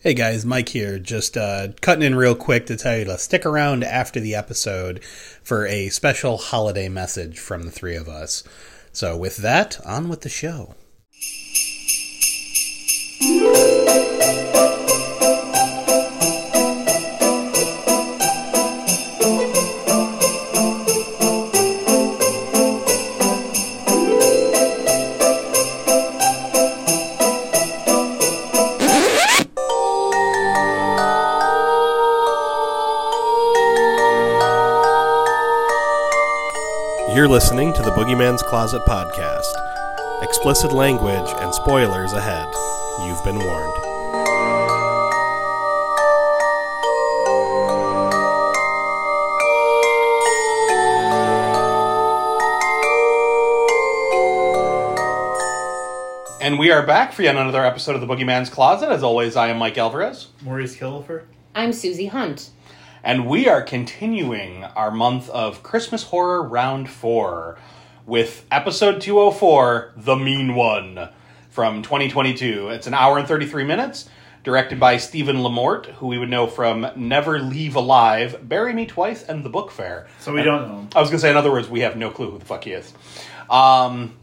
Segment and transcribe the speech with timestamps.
[0.00, 1.00] Hey guys, Mike here.
[1.00, 5.02] Just uh, cutting in real quick to tell you to stick around after the episode
[5.42, 8.44] for a special holiday message from the three of us.
[8.92, 10.76] So, with that, on with the show.
[37.98, 39.52] Boogeyman's Closet podcast.
[40.22, 42.46] Explicit language and spoilers ahead.
[43.00, 43.74] You've been warned.
[56.40, 58.90] And we are back for yet another episode of the Boogeyman's Closet.
[58.90, 60.28] As always, I am Mike Alvarez.
[60.42, 61.24] Maurice Killifer.
[61.52, 62.50] I'm Susie Hunt.
[63.02, 67.58] And we are continuing our month of Christmas horror round four
[68.08, 71.10] with episode 204, The Mean One,
[71.50, 72.70] from 2022.
[72.70, 74.08] It's an hour and 33 minutes,
[74.44, 79.22] directed by Steven LaMorte, who we would know from Never Leave Alive, Bury Me Twice,
[79.24, 80.08] and The Book Fair.
[80.20, 80.88] So we don't know.
[80.96, 82.64] I was going to say, in other words, we have no clue who the fuck
[82.64, 82.94] he is.
[83.50, 84.16] Um,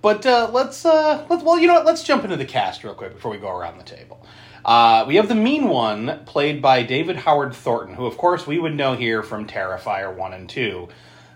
[0.00, 1.84] but uh, let's uh, let's well, you know what?
[1.84, 4.26] Let's jump into the cast real quick before we go around the table.
[4.64, 8.58] Uh, we have the mean one played by David Howard Thornton, who, of course, we
[8.58, 10.88] would know here from Terrifier one and two.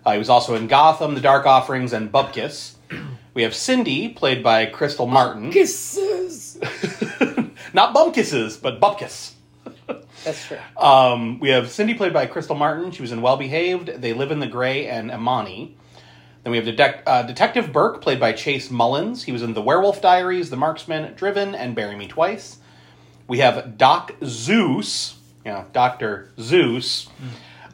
[0.06, 2.74] Uh, he was also in Gotham, The Dark Offerings, and Bupkis.
[3.34, 5.50] We have Cindy, played by Krystle Martin.
[5.50, 6.58] Kisses.
[7.74, 9.32] Not Bumkisses, but Bupkis.
[10.24, 10.58] That's true.
[10.76, 12.92] Um, we have Cindy, played by Krystle Martin.
[12.92, 15.76] She was in Well Behaved, They Live in the Gray, and Imani.
[16.44, 19.24] Then we have Detec- uh, Detective Burke, played by Chase Mullins.
[19.24, 22.58] He was in The Werewolf Diaries, The Marksman, Driven, and Bury Me Twice.
[23.26, 26.30] We have Doc Zeus, you know, Dr.
[26.38, 27.08] Zeus,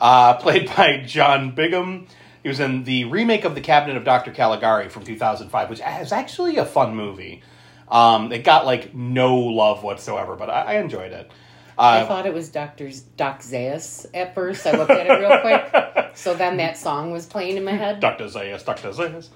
[0.01, 2.07] uh, played by John Bigham.
[2.43, 4.33] He was in the remake of The Cabinet of Dr.
[4.33, 7.42] Caligari from 2005, which is actually a fun movie.
[7.89, 11.30] Um, it got like no love whatsoever, but I, I enjoyed it.
[11.79, 12.91] I Uh, thought it was Dr.
[13.17, 14.67] Doc Zayas at first.
[14.67, 15.89] I looked at it real quick.
[16.14, 18.01] So then that song was playing in my head.
[18.01, 18.25] Dr.
[18.25, 18.91] Zayas, Dr.
[18.91, 19.29] Zayas.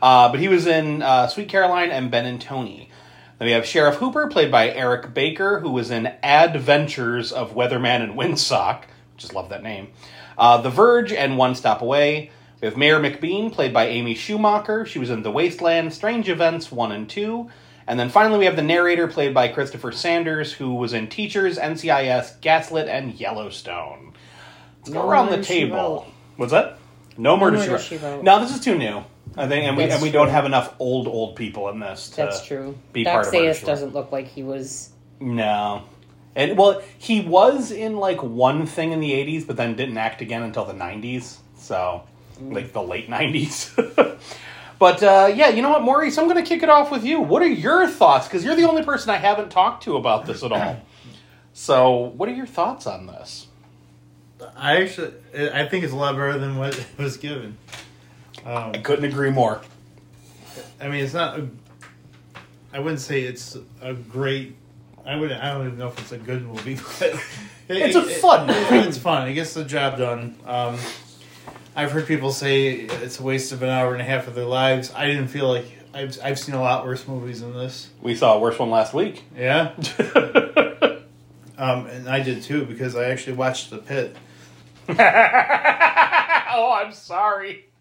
[0.00, 2.88] Uh, but he was in uh, Sweet Caroline and Ben and Tony.
[3.38, 8.02] Then we have Sheriff Hooper, played by Eric Baker, who was in Adventures of Weatherman
[8.04, 8.84] and Windsock.
[9.16, 9.88] Just love that name.
[10.38, 12.30] Uh, the Verge and One Stop Away.
[12.60, 14.84] We have Mayor McBean, played by Amy Schumacher.
[14.84, 17.48] She was in The Wasteland, Strange Events 1 and 2.
[17.86, 21.58] And then finally, we have the narrator, played by Christopher Sanders, who was in Teachers,
[21.58, 24.12] NCIS, Gaslit, and Yellowstone.
[24.78, 26.06] Let's go No around the table.
[26.36, 26.78] What's that?
[27.16, 27.80] No murder, Murder, she, wrote.
[27.80, 28.24] She Wrote.
[28.24, 29.04] No, this is too new.
[29.36, 32.10] I think, and we and we don't have enough old old people in this.
[32.10, 32.76] To That's true.
[32.92, 33.66] Be Doc part of Murder, Zayas She Wrote.
[33.66, 34.90] doesn't look like he was.
[35.20, 35.84] No,
[36.34, 40.20] and well, he was in like one thing in the '80s, but then didn't act
[40.20, 41.38] again until the '90s.
[41.56, 42.04] So.
[42.40, 43.74] Like the late '90s.
[44.78, 46.16] but uh, yeah, you know what, Maurice?
[46.18, 47.20] I'm going to kick it off with you.
[47.20, 48.26] What are your thoughts?
[48.26, 50.80] Because you're the only person I haven't talked to about this at all.
[51.52, 53.46] So, what are your thoughts on this?
[54.56, 55.12] I actually,
[55.52, 57.58] I think it's a lot better than what was given.
[58.46, 59.60] Um, I couldn't agree more.
[60.80, 61.38] I mean, it's not.
[61.38, 61.48] A,
[62.72, 64.56] I wouldn't say it's a great.
[65.04, 65.30] I would.
[65.32, 67.08] I don't even know if it's a good movie, but
[67.68, 68.88] it- It's a it- fun it- movie.
[68.88, 69.28] it's fun.
[69.28, 70.36] It gets the job done.
[70.46, 70.78] Um,
[71.80, 74.44] I've heard people say it's a waste of an hour and a half of their
[74.44, 74.92] lives.
[74.94, 75.64] I didn't feel like
[75.94, 77.88] I've I've seen a lot worse movies than this.
[78.02, 79.24] We saw a worse one last week.
[79.34, 79.72] Yeah,
[81.56, 84.14] um, and I did too because I actually watched The Pit.
[84.90, 87.64] oh, I'm sorry.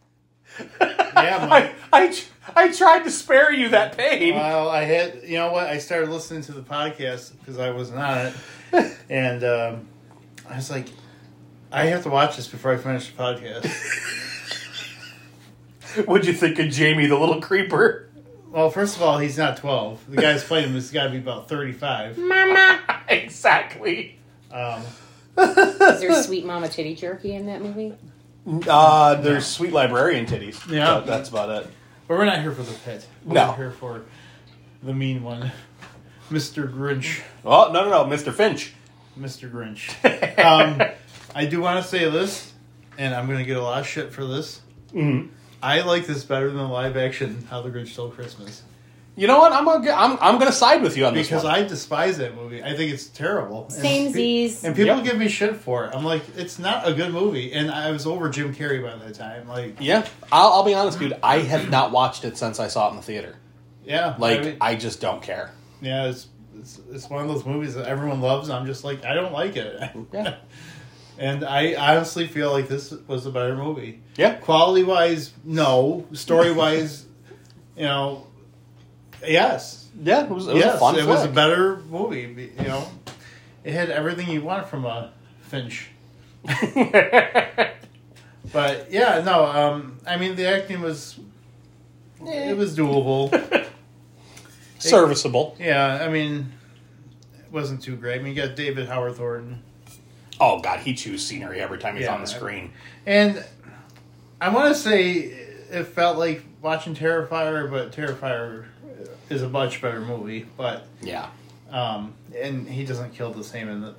[1.19, 2.17] Yeah, I, I,
[2.55, 4.35] I tried to spare you that pain.
[4.35, 5.67] Well, I had, you know what?
[5.67, 8.27] I started listening to the podcast because I wasn't on
[8.71, 9.87] it, and um,
[10.49, 10.87] I was like,
[11.71, 13.65] I have to watch this before I finish the podcast.
[16.05, 18.09] What'd you think of Jamie the little creeper?
[18.51, 20.03] well, first of all, he's not twelve.
[20.09, 22.17] The guy's playing him has got to be about thirty-five.
[22.17, 22.79] Mama!
[23.09, 24.17] exactly.
[24.51, 24.81] Um,
[25.37, 27.93] Is there sweet mama titty jerky in that movie?
[28.67, 30.67] Uh, there's sweet librarian titties.
[30.69, 30.95] Yeah.
[30.95, 31.71] But that's about it.
[32.07, 33.05] but we're not here for the pit.
[33.25, 33.51] We're No.
[33.53, 34.05] here for
[34.81, 35.51] the mean one,
[36.31, 37.21] Mister Grinch.
[37.45, 38.33] Oh no no no, Mr.
[38.33, 38.73] Finch.
[39.19, 39.51] Mr.
[39.51, 39.89] Grinch.
[40.43, 40.81] um,
[41.35, 42.51] I do want to say this,
[42.97, 44.61] and I'm going to get a lot of shit for this.
[44.93, 45.29] Mhm.
[45.61, 48.63] I like this better than the live action How the Grinch Stole Christmas
[49.17, 49.51] You know what?
[49.51, 51.53] I'm gonna g- I'm I'm gonna side with you on this because one.
[51.53, 52.63] I despise that movie.
[52.63, 53.63] I think it's terrible.
[53.65, 54.63] And Same Z's.
[54.63, 55.03] And people Yep.
[55.03, 55.91] give me shit for it.
[55.93, 57.51] I'm like, it's not a good movie.
[57.51, 59.49] And I was over Jim Carrey by that time.
[59.49, 61.17] Like, yeah, I'll, I'll be honest, dude.
[61.21, 63.35] I have not watched it since I saw it in the theater.
[63.83, 65.51] yeah, Like I mean, I just don't care.
[65.81, 66.27] yeah, it's
[66.57, 68.49] it's, it's one of those movies that everyone loves.
[68.49, 69.77] I'm just like I don't like it.
[70.13, 70.35] Yeah.
[71.19, 74.01] and I honestly feel like this was a better movie.
[74.17, 74.35] Yeah.
[74.35, 76.07] Quality wise, no.
[76.13, 77.05] Story wise,
[77.75, 78.27] you know,
[79.25, 79.87] yes.
[80.01, 82.51] Yeah, it was, it was yes, a fun it was a better movie.
[82.57, 82.87] You know,
[83.63, 85.11] it had everything you want from a
[85.41, 85.89] Finch.
[88.51, 89.45] But yeah, no.
[89.45, 91.19] Um, I mean, the acting was
[92.25, 93.29] it was doable.
[94.79, 95.57] Serviceable.
[95.59, 96.53] yeah, I mean,
[97.37, 98.19] it wasn't too great.
[98.19, 99.61] I mean, you got David Howard Thornton,
[100.39, 102.71] Oh god, he chews scenery every time he's Yeah, on the screen.
[103.05, 103.43] and
[104.41, 105.11] I want to say
[105.71, 108.65] it felt like watching Terrifier, but Terrifier
[109.29, 110.45] is a much better movie.
[110.57, 111.27] But Yeah.
[111.71, 113.93] um, and he doesn't kill the same in the,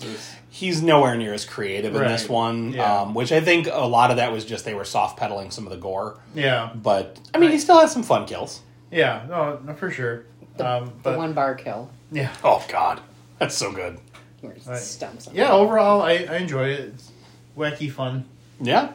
[0.00, 0.34] this.
[0.50, 3.00] He's nowhere near as creative in this one, Yeah.
[3.00, 5.64] um, which I think a lot of that was just they were soft pedaling some
[5.66, 6.18] of the gore.
[6.34, 8.60] Yeah, But I mean, he still has some fun kills.
[8.90, 10.24] yeah, no, no for sure.
[10.60, 11.90] Um, The one bar kill.
[12.12, 13.00] yeah, Oh god,
[13.38, 13.98] that's so good.
[14.40, 14.78] Where he Right.
[14.78, 15.34] stumps him.
[15.36, 15.52] yeah.
[15.52, 16.80] Overall, I, I enjoy it.
[16.94, 17.10] It's
[17.56, 18.24] wacky fun.
[18.60, 18.92] Yeah.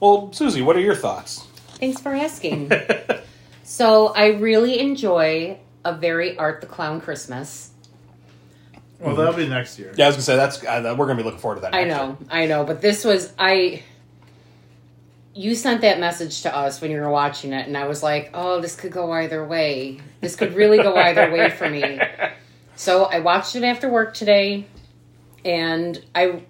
[0.00, 1.46] Well, Susie, what are your thoughts?
[1.78, 2.70] Thanks for asking.
[3.62, 7.70] so I really enjoy a very Art the Clown Christmas.
[8.98, 9.92] Well, that'll be next year.
[9.96, 11.74] Yeah, I was gonna say that's uh, we're gonna be looking forward to that.
[11.74, 12.28] I know, year.
[12.30, 13.82] I know, but this was I.
[15.34, 18.30] You sent that message to us when you were watching it, and I was like,
[18.32, 20.00] "Oh, this could go either way.
[20.22, 22.00] This could really go either way for me."
[22.76, 24.66] So I watched it after work today,
[25.44, 26.42] and I,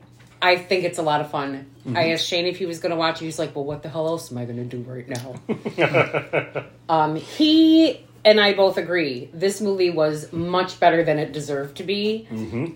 [0.42, 1.70] I think it's a lot of fun.
[1.94, 3.26] I asked Shane if he was going to watch it.
[3.26, 7.14] He's like, "Well, what the hell else am I going to do right now?" um,
[7.14, 9.30] he and I both agree.
[9.32, 12.26] This movie was much better than it deserved to be.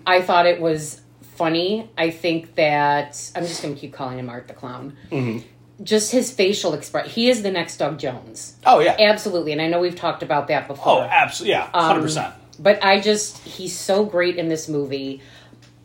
[0.07, 1.01] I thought it was
[1.35, 1.89] funny.
[1.97, 4.95] I think that I'm just going to keep calling him Art the Clown.
[5.83, 7.09] Just his facial expression.
[7.11, 8.55] He is the next Doug Jones.
[8.65, 8.95] Oh yeah.
[8.97, 9.51] Absolutely.
[9.51, 10.99] And I know we've talked about that before.
[10.99, 11.51] Oh, absolutely.
[11.51, 12.33] Yeah, Um, hundred percent.
[12.61, 15.21] But I just, he's so great in this movie.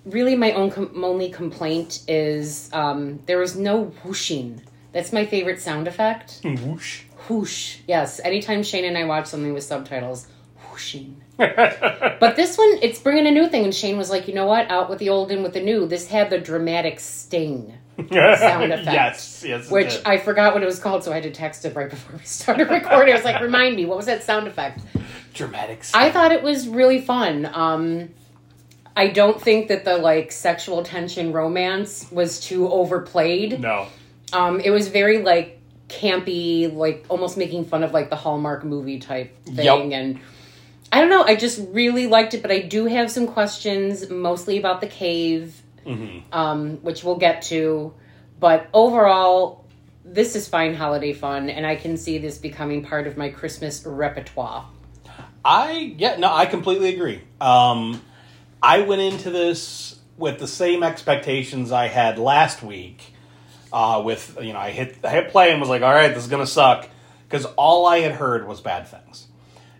[0.04, 4.60] Really, my own com- only complaint is um, there was no whooshing.
[4.92, 6.40] That's my favorite sound effect.
[6.44, 7.02] Whoosh.
[7.28, 7.78] Whoosh.
[7.88, 8.20] Yes.
[8.22, 10.28] Anytime Shane and I watch something with subtitles,
[10.70, 11.22] whooshing.
[11.36, 13.64] but this one, it's bringing a new thing.
[13.64, 14.70] And Shane was like, you know what?
[14.70, 15.86] Out with the old, in with the new.
[15.86, 18.08] This had the dramatic sting, Sound
[18.72, 18.86] effect.
[18.86, 19.70] Yes, yes.
[19.70, 19.98] which.
[20.04, 22.24] I forgot what it was called, so I had to text it right before we
[22.24, 23.12] started recording.
[23.12, 24.80] I was like, remind me, what was that sound effect?
[25.34, 25.92] dramatics.
[25.94, 27.46] I thought it was really fun.
[27.52, 28.08] Um,
[28.96, 33.60] I don't think that the like sexual tension romance was too overplayed.
[33.60, 33.88] no.
[34.32, 38.98] Um, it was very like campy, like almost making fun of like the Hallmark movie
[38.98, 39.64] type thing.
[39.64, 39.92] Yep.
[39.92, 40.20] And
[40.90, 44.58] I don't know, I just really liked it, but I do have some questions, mostly
[44.58, 45.62] about the cave,
[46.32, 47.94] um, which we'll get to.
[48.38, 49.64] But overall,
[50.04, 53.84] this is fine holiday fun, and I can see this becoming part of my Christmas
[53.84, 54.68] repertoire.
[55.44, 57.22] I yeah no I completely agree.
[57.40, 58.02] Um,
[58.62, 63.12] I went into this with the same expectations I had last week.
[63.72, 66.24] Uh, with you know I hit I hit play and was like, all right, this
[66.24, 66.88] is gonna suck
[67.28, 69.25] because all I had heard was bad things.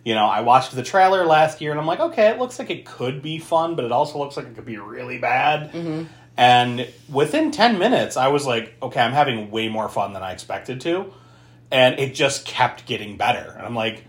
[0.07, 2.69] You know, I watched the trailer last year and I'm like, okay, it looks like
[2.69, 5.73] it could be fun, but it also looks like it could be really bad.
[5.73, 6.05] Mm-hmm.
[6.37, 10.31] And within 10 minutes, I was like, okay, I'm having way more fun than I
[10.31, 11.13] expected to.
[11.71, 13.53] And it just kept getting better.
[13.57, 14.05] And I'm like,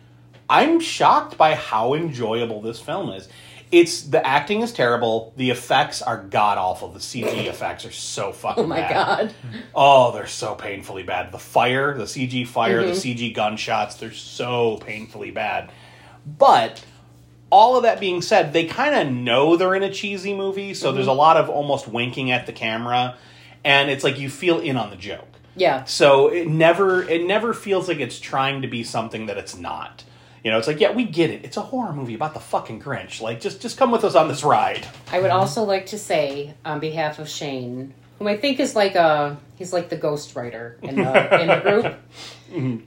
[0.49, 3.29] I'm shocked by how enjoyable this film is.
[3.73, 5.33] It's the acting is terrible.
[5.37, 6.93] The effects are god awful.
[6.93, 8.95] The CG effects are so fucking Oh my bad.
[8.95, 9.35] god.
[9.75, 11.33] Oh, they're so painfully bad.
[11.33, 13.25] The fire, the CG fire, the mm-hmm.
[13.25, 15.73] CG gunshots, they're so painfully bad.
[16.37, 16.85] But
[17.51, 20.93] all of that being said, they kind of know they're in a cheesy movie, so
[20.93, 23.17] there's a lot of almost winking at the camera,
[23.65, 25.29] and it's like you feel in on the joke.
[25.57, 25.85] Yeah.
[25.85, 30.05] So it never it never feels like it's trying to be something that it's not.
[30.45, 31.45] You know, it's like, yeah, we get it.
[31.45, 33.21] It's a horror movie about the fucking Grinch.
[33.21, 34.87] Like, just just come with us on this ride.
[35.11, 38.95] I would also like to say, on behalf of Shane, whom I think is like
[38.95, 41.95] a he's like the ghostwriter in the in the group.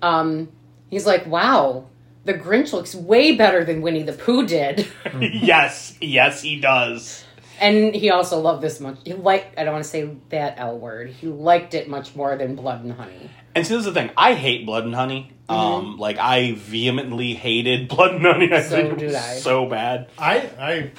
[0.02, 0.50] Um,
[0.90, 1.86] he's like, wow,
[2.26, 4.88] the Grinch looks way better than Winnie the Pooh did,
[5.20, 7.24] yes, yes, he does.
[7.60, 8.98] and he also loved this much.
[9.06, 11.10] He liked I don't want to say that L word.
[11.10, 13.30] He liked it much more than Blood and Honey.
[13.56, 14.12] And see, this is the thing.
[14.16, 15.32] I hate Blood and Honey.
[15.50, 18.46] Um, like I vehemently hated Blood and Honey.
[18.54, 18.70] I Mm-hmm.
[18.70, 19.36] So think it was I.
[19.36, 20.10] so bad.
[20.18, 20.92] I I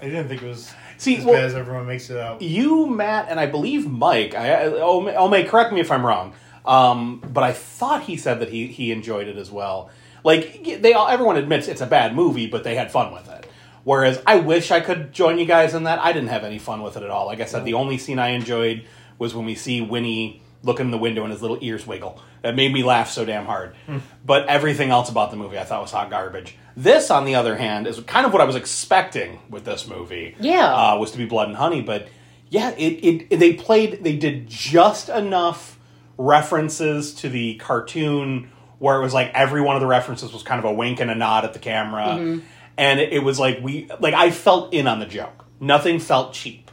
[0.00, 2.42] I didn't think it was See, as well- bad as everyone makes it out.
[2.42, 4.34] You, Matt, and I believe Mike.
[4.34, 6.34] I, I oh, oh, may correct me if I'm wrong.
[6.66, 9.90] Um, but I thought he said that he he enjoyed it as well.
[10.24, 13.46] Like they all, everyone admits it's a bad movie, but they had fun with it.
[13.84, 15.98] Whereas I wish I could join you guys in that.
[16.00, 17.26] I didn't have any fun with it at all.
[17.26, 18.84] Like I said, the only scene I enjoyed
[19.18, 22.20] was when we see Winnie looking in the window and his little ears wiggle.
[22.42, 23.74] That made me laugh so damn hard.
[23.86, 23.98] Hmm.
[24.24, 26.56] But everything else about the movie I thought was hot garbage.
[26.76, 30.36] This, on the other hand, is kind of what I was expecting with this movie.
[30.38, 30.72] Yeah.
[30.72, 32.08] uh, was to be Blood and Honey, but
[32.48, 35.78] yeah, it, it they played they did just enough
[36.18, 38.50] references to the cartoon
[38.80, 41.08] where it was like every one of the references was kind of a wink and
[41.10, 42.40] a nod at the camera, Mm-hmm.
[42.76, 45.44] and it, it was like we like I felt in on the joke.
[45.60, 46.68] Nothing felt cheap.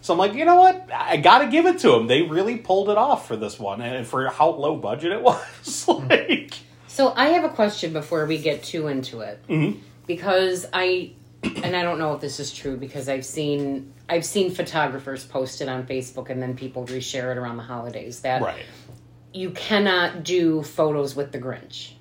[0.00, 0.88] So I'm like, you know what?
[0.94, 2.06] I got to give it to them.
[2.06, 5.86] They really pulled it off for this one, and for how low budget it was.
[5.88, 6.54] like,
[6.86, 9.80] So I have a question before we get too into it, Mm-hmm.
[10.06, 11.10] because I,
[11.42, 15.60] and I don't know if this is true because I've seen I've seen photographers post
[15.60, 18.64] it on Facebook and then people reshare it around the holidays that right?
[19.32, 21.92] You cannot do photos with the Grinch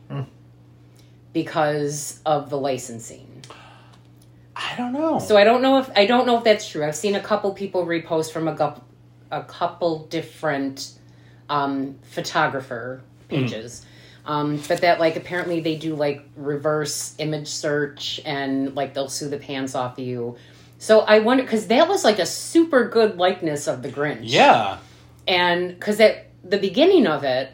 [1.34, 3.44] because of the licensing.
[4.56, 5.20] I don't know.
[5.20, 6.84] So I don't know if I don't know if that's true.
[6.86, 8.84] I've seen a couple people repost from a couple
[9.30, 10.94] a couple different
[11.50, 13.86] um, photographer pages.
[14.26, 19.30] Um, but that like apparently they do like reverse image search and like they'll sue
[19.30, 20.38] the pants off of you.
[20.80, 24.20] So I wonder because that was like a super good likeness of the Grinch.
[24.24, 24.78] yeah,
[25.28, 27.52] And because at the beginning of it,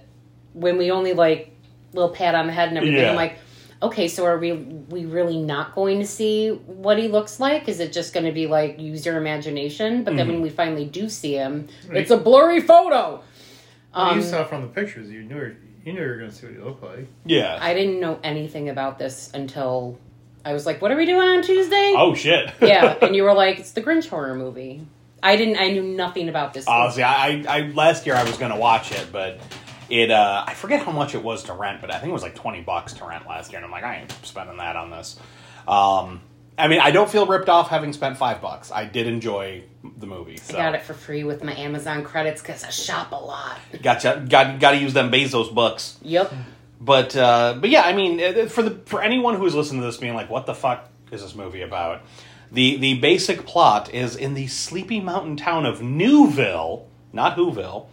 [0.54, 1.52] when we only like
[1.94, 3.10] little pat on the head and everything, Yeah.
[3.12, 3.38] I'm like,
[3.82, 7.68] okay, so are we we really not going to see what he looks like?
[7.68, 10.04] Is it just going to be like use your imagination?
[10.04, 10.34] But then Mm-hmm.
[10.36, 13.22] when we finally do see him, it's a blurry photo.
[13.96, 15.10] Well, Um, you saw from the pictures.
[15.10, 17.08] You knew you knew you were going to see what he looked like.
[17.26, 17.58] yeah.
[17.62, 20.00] I didn't know anything about this until
[20.46, 22.52] I was like, "What are we doing on Tuesday?" oh shit.
[22.62, 24.82] yeah, and you were like, "It's the Grinch horror movie."
[25.24, 25.58] I didn't.
[25.58, 26.68] I knew nothing about this.
[26.68, 29.40] Uh, see, I, I last year I was going to watch it, but
[29.90, 32.24] it uh, I forget how much it was to rent, but I think it was
[32.24, 34.92] like twenty bucks to rent last year, and I'm like, I ain't spending that on
[34.92, 35.18] this.
[35.68, 36.22] Um,
[36.58, 38.72] I mean, I don't feel ripped off having spent five bucks.
[38.72, 39.64] I did enjoy
[39.98, 40.38] the movie.
[40.38, 40.56] So.
[40.56, 43.58] I got it for free with my Amazon credits because I shop a lot.
[43.82, 44.24] Gotcha.
[44.28, 45.98] Got got to use them Bezos bucks.
[46.04, 46.34] Yep.
[46.80, 49.98] But uh, but yeah, I mean, uh, for the for anyone who's listening to this,
[49.98, 52.02] being like, "What the fuck is this movie about?"
[52.54, 57.88] The the basic plot is in the sleepy mountain town of Newville, not Whoville.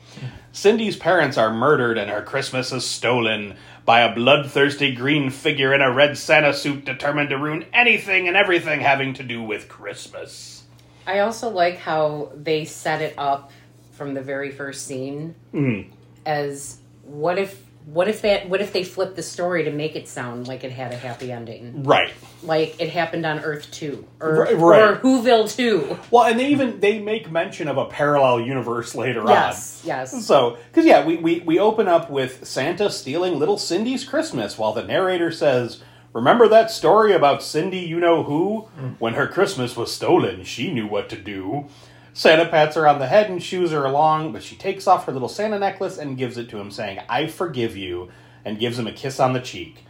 [0.52, 5.80] Cindy's parents are murdered and her Christmas is stolen by a bloodthirsty green figure in
[5.80, 10.64] a red Santa suit determined to ruin anything and everything having to do with Christmas.
[11.06, 13.50] I also like how they set it up
[13.92, 15.92] from the very first scene Mm-hmm.
[16.26, 20.06] as what if what if that what if they flipped the story to make it
[20.06, 22.12] sound like it had a happy ending, Right.
[22.42, 24.82] like it happened on Earth two or Right- right.
[24.82, 25.98] or Whoville two.
[26.10, 29.28] Well, and they even they make mention of a parallel universe later on.
[29.28, 30.24] Yes, yes.
[30.26, 34.72] So, because yeah, we, we we open up with Santa stealing little Cindy's Christmas, while
[34.72, 35.80] the narrator says,
[36.12, 38.68] "Remember that story about Cindy, you know who?
[38.80, 38.96] Mm.
[38.98, 41.66] When her Christmas was stolen, she knew what to do."
[42.12, 45.12] Santa pats her on the head and shoos her along, but she takes off her
[45.12, 48.10] little Santa necklace and gives it to him, saying, "I forgive you,"
[48.44, 49.84] and gives him a kiss on the cheek.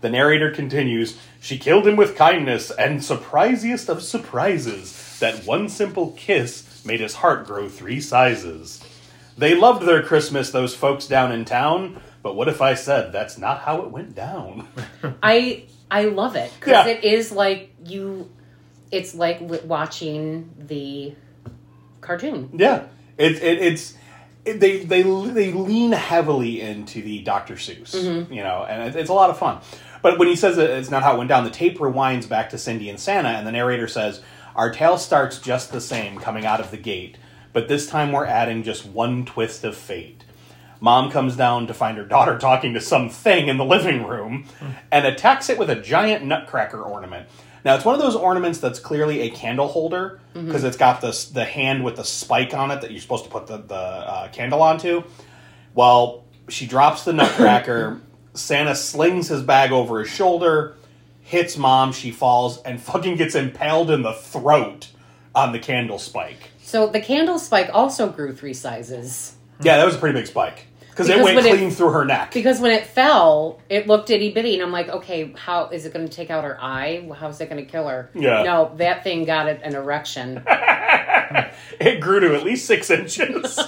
[0.00, 6.12] The narrator continues, She killed him with kindness, and surprisiest of surprises, that one simple
[6.16, 8.80] kiss made his heart grow three sizes.
[9.38, 13.38] They loved their Christmas, those folks down in town, but what if I said that's
[13.38, 14.68] not how it went down?
[15.22, 16.92] I I love it because Yeah.
[16.92, 18.30] it is like you.
[18.90, 21.14] It's like watching the
[22.06, 22.50] cartoon.
[22.54, 22.86] yeah,
[23.18, 23.94] it, it, it's
[24.44, 27.54] it, they they they lean heavily into the Dr.
[27.54, 28.32] Seuss, mm-hmm.
[28.32, 29.60] you know, and it, it's a lot of fun.
[30.02, 32.50] But when he says that it's not how it went down, the tape rewinds back
[32.50, 34.22] to Cindy and Santa, and the narrator says,
[34.54, 37.18] "Our tale starts just the same, coming out of the gate,
[37.52, 40.22] but this time we're adding just one twist of fate."
[40.78, 44.70] Mom comes down to find her daughter talking to something in the living room hmm.
[44.92, 47.28] and attacks it with a giant nutcracker ornament.
[47.66, 51.24] Now, it's one of those ornaments that's clearly a candle holder because it's got this
[51.24, 54.28] the hand with the spike on it that you're supposed to put the, the uh,
[54.28, 55.02] candle onto.
[55.74, 58.00] Well, she drops the nutcracker.
[58.34, 60.76] Santa slings his bag over his shoulder,
[61.22, 64.92] hits mom, she falls, and fucking gets impaled in the throat
[65.34, 66.50] on the candle spike.
[66.62, 69.34] So the candle spike also grew three sizes.
[69.60, 70.66] Yeah, that was a pretty big spike
[70.96, 72.32] because it went when it- clean through her neck.
[72.32, 75.92] Because when it fell, it looked itty bitty, and I'm like, okay, how is it
[75.92, 77.06] going to take out her eye?
[77.18, 78.08] How's it going to kill her?
[78.14, 78.42] Yeah.
[78.44, 80.42] No, that thing got it an erection.
[81.78, 83.60] it grew to at least six inches.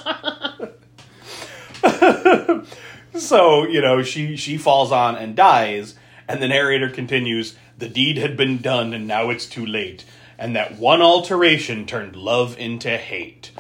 [3.15, 8.17] so you know she she falls on and dies, and the narrator continues: "The deed
[8.17, 10.05] had been done, and now it's too late."
[10.39, 13.51] And that one alteration turned love into hate.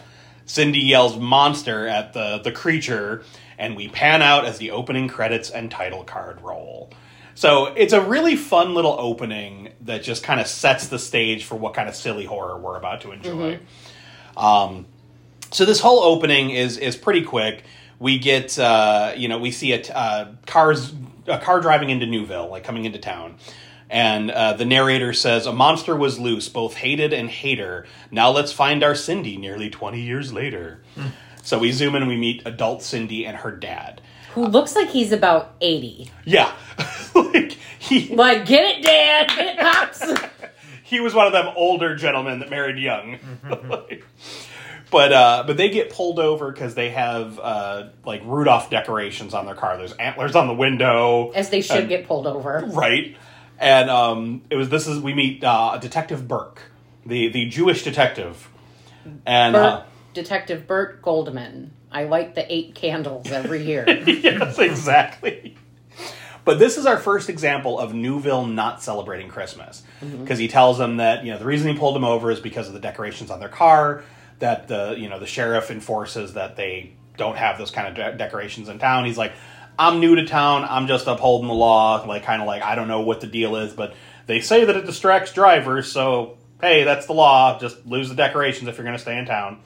[0.46, 3.22] Cindy yells "monster" at the the creature,
[3.58, 6.90] and we pan out as the opening credits and title card roll.
[7.34, 11.54] So it's a really fun little opening that just kind of sets the stage for
[11.56, 13.58] what kind of silly horror we're about to enjoy.
[14.36, 14.86] Um,
[15.52, 17.64] so this whole opening is is pretty quick.
[17.98, 20.92] we get uh, you know we see a t- uh, cars
[21.26, 23.36] a car driving into Newville, like coming into town.
[23.90, 27.86] And uh, the narrator says, A monster was loose, both hated and hater.
[28.10, 30.82] Now let's find our Cindy nearly 20 years later.
[31.42, 34.00] So we zoom in and we meet adult Cindy and her dad.
[34.32, 36.10] Who looks like he's about 80.
[36.24, 36.52] Yeah.
[37.14, 39.28] like, he, Like, get it, Dad!
[39.28, 40.04] Get it, Pops!
[40.82, 43.18] he was one of them older gentlemen that married young.
[44.90, 49.46] but uh, but they get pulled over because they have uh, like Rudolph decorations on
[49.46, 49.76] their car.
[49.76, 51.30] There's antlers on the window.
[51.30, 52.64] As they should get pulled over.
[52.68, 53.16] right
[53.58, 56.62] and um it was this is we meet uh detective burke
[57.04, 58.48] the the jewish detective
[59.26, 59.82] and uh,
[60.14, 61.72] Detective Bert Goldman.
[61.90, 63.84] I light the eight candles every year.
[64.06, 65.56] yes exactly.
[66.44, 70.22] But this is our first example of newville not celebrating christmas mm-hmm.
[70.22, 72.68] because he tells them that you know the reason he pulled them over is because
[72.68, 74.02] of the decorations on their car
[74.38, 78.16] that the you know the sheriff enforces that they don't have those kind of de-
[78.16, 79.04] decorations in town.
[79.04, 79.32] He's like
[79.78, 80.64] i'm new to town.
[80.64, 82.02] I'm just upholding the law.
[82.06, 84.74] Like kind of like i don't know what the deal is but they say that
[84.74, 88.96] it distracts drivers so hey that's the law just lose the decorations if you're going
[88.96, 89.60] to stay in town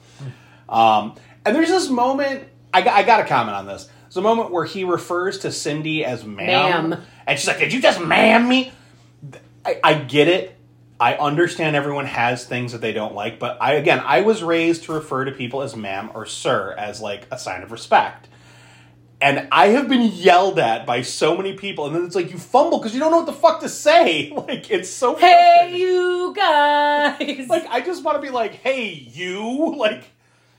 [0.69, 4.21] um, and there's this moment I, got- I got to comment on this there's a
[4.21, 7.01] moment where he refers to cindy as ma'am, Ma'am.
[7.27, 8.71] and she's like did you just ma'am me
[9.65, 10.57] I, I get it.
[10.99, 14.83] I understand everyone has things that they don't like, but I again, I was raised
[14.83, 18.27] to refer to people as ma'am or sir as like a sign of respect.
[19.23, 22.37] And I have been yelled at by so many people, and then it's like you
[22.37, 24.31] fumble because you don't know what the fuck to say.
[24.47, 27.47] Like it's so hey, you guys!
[27.47, 29.75] Like I just want to be like, hey, you.
[29.77, 30.03] Like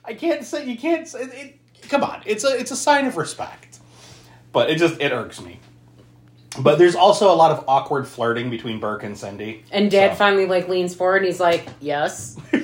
[0.05, 1.59] I can't say you can't say it,
[1.91, 2.23] come on.
[2.25, 3.81] It's a it's a sign of respect,
[4.53, 5.61] but it just it irks me.
[6.61, 9.65] But there's also a lot of awkward flirting between Burke and Cindy.
[9.73, 12.37] and Dad So- finally like leans forward and he's like, "Yes."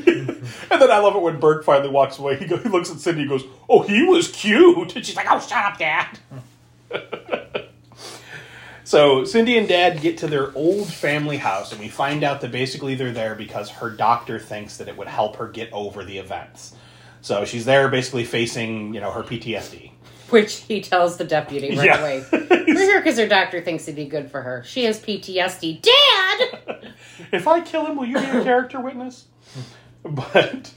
[0.73, 2.37] And then I love it when Burke finally walks away.
[2.37, 4.95] He, go, he looks at Cindy and goes, Oh, he was cute.
[4.95, 6.19] And she's like, Oh, shut up, Dad.
[8.85, 12.53] so Cindy and Dad get to their old family house, and we find out that
[12.53, 16.19] basically they're there because her doctor thinks that it would help her get over the
[16.19, 16.75] events.
[17.21, 19.93] So she's there basically facing, you know, her PTSD.
[20.31, 21.99] Which he tells the deputy right Yeah.
[22.01, 22.25] away.
[22.33, 24.63] We're here because her doctor thinks it'd be good for her.
[24.65, 25.83] She has PTSD.
[25.83, 26.95] Dad!
[27.33, 29.27] if I kill him, will you be a character witness?
[30.33, 30.73] But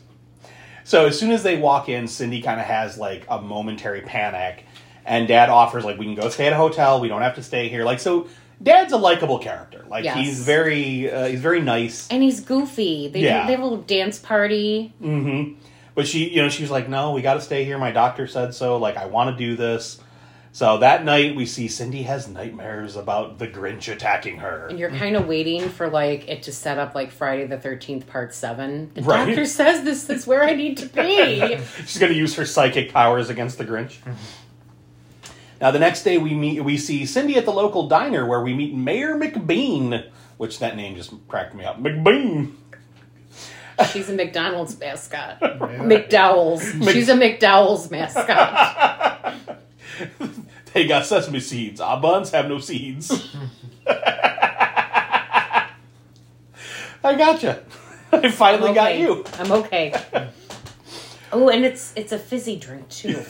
[0.83, 4.65] so as soon as they walk in, Cindy kind of has like a momentary panic,
[5.05, 6.99] and Dad offers like we can go stay at a hotel.
[6.99, 7.83] We don't have to stay here.
[7.85, 8.27] Like so,
[8.61, 9.85] Dad's a likable character.
[9.89, 10.17] Like Yes.
[10.17, 12.07] he's very uh, he's very nice.
[12.09, 13.07] And he's goofy.
[13.07, 13.45] They, Yeah.
[13.45, 14.93] they have a little dance party.
[14.99, 15.53] hmm
[15.95, 17.77] But she, you know, she was like, "No, we got to stay here.
[17.77, 18.77] My doctor said so.
[18.77, 19.99] Like, I want to do this."
[20.53, 24.67] So that night, we see Cindy has nightmares about the Grinch attacking her.
[24.67, 28.05] And you're kind of waiting for like it to set up like Friday the 13th,
[28.05, 28.91] part seven.
[28.93, 29.25] The Right.
[29.25, 31.57] doctor says this is where I need to be.
[31.87, 33.97] She's going to use her psychic powers against the Grinch.
[34.01, 34.13] Mm-hmm.
[35.59, 36.63] Now, the next day, we meet.
[36.63, 40.95] We see Cindy at the local diner where we meet Mayor McBean, which that name
[40.95, 41.81] just cracked me up.
[41.81, 42.51] McBean.
[43.91, 45.39] She's a McDonald's mascot.
[45.41, 46.63] McDowell's.
[46.91, 49.33] She's a McDowell's mascot.
[50.83, 51.79] They got sesame seeds.
[51.79, 53.35] Our buns have no seeds.
[53.87, 55.67] I
[57.03, 57.63] gotcha.
[58.11, 59.23] I finally I'm got you.
[59.37, 59.93] I'm okay.
[61.35, 63.25] Oh, and it's it's a fizzy drink too.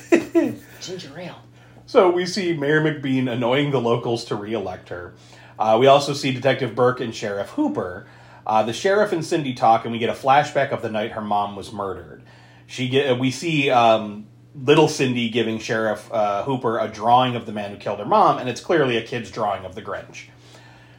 [0.82, 1.42] Ginger ale.
[1.86, 5.14] So we see Mayor McBean annoying the locals to reelect her.
[5.58, 8.06] Uh, we also see Detective Burke and Sheriff Hooper.
[8.46, 11.22] Uh, the sheriff and Cindy talk, and we get a flashback of the night her
[11.22, 12.24] mom was murdered.
[12.68, 17.52] She get, we see um, little Cindy giving Sheriff uh, Hooper a drawing of the
[17.52, 20.26] man who killed her mom, and it's clearly a kid's drawing of the Grinch.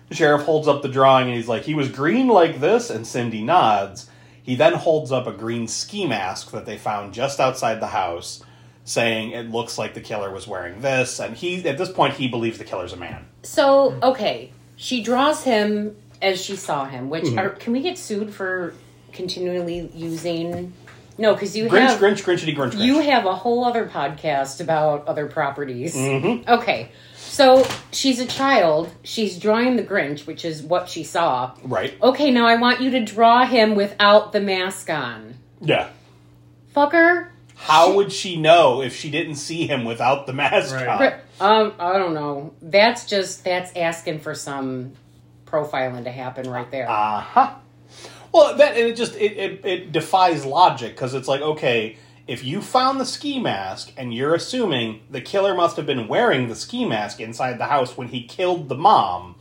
[0.09, 3.07] The sheriff holds up the drawing and he's like, he was green like this, and
[3.07, 4.11] Cindy nods.
[4.43, 8.43] He then holds up a green ski mask that they found just outside the house,
[8.85, 12.29] saying it looks like the killer was wearing this, and he at this point he
[12.29, 13.25] believes the killer's a man.
[13.45, 17.09] So okay, she draws him as she saw him.
[17.09, 17.39] Which Mm-hmm.
[17.39, 18.75] are, can we get sued for
[19.13, 20.75] continually using?
[21.17, 22.85] No, because you Grinch, have Grinch, Grinchity, Grinch, Grinch.
[22.85, 25.95] you have a whole other podcast about other properties.
[25.95, 26.47] Mhm.
[26.49, 28.91] Okay, so she's a child.
[29.05, 31.53] She's drawing the Grinch, which is what she saw.
[31.63, 31.95] right?
[32.03, 35.35] Okay, now I want you to draw him without the mask on.
[35.61, 35.89] Yeah.
[36.75, 37.29] Fucker.
[37.57, 41.15] How would she know if she didn't see him without the mask Right.
[41.41, 41.65] on?
[41.67, 42.53] Um, I don't know.
[42.61, 44.93] That's just that's asking for some
[45.47, 46.91] profiling to happen right there.
[46.91, 47.51] Uh huh.
[48.35, 52.43] Well, that and it just it it, it defies logic because it's like okay, if
[52.43, 56.57] you found the ski mask and you're assuming the killer must have been wearing the
[56.57, 59.37] ski mask inside the house when he killed the mom,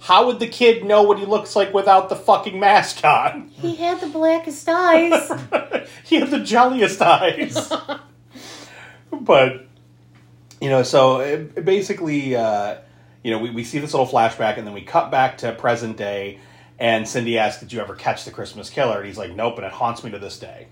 [0.00, 3.46] how would the kid know what he looks like without the fucking mask on?
[3.52, 5.30] he had the blackest eyes.
[6.04, 7.72] he had the jolliest eyes.
[9.12, 9.66] but
[10.60, 12.78] you know, so it, it basically, uh,
[13.22, 15.96] you know, we, we see this little flashback, and then we cut back to present
[15.96, 16.40] day,
[16.82, 19.64] and Cindy asks, "Did you ever catch the Christmas killer?" And he's like, "Nope," and
[19.64, 20.66] it haunts me to this day.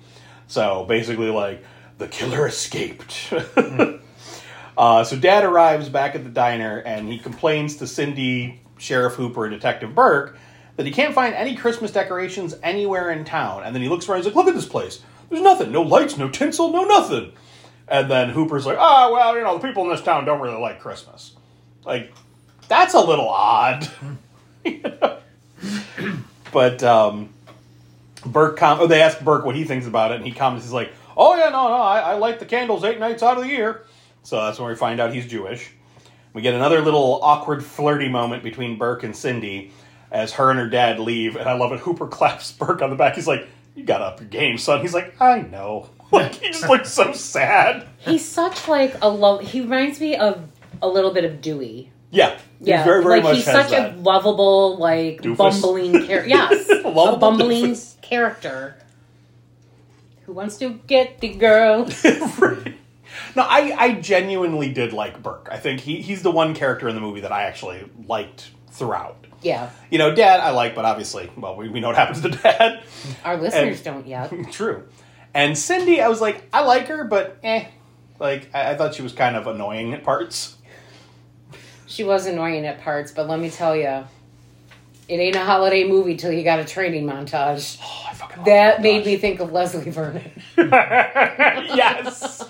[0.49, 1.62] So basically, like
[1.99, 3.33] the killer escaped.
[4.77, 9.44] uh, so Dad arrives back at the diner, and he complains to Cindy, Sheriff Hooper,
[9.46, 10.37] and Detective Burke
[10.77, 13.62] that he can't find any Christmas decorations anywhere in town.
[13.62, 15.01] And then he looks around, he's like, "Look at this place.
[15.29, 15.70] There's nothing.
[15.70, 17.35] No lights, no tinsel, no nothing."
[17.87, 20.61] And then Hooper's like, "Ah, well, you know, the people in this town don't really
[20.61, 21.37] like Christmas."
[21.85, 22.12] Like,
[22.66, 23.88] that's a little odd.
[24.62, 25.19] You know?
[26.53, 27.31] but um,
[28.25, 30.73] Burke, com- oh, they ask Burke what he thinks about it, and he comments, he's
[30.73, 33.49] like, "Oh yeah, no, no, I, I light the candles eight nights out of the
[33.49, 33.85] year."
[34.23, 35.70] So that's when we find out he's Jewish.
[36.33, 39.73] We get another little awkward, flirty moment between Burke and Cindy
[40.12, 41.81] as her and her dad leave, and I love it.
[41.81, 43.14] Hooper claps Burke on the back.
[43.14, 46.68] He's like, "You got up your game, son." He's like, "I know." Like he just
[46.68, 47.87] looks so sad.
[47.99, 49.42] He's such like a love.
[49.42, 50.42] He reminds me of
[50.83, 51.92] a little bit of Dewey.
[52.11, 53.94] Yeah, Yeah, very, very like he's such that.
[53.94, 55.37] a lovable, like Doofus.
[55.37, 56.29] bumbling character.
[56.29, 58.01] Yes, a bumbling doofus.
[58.03, 58.77] character
[60.27, 61.88] who wants to get the girl.
[62.38, 62.75] Right.
[63.35, 65.49] No, I, I genuinely did like Burke.
[65.51, 69.27] I think he, he's the one character in the movie that I actually liked throughout.
[69.42, 72.29] Yeah, You know, Dad I like, but obviously, well, we, we know what happens to
[72.29, 72.83] Dad.
[73.25, 74.31] our listeners don't yet.
[74.53, 74.85] True.
[75.33, 77.64] And Cindy, I was like, I like her, but eh.
[78.18, 80.57] Like, I, I thought she was kind of annoying at parts.
[81.90, 84.05] She was annoying at parts, but let me tell you,
[85.09, 87.79] it ain't a holiday movie till you got a training montage.
[87.83, 89.07] Oh, I fucking love That made montage.
[89.07, 90.31] me think of Leslie Vernon.
[90.57, 92.48] yes.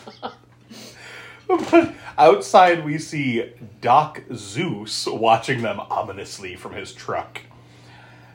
[1.49, 3.51] But outside, we see
[3.81, 7.41] Doc Zeus watching them ominously from his truck.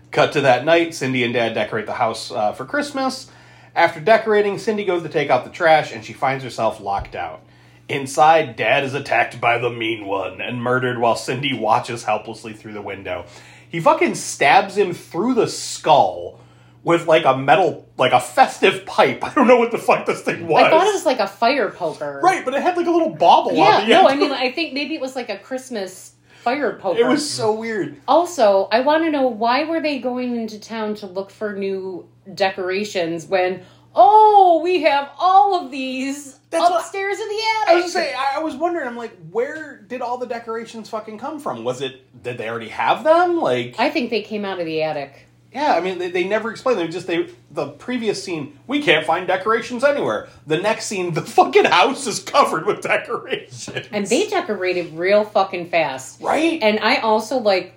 [0.10, 3.30] Cut to that night, Cindy and Dad decorate the house uh, for Christmas.
[3.76, 7.42] After decorating, Cindy goes to take out the trash and she finds herself locked out.
[7.88, 12.74] Inside, Dad is attacked by the mean one and murdered while Cindy watches helplessly through
[12.74, 13.26] the window.
[13.70, 16.40] He fucking stabs him through the skull
[16.84, 19.24] with like a metal, like a festive pipe.
[19.24, 20.64] I don't know what the fuck this thing was.
[20.64, 22.22] I thought it was like a fire poker.
[22.24, 24.08] Right, but it had like a little bauble Yeah, on the no.
[24.08, 27.00] I mean, I think maybe it was like a Christmas fire poker.
[27.02, 28.00] it was so weird.
[28.08, 32.08] Also, I want to know why were they going into town to look for new
[32.34, 37.70] decorations when oh we have all of these That's what- upstairs in the attic.
[37.70, 38.88] I was gonna say, I I was wondering.
[38.88, 41.64] I'm like, where did all the decorations fucking come from?
[41.64, 43.40] Was it did they already have them?
[43.42, 45.28] Like, I think they came out of the attic.
[45.54, 46.80] yeah, I mean, they, they never explained.
[46.80, 50.28] They just they the previous scene, we can't find decorations anywhere.
[50.48, 55.70] The next scene, the fucking house is covered with decorations, And they decorated real fucking
[55.70, 56.22] fast.
[56.22, 56.60] right?
[56.62, 57.74] And I also like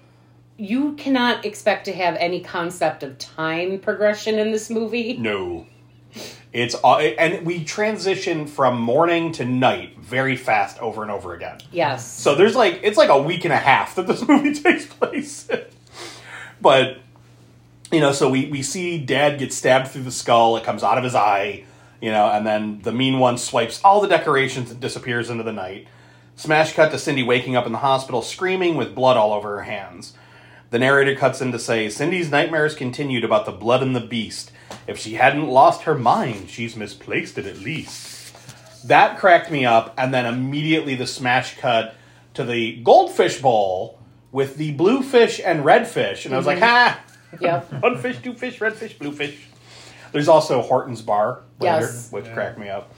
[0.57, 5.17] you cannot expect to have any concept of time progression in this movie.
[5.17, 5.67] No.
[6.53, 11.59] It's all, and we transition from morning to night very fast over and over again.
[11.71, 12.11] Yes.
[12.11, 15.49] So there's like it's like a week and a half that this movie takes place.
[16.61, 16.99] but
[17.93, 20.57] you know, so we we see Dad get stabbed through the skull.
[20.57, 21.65] It comes out of his eye.
[22.01, 25.53] You know, and then the mean one swipes all the decorations and disappears into the
[25.53, 25.89] night.
[26.37, 29.63] Smash cut to Cindy waking up in the hospital, screaming with blood all over her
[29.65, 30.15] hands.
[30.71, 34.53] The narrator cuts in to say Cindy's nightmares continued about the blood and the beast.
[34.87, 38.35] If she hadn't lost her mind, she's misplaced it at least.
[38.87, 41.95] That cracked me up, and then immediately the smash cut
[42.35, 43.99] to the goldfish bowl
[44.33, 46.65] with the blue fish and red fish, and I was like, mm-hmm.
[46.65, 47.01] ha!
[47.41, 47.73] Yep.
[47.83, 49.39] One fish, two fish, red fish, blue fish.
[50.13, 52.11] There's also Horton's Bar later, Yes.
[52.11, 52.93] which cracked me up.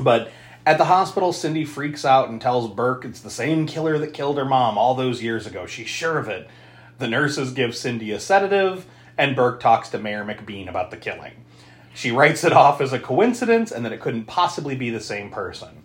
[0.00, 0.30] But
[0.66, 4.38] at the hospital, Cindy freaks out and tells Burke it's the same killer that killed
[4.38, 5.66] her mom all those years ago.
[5.66, 6.48] She's sure of it.
[6.98, 8.86] The nurses give Cindy a sedative,
[9.18, 11.32] and Burke talks to Mayor McBean about the killing.
[11.94, 15.30] She writes it off as a coincidence and that it couldn't possibly be the same
[15.30, 15.82] person.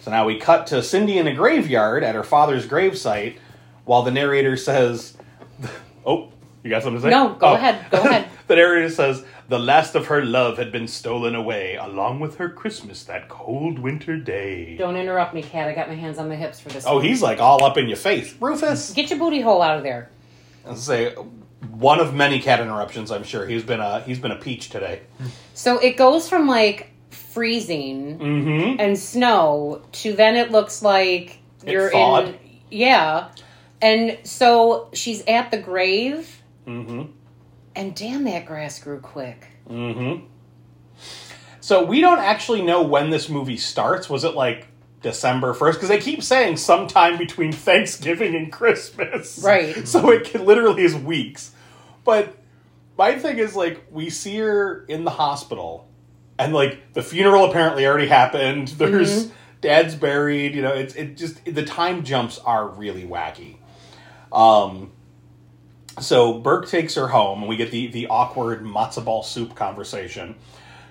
[0.00, 3.36] So now we cut to Cindy in a graveyard at her father's gravesite
[3.84, 5.16] while the narrator says,
[6.04, 6.30] Oh,
[6.62, 7.10] you got something to say?
[7.10, 7.54] No, go Oh.
[7.54, 8.28] ahead, go ahead.
[8.48, 12.48] the narrator says, The last of her love had been stolen away, along with her
[12.50, 14.76] Christmas that cold winter day.
[14.76, 15.68] Don't interrupt me, cat.
[15.68, 16.84] I got my hands on my hips for this.
[16.86, 17.04] Oh, one.
[17.04, 18.34] he's like all up in your face.
[18.40, 18.92] Rufus!
[18.92, 20.10] Get your booty hole out of there.
[20.66, 21.14] I'll say
[21.70, 23.46] one of many cat interruptions, I'm sure.
[23.46, 25.02] He's been a he's been a peach today.
[25.54, 28.80] So it goes from like freezing Mm-hmm.
[28.80, 32.28] and snow to then it looks like It you're thawed.
[32.28, 32.38] in
[32.70, 33.28] yeah.
[33.80, 37.10] And so she's at the grave Mm-hmm.
[37.74, 39.46] and damn that grass grew quick.
[39.68, 40.26] Mm-hmm.
[41.60, 44.10] So we don't actually know when this movie starts.
[44.10, 44.66] Was it like
[45.02, 45.78] December first?
[45.78, 49.42] Because they keep saying sometime between Thanksgiving and Christmas.
[49.42, 49.86] Right.
[49.86, 51.52] So it can, literally is weeks.
[52.04, 52.36] But
[52.96, 55.88] my thing is like we see her in the hospital,
[56.38, 58.68] and like the funeral apparently already happened.
[58.78, 60.54] There's Dad's buried.
[60.54, 63.56] You know, it's it just the time jumps are really wacky.
[64.32, 64.92] Um,
[66.00, 70.36] so Burke takes her home, and we get the the awkward matzo ball soup conversation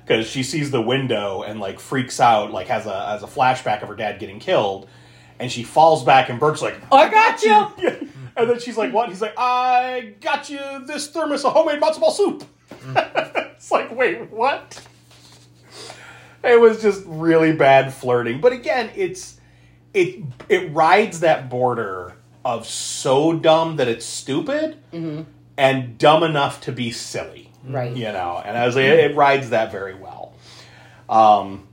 [0.04, 3.82] because she sees the window and like freaks out, like has a has a flashback
[3.82, 4.88] of her dad getting killed,
[5.40, 7.68] and she falls back, and Burke's like, I got you.
[7.90, 8.08] Yeah.
[8.38, 12.00] And then she's like, "What?" He's like, "I got you this thermos of homemade matzo
[12.00, 12.46] ball soup."
[12.96, 14.82] it's like, wait, what?
[16.42, 19.38] It was just really bad flirting, but again, it's
[19.94, 25.24] it it rides that border of so dumb that it's stupid mm-hmm.
[25.58, 27.96] and dumb enough to be silly Right.
[27.96, 30.34] you know and i was like it rides that very well
[31.10, 31.68] um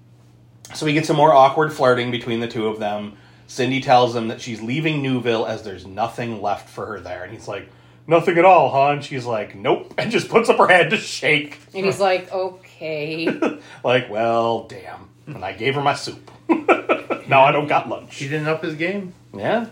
[0.74, 4.28] so we get some more awkward flirting between the two of them cindy tells him
[4.28, 7.70] that she's leaving newville as there's nothing left for her there and he's like
[8.06, 10.96] nothing at all huh and she's like nope and just puts up her hand to
[10.96, 13.26] shake And he's like, okay.
[13.84, 16.30] like well damn and i gave her my soup
[17.28, 19.14] now i don't got lunch He didn't up his game.
[19.34, 19.66] yeah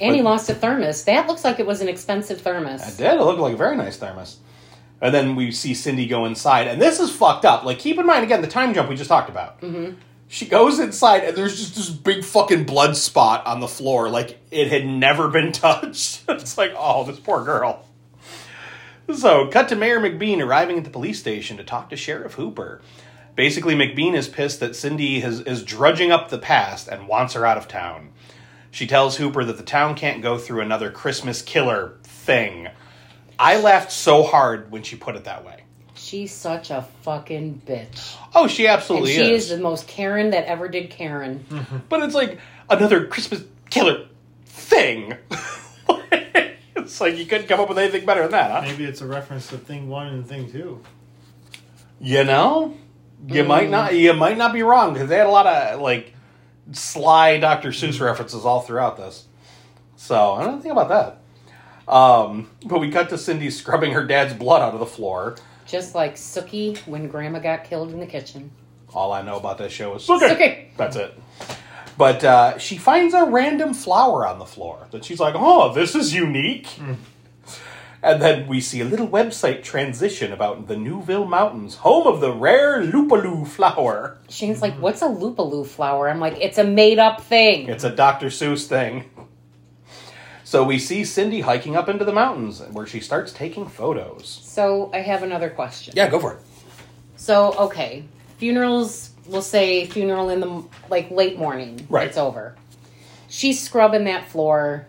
[0.00, 1.04] And he lost a thermos.
[1.04, 2.80] That looks like it was an expensive thermos.
[2.80, 2.96] I thermos.
[2.96, 3.20] did.
[3.20, 4.38] It looked like a very nice thermos.
[5.02, 7.64] And then we see Cindy go inside, and this is fucked up.
[7.64, 9.60] Like, keep in mind again the time jump we just talked about.
[9.60, 9.96] Mm-hmm.
[10.28, 14.38] She goes inside, and there's just this big fucking blood spot on the floor, like
[14.52, 16.22] it had never been touched.
[16.28, 17.84] it's like, oh, this poor girl.
[19.12, 22.80] So, cut to Mayor McBean arriving at the police station to talk to Sheriff Hooper.
[23.34, 27.44] Basically, McBean is pissed that Cindy has, is drudging up the past and wants her
[27.44, 28.12] out of town.
[28.70, 32.68] She tells Hooper that the town can't go through another Christmas killer thing.
[33.38, 35.62] I laughed so hard when she put it that way.
[35.94, 38.16] She's such a fucking bitch.
[38.34, 39.44] Oh, she And absolutely she is.
[39.44, 41.44] is the most Karen that ever did Karen.
[41.48, 41.76] Mm-hmm.
[41.88, 44.06] But it's like another Christmas killer
[44.44, 45.16] thing.
[46.76, 48.60] it's like you couldn't come up with anything better than that, huh?
[48.62, 50.82] Maybe it's a reference to Thing One and Thing Two.
[52.00, 52.76] You know,
[53.28, 53.46] you mm.
[53.46, 53.94] might not.
[53.94, 56.14] You might not be wrong because they had a lot of like
[56.72, 57.70] sly Dr.
[57.70, 59.26] Seuss references all throughout this.
[59.96, 61.21] So I don't think about that.
[61.88, 65.36] Um, but we cut to Cindy scrubbing her dad's blood out of the floor.
[65.66, 68.50] Just like Sookie when Grandma got killed in the kitchen.
[68.92, 70.34] All I know about that show is okay.
[70.72, 70.76] Sookie.
[70.76, 71.18] That's it.
[71.96, 75.94] But uh, she finds a random flower on the floor that she's like, "Oh, this
[75.94, 76.68] is unique."
[78.04, 82.32] And then we see a little website transition about the Newville Mountains, home of the
[82.32, 84.18] rare Lupaloo flower.
[84.28, 86.08] Shane's like, what's a loopaloo flower?
[86.10, 87.68] I'm like, it's a made up thing.
[87.68, 88.26] It's a Dr.
[88.26, 89.04] Seuss thing.
[90.52, 94.28] So we see Cindy hiking up into the mountains where she starts taking photos.
[94.28, 95.94] So I have another question.
[95.96, 96.40] Yeah, go for it.
[97.16, 98.04] So, okay.
[98.36, 101.86] Funerals, we'll say funeral in the like late morning.
[101.88, 102.06] Right.
[102.06, 102.54] It's over.
[103.30, 104.86] She's scrubbing that floor.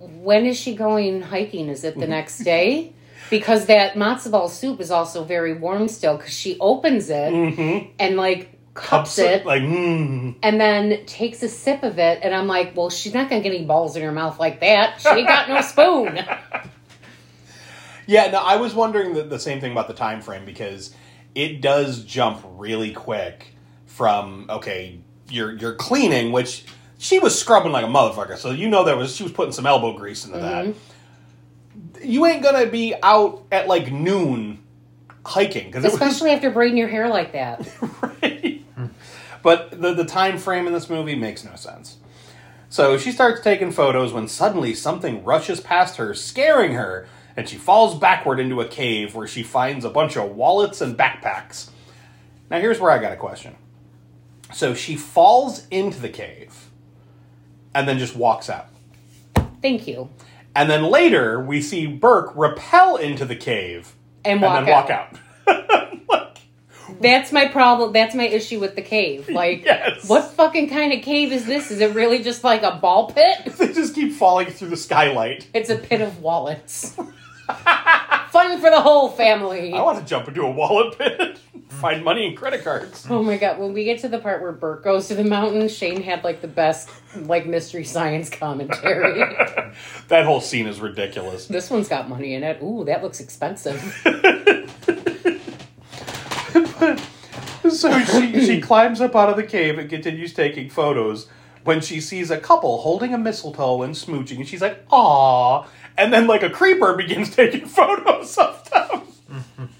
[0.00, 1.68] When is she going hiking?
[1.68, 2.10] Is it the mm-hmm.
[2.10, 2.94] next day?
[3.30, 7.92] Because that matzo ball soup is also very warm still because she opens it mm-hmm.
[8.00, 10.34] and like cups it like, mm.
[10.42, 13.52] and then takes a sip of it and I'm like, well, she's not gonna get
[13.54, 15.00] any balls in her mouth like that.
[15.00, 16.24] She ain't got no spoon.
[18.06, 20.94] Yeah, no, I was wondering the, the same thing about the time frame because
[21.34, 23.54] it does jump really quick
[23.86, 26.64] from okay, you're you're cleaning, which
[26.98, 29.66] she was scrubbing like a motherfucker, so you know there was she was putting some
[29.66, 30.74] elbow grease into that.
[32.02, 34.62] You ain't gonna be out at like noon
[35.24, 37.66] hiking because it was Especially after braiding your hair like that.
[38.02, 38.41] right.
[39.42, 41.96] But the the time frame in this movie makes no sense.
[42.68, 47.56] So she starts taking photos when suddenly something rushes past her, scaring her, and she
[47.56, 51.68] falls backward into a cave where she finds a bunch of wallets and backpacks.
[52.50, 53.56] Now here's where I got a question.
[54.54, 56.70] So she falls into the cave
[57.74, 58.68] and then just walks out.
[59.60, 60.08] Thank you.
[60.54, 64.90] And then later we see Burke rappel into the cave And and walk then walk
[64.90, 65.14] out.
[65.14, 65.18] out.
[67.00, 67.92] That's my problem.
[67.92, 69.28] That's my issue with the cave.
[69.28, 70.08] Like, Yes.
[70.08, 71.70] what fucking kind of cave is this?
[71.70, 73.44] Is it really just like a ball pit?
[73.58, 75.46] they just keep falling through the skylight.
[75.54, 76.94] It's a pit of wallets.
[78.30, 79.72] Fun for the whole family.
[79.74, 83.06] I want to jump into a wallet pit, find money and credit cards.
[83.10, 85.68] Oh my god, when we get to the part where Bert goes to the mountain,
[85.68, 89.22] Shane had like the best like mystery science commentary.
[90.08, 91.46] That whole scene is ridiculous.
[91.46, 92.62] this one's got money in it.
[92.62, 93.80] Ooh, that looks expensive.
[97.82, 101.28] So she, she climbs up out of the cave and continues taking photos
[101.64, 106.12] when she sees a couple holding a mistletoe and smooching, and she's like, "Aw!" And
[106.12, 109.70] then, like a creeper, begins taking photos of them.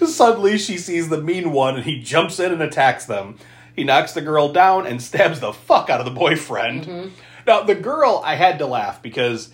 [0.06, 3.36] Suddenly, she sees the mean one, and he jumps in and attacks them.
[3.74, 6.84] He knocks the girl down and stabs the fuck out of the boyfriend.
[6.84, 7.08] Mm-hmm.
[7.46, 9.50] Now, the girl, I had to laugh because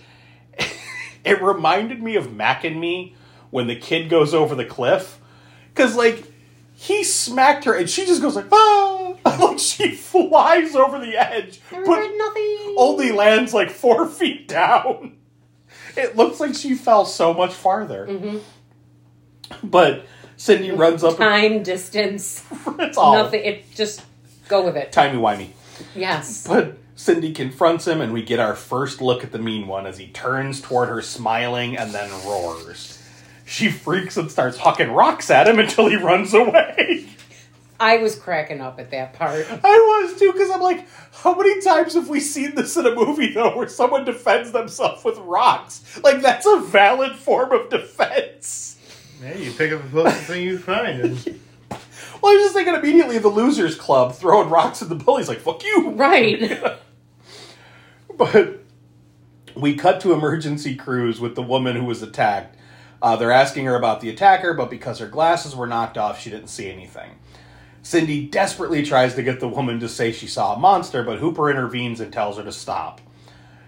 [1.25, 3.15] it reminded me of Mac and Me
[3.51, 5.21] when the kid goes over the cliff.
[5.69, 6.25] Because, like,
[6.85, 9.15] he smacked her and she just goes like, ah!
[9.25, 12.75] like she flies over the edge, but nothing.
[12.77, 15.17] only lands like four feet down.
[15.97, 18.07] It looks like she fell so much farther.
[18.07, 18.39] Mm-hmm.
[19.67, 20.05] But
[20.37, 21.17] Cindy runs up.
[21.17, 22.45] Time, distance,
[22.79, 23.43] it's all nothing.
[23.43, 24.03] It just
[24.49, 24.93] go with it.
[24.93, 25.49] timey wimey.
[25.95, 26.47] Yes.
[26.47, 29.97] But Cindy confronts him, and we get our first look at the mean one as
[29.97, 33.01] he turns toward her, smiling, and then roars.
[33.45, 37.09] She freaks and starts hucking rocks at him until he runs away.
[37.79, 39.47] I was cracking up at that part.
[39.51, 42.95] I was too, because I'm like, how many times have we seen this in a
[42.95, 46.01] movie though, where someone defends themselves with rocks?
[46.03, 48.79] Like that's a valid form of defense.
[49.23, 51.01] Yeah, you pick up the closest thing you find.
[51.01, 51.41] And
[52.23, 55.29] Well, I was just thinking immediately of the Losers Club throwing rocks at the bullies,
[55.29, 55.91] like fuck you.
[55.91, 56.71] Right.
[58.17, 58.61] But
[59.57, 62.57] we cut to emergency crews with the woman who was attacked.
[63.05, 66.31] Uh, they're asking her about the attacker, but because her glasses were knocked off, she
[66.31, 67.11] didn't see anything.
[67.83, 71.51] Cindy desperately tries to get the woman to say she saw a monster, but Hooper
[71.51, 73.03] intervenes and tells her to stop.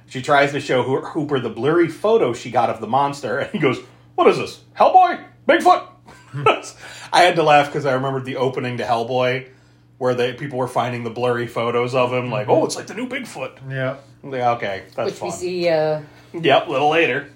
[0.07, 3.59] She tries to show Hooper the blurry photo she got of the monster, and he
[3.59, 3.79] goes,
[4.15, 4.63] What is this?
[4.75, 5.23] Hellboy?
[5.47, 5.87] Bigfoot?
[7.13, 9.51] I had to laugh because I remembered the opening to Hellboy,
[9.99, 12.95] where they people were finding the blurry photos of him, like, oh, it's like the
[12.95, 13.59] new Bigfoot.
[13.69, 15.29] yeah, like, okay, that's Which fun.
[15.29, 15.69] we see.
[15.69, 16.01] Uh,
[16.33, 17.29] Yep, a little later.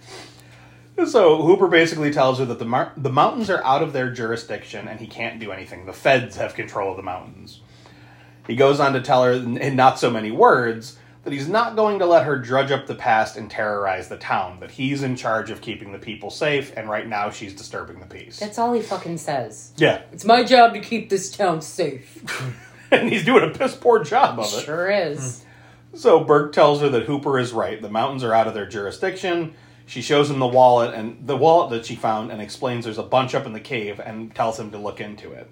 [1.06, 4.88] So Hooper basically tells her that the mar- the mountains are out of their jurisdiction
[4.88, 5.86] and he can't do anything.
[5.86, 7.60] The feds have control of the mountains.
[8.46, 11.76] He goes on to tell her in in not so many words that he's not
[11.76, 14.58] going to let her drudge up the past and terrorize the town.
[14.60, 18.06] That he's in charge of keeping the people safe, and right now she's disturbing the
[18.06, 18.38] peace.
[18.38, 19.72] that's all he fucking says.
[19.76, 22.24] yeah, It's my job to keep this town safe.
[22.90, 24.64] and he's doing a piss poor job of it.
[24.64, 25.42] Sure is.
[25.42, 25.96] Hmm.
[25.98, 27.80] So Burke tells her that Hooper is right.
[27.82, 29.54] The mountains are out of their jurisdiction.
[29.90, 33.02] She shows him the wallet and the wallet that she found and explains there's a
[33.02, 35.50] bunch up in the cave and tells him to look into it.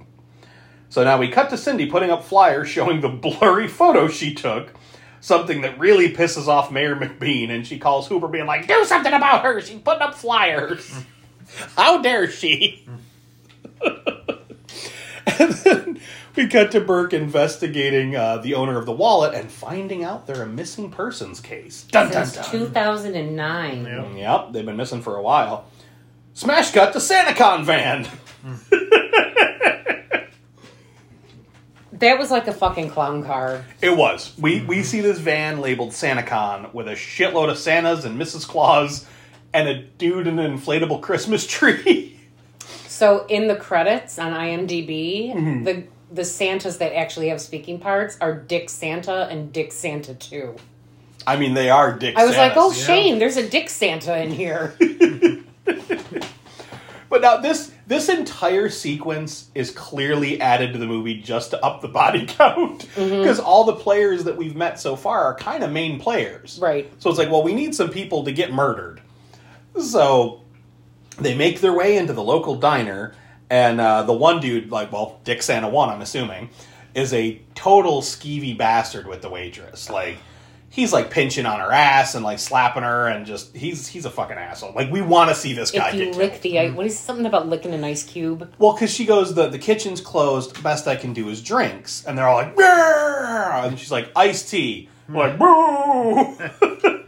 [0.90, 4.74] So now we cut to Cindy putting up flyers showing the blurry photo she took,
[5.20, 9.12] something that really pisses off Mayor McBean, and she calls Hooper being like, "Do something
[9.12, 9.61] about her.
[9.61, 10.88] She's putting up flyers.
[11.77, 12.87] How dare she?"
[15.38, 16.01] and then
[16.37, 20.43] we cut to Burke investigating uh, the owner of the wallet and finding out they're
[20.43, 21.85] a missing persons case.
[21.85, 22.61] Dun dun Since dun.
[22.69, 23.85] 2009.
[23.85, 24.14] Yeah.
[24.14, 25.67] Yep, they've been missing for a while.
[26.35, 28.07] Smash cut to SantaCon van.
[31.93, 33.64] That was like a fucking clown car.
[33.83, 34.33] It was.
[34.38, 38.47] We we see this van labeled SantaCon with a shitload of Santas and Mrs.
[38.47, 39.05] Claus
[39.53, 42.18] and a dude in an inflatable Christmas tree.
[42.99, 45.65] So in the credits on IMDb, Mm-hmm.
[45.65, 50.57] the the Santas that actually have speaking parts are Dick Santa and Dick Santa 2.
[51.27, 52.17] I mean, they are Dick.
[52.17, 52.89] I was like, oh, Santas.
[52.89, 52.95] yeah.
[52.95, 54.75] Shane, there's a Dick Santa in here.
[57.11, 61.81] But now this this entire sequence is clearly added to the movie just to up
[61.81, 63.19] the body count Mm-hmm.
[63.23, 66.59] because all the players that we've met so far are kind of main players.
[66.61, 66.91] right.
[66.99, 69.01] So it's like, well, we need some people to get murdered.
[69.81, 70.43] So
[71.21, 73.15] they make their way into the local diner,
[73.51, 76.51] and uh, the one dude, like, well, Dick Santa one, I'm assuming,
[76.95, 79.89] is a total skeevy bastard with the waitress.
[79.91, 80.19] Like,
[80.71, 84.11] he's like pinching on her ass and like slapping her, and just he's he's a
[84.11, 84.73] fucking asshole.
[84.75, 86.43] Like, we want to see this guy If you get lick killed.
[86.43, 88.53] the ice, what is something about licking an ice cube?
[88.59, 90.63] Well, because she goes, the the kitchen's closed.
[90.63, 94.49] Best I can do is drinks, and they're all like, "Brrr!" and she's like, iced
[94.51, 94.89] tea.
[95.09, 96.37] We're like, boo.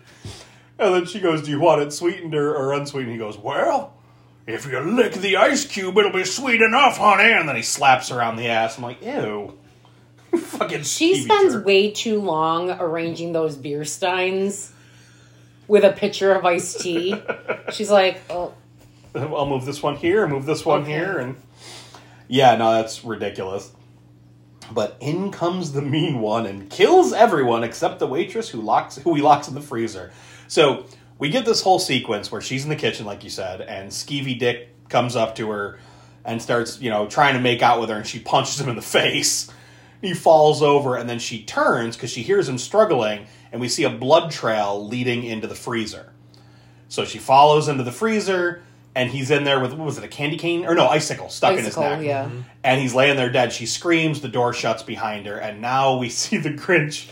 [0.79, 3.95] and then she goes, "Do you want it sweetened or, or unsweetened?" He goes, "Well,
[4.47, 8.09] if you lick the ice cube, it'll be sweet enough, honey." And then he slaps
[8.09, 8.77] her on the ass.
[8.79, 9.57] I'm like, "Ew."
[10.37, 11.67] Fucking She spends jerk.
[11.67, 14.73] way too long arranging those beer steins
[15.67, 17.15] with a pitcher of iced tea.
[17.73, 18.53] She's like, oh,
[19.15, 20.93] I'll move this one here, move this one Okay.
[20.93, 21.37] here, and
[22.29, 23.73] yeah, no, that's ridiculous.
[24.73, 29.15] But in comes the mean one and kills everyone except the waitress who locks who
[29.17, 30.13] he locks in the freezer.
[30.47, 30.85] So
[31.21, 34.39] we get this whole sequence where she's in the kitchen, like you said, and Skeevy
[34.39, 35.79] Dick comes up to her
[36.25, 38.77] and starts, you know, trying to make out with her, and she punches him in
[38.77, 39.51] the face.
[40.01, 43.85] He falls over, and then she turns because she hears him struggling, and we see
[43.85, 46.13] a blood trail leading into the freezer.
[46.89, 48.63] So she follows into the freezer,
[48.95, 51.53] and he's in there with what was it, a candy cane or no icicle stuck
[51.53, 52.07] icicle, in his neck.
[52.07, 52.31] yeah.
[52.65, 53.53] And he's laying there dead.
[53.53, 57.09] She screams, the door shuts behind her, and now we see the Grinch.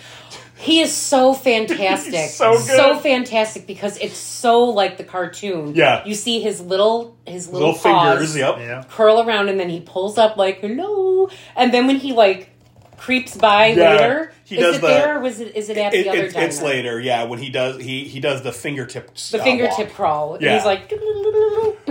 [0.58, 2.14] He is so fantastic.
[2.14, 2.52] He's so
[2.94, 3.02] good.
[3.02, 5.74] fantastic because it's so like the cartoon.
[5.74, 6.04] Yeah.
[6.04, 8.56] You see his little his little, Little paws fingers, yep.
[8.58, 8.84] Yeah.
[8.90, 11.28] curl around and then he pulls up like hello.
[11.56, 12.50] And then when he like
[12.96, 15.76] creeps by Yeah, later, he is does it the- there or was it is it
[15.76, 16.68] at It- the other it- it's diner?
[16.68, 17.24] later, yeah.
[17.24, 19.92] When he does, he he does the fingertip, The uh, fingertip walk.
[19.94, 20.38] crawl.
[20.40, 20.56] Yeah.
[20.56, 20.92] he's like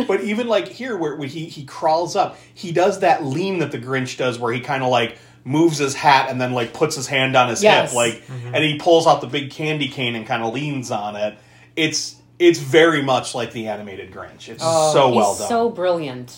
[0.07, 3.72] But even like here, where, where he he crawls up, he does that lean that
[3.72, 5.18] the Grinch does, where he kind of like
[5.48, 7.89] moves his hat and then like puts his hand on his Yes.
[7.91, 8.22] hip, like,
[8.54, 11.38] and he pulls out the big candy cane and kind of leans on it.
[11.76, 14.48] It's it's very much like the animated Grinch.
[14.50, 15.48] It's so well Oh, He's done.
[15.50, 16.38] so brilliant.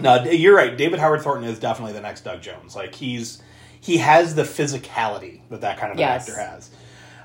[0.00, 0.76] No, you're right.
[0.76, 2.74] David Howard Thornton is definitely the next Doug Jones.
[2.74, 3.40] Like he's
[3.80, 6.28] he has the physicality that that kind of Yes.
[6.28, 6.70] actor has.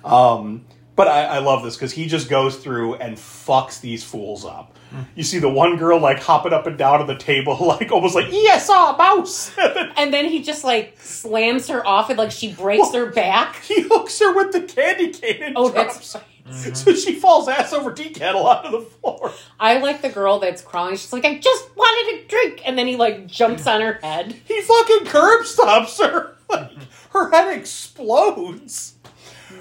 [0.03, 0.65] Um,
[0.95, 4.75] but I, I love this because he just goes through and fucks these fools up.
[5.15, 8.15] You see the one girl like hopping up and down on the table, like almost
[8.15, 9.51] like yes, saw a mouse.
[9.97, 13.61] And then he just like slams her off and like she breaks her back.
[13.63, 16.21] he hooks her with the candy cane and Oh, drops that's her.
[16.75, 19.31] So she falls ass over tea kettle onto the floor.
[19.59, 20.97] I like the girl that's crawling.
[20.97, 24.35] She's like, I just wanted a drink, and then he like jumps on her head.
[24.45, 26.35] He fucking curb stops her.
[26.49, 26.71] Like,
[27.13, 28.95] her head explodes.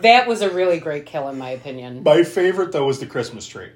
[0.00, 2.02] That was a really great kill, in my opinion.
[2.02, 3.70] My favorite though was the Christmas tree,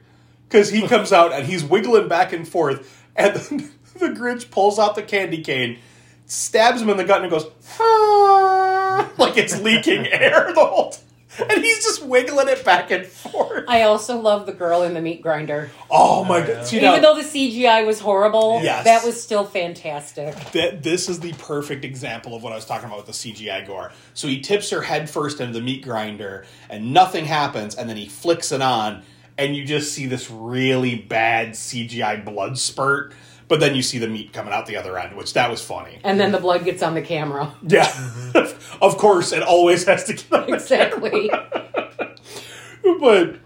[0.48, 4.78] because he comes out and he's wiggling back and forth, and then the Grinch pulls
[4.78, 5.78] out the candy cane,
[6.26, 7.46] stabs him in the gut, and goes
[7.80, 13.04] "Ah," like it's leaking air the whole time, and he's just wiggling it back and
[13.06, 13.64] forth.
[13.68, 15.70] I also love the girl in the meat grinder.
[15.90, 16.46] Oh my yeah.
[16.46, 16.66] god!
[16.66, 18.84] See, Even now, though the CGI was horrible, Yes.
[18.84, 20.34] that was still fantastic.
[20.52, 23.66] that this is the perfect example of what I was talking about with the CGI
[23.66, 23.92] gore.
[24.14, 27.96] So he tips her head first into the meat grinder, and nothing happens, and then
[27.96, 29.02] he flicks it on,
[29.38, 33.12] and you just see this really bad CGI blood spurt.
[33.48, 36.00] But then you see the meat coming out the other end, which that was funny.
[36.02, 37.54] And then the blood gets on the camera.
[37.62, 37.88] Yeah,
[38.82, 41.30] of course, it always has to get on the Exactly.
[43.00, 43.36] but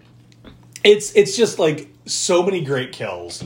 [0.85, 3.45] it's it's just like so many great kills.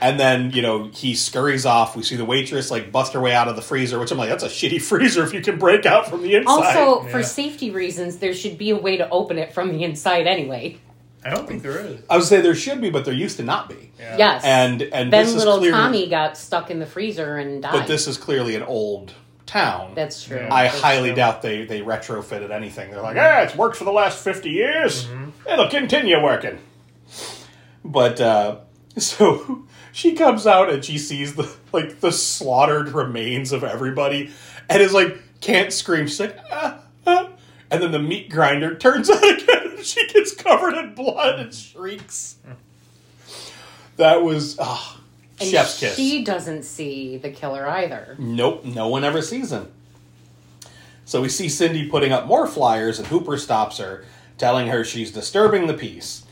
[0.00, 1.96] And then, you know, he scurries off.
[1.96, 4.28] We see the waitress like bust her way out of the freezer, which I'm like,
[4.28, 6.76] that's a shitty freezer if you can break out from the inside.
[6.76, 10.26] Also, for safety reasons, there should be a way to open it from the inside
[10.26, 10.78] anyway.
[11.24, 12.00] I don't think there is.
[12.10, 13.92] I would say there should be, but there used to not be.
[13.98, 14.16] Yeah.
[14.18, 14.44] Yes.
[14.44, 17.72] And and then this is little clearly, Tommy got stuck in the freezer and died.
[17.72, 19.14] but this is clearly an old
[19.46, 19.94] town.
[19.94, 20.36] That's true.
[20.38, 20.52] Yeah.
[20.54, 21.16] I That's highly true.
[21.16, 22.90] doubt they they retrofitted anything.
[22.90, 25.08] They're like, ah, it's worked for the last fifty years.
[25.50, 26.58] It'll continue working.
[27.84, 28.58] But uh,
[28.98, 34.30] so she comes out and she sees the like the slaughtered remains of everybody,
[34.68, 36.06] and is like can't scream.
[36.06, 36.80] She's like, ah.
[37.74, 39.72] And then the meat grinder turns on again.
[39.76, 42.36] and She gets covered in blood and shrieks.
[43.96, 45.00] That was ah,
[45.40, 45.96] And chef's kiss.
[45.96, 48.16] She doesn't see the killer either.
[48.18, 49.70] Nope, no one ever sees him.
[51.04, 54.04] So we see Cindy putting up more flyers, and Hooper stops her,
[54.38, 56.24] telling her she's disturbing the peace.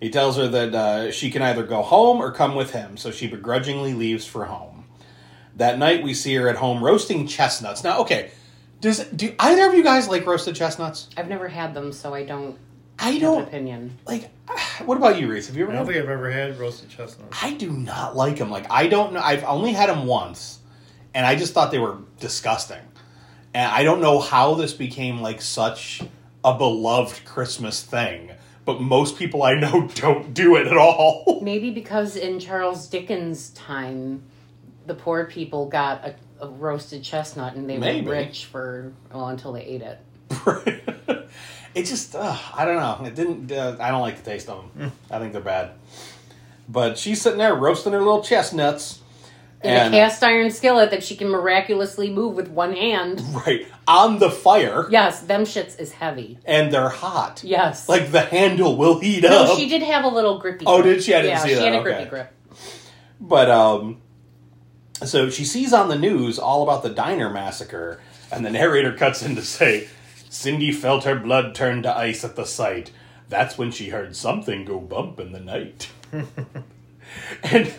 [0.00, 3.10] He tells her that uh, she can either go home or come with him, so
[3.10, 4.84] she begrudgingly leaves for home.
[5.54, 7.82] That night, we see her at home roasting chestnuts.
[7.82, 8.30] Now, okay,
[8.80, 11.08] does do either of you guys like roasted chestnuts?
[11.16, 12.58] I've never had them, so I don't
[12.98, 13.98] I have an don't opinion.
[14.06, 14.30] like.
[14.84, 15.46] What about you, Reese?
[15.46, 15.72] Have you ever?
[15.72, 17.42] I don't had think I've ever had roasted chestnuts.
[17.42, 18.50] I do not like them.
[18.50, 19.20] Like I don't know.
[19.20, 20.60] I've only had them once,
[21.14, 22.82] and I just thought they were disgusting.
[23.54, 26.02] And I don't know how this became like such
[26.44, 28.32] a beloved Christmas thing.
[28.66, 31.40] But most people I know don't do it at all.
[31.42, 34.24] Maybe because in Charles Dickens' time,
[34.86, 38.06] the poor people got a, a roasted chestnut and they Maybe.
[38.06, 39.98] were rich for well until they ate it.
[41.74, 43.06] it just uh, I don't know.
[43.06, 43.52] It didn't.
[43.52, 44.92] Uh, I don't like the taste of them.
[45.10, 45.72] I think they're bad.
[46.68, 49.00] But she's sitting there roasting her little chestnuts.
[49.62, 53.20] In and- a cast iron skillet that she can miraculously move with one hand.
[53.46, 56.38] right on the fire, Yes, them shits is heavy.
[56.44, 57.42] and they're hot.
[57.44, 57.88] Yes.
[57.88, 59.58] Like the handle will heat no, up.
[59.58, 60.64] she did have a little grippy.
[60.66, 61.14] Oh, did she?
[61.14, 61.64] I didn't yeah, see she that.
[61.64, 61.90] had a Okay.
[61.90, 62.32] grippy grip.
[63.20, 64.02] But um,
[65.04, 68.00] so she sees on the news all about the diner massacre,
[68.32, 69.88] and the narrator cuts in to say,
[70.30, 72.90] "Cindy felt her blood turn to ice at the sight.
[73.28, 75.88] That's when she heard something go bump in the night."
[77.42, 77.74] and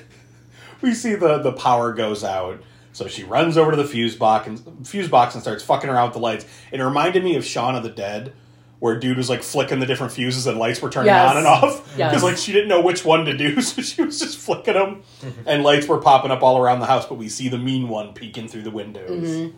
[0.82, 2.62] we see the the power goes out.
[2.94, 6.08] So she runs over to the fuse box and fuse box and starts fucking around
[6.08, 6.46] with the lights.
[6.72, 8.34] It reminded me of Shaun of the Dead,
[8.80, 11.32] where dude was like flicking the different fuses and lights were turning Yes.
[11.32, 12.24] on and off because Yes.
[12.24, 15.02] like she didn't know which one to do, so she was just flicking them,
[15.46, 17.06] and lights were popping up all around the house.
[17.08, 19.52] But we see the mean one peeking through the windows.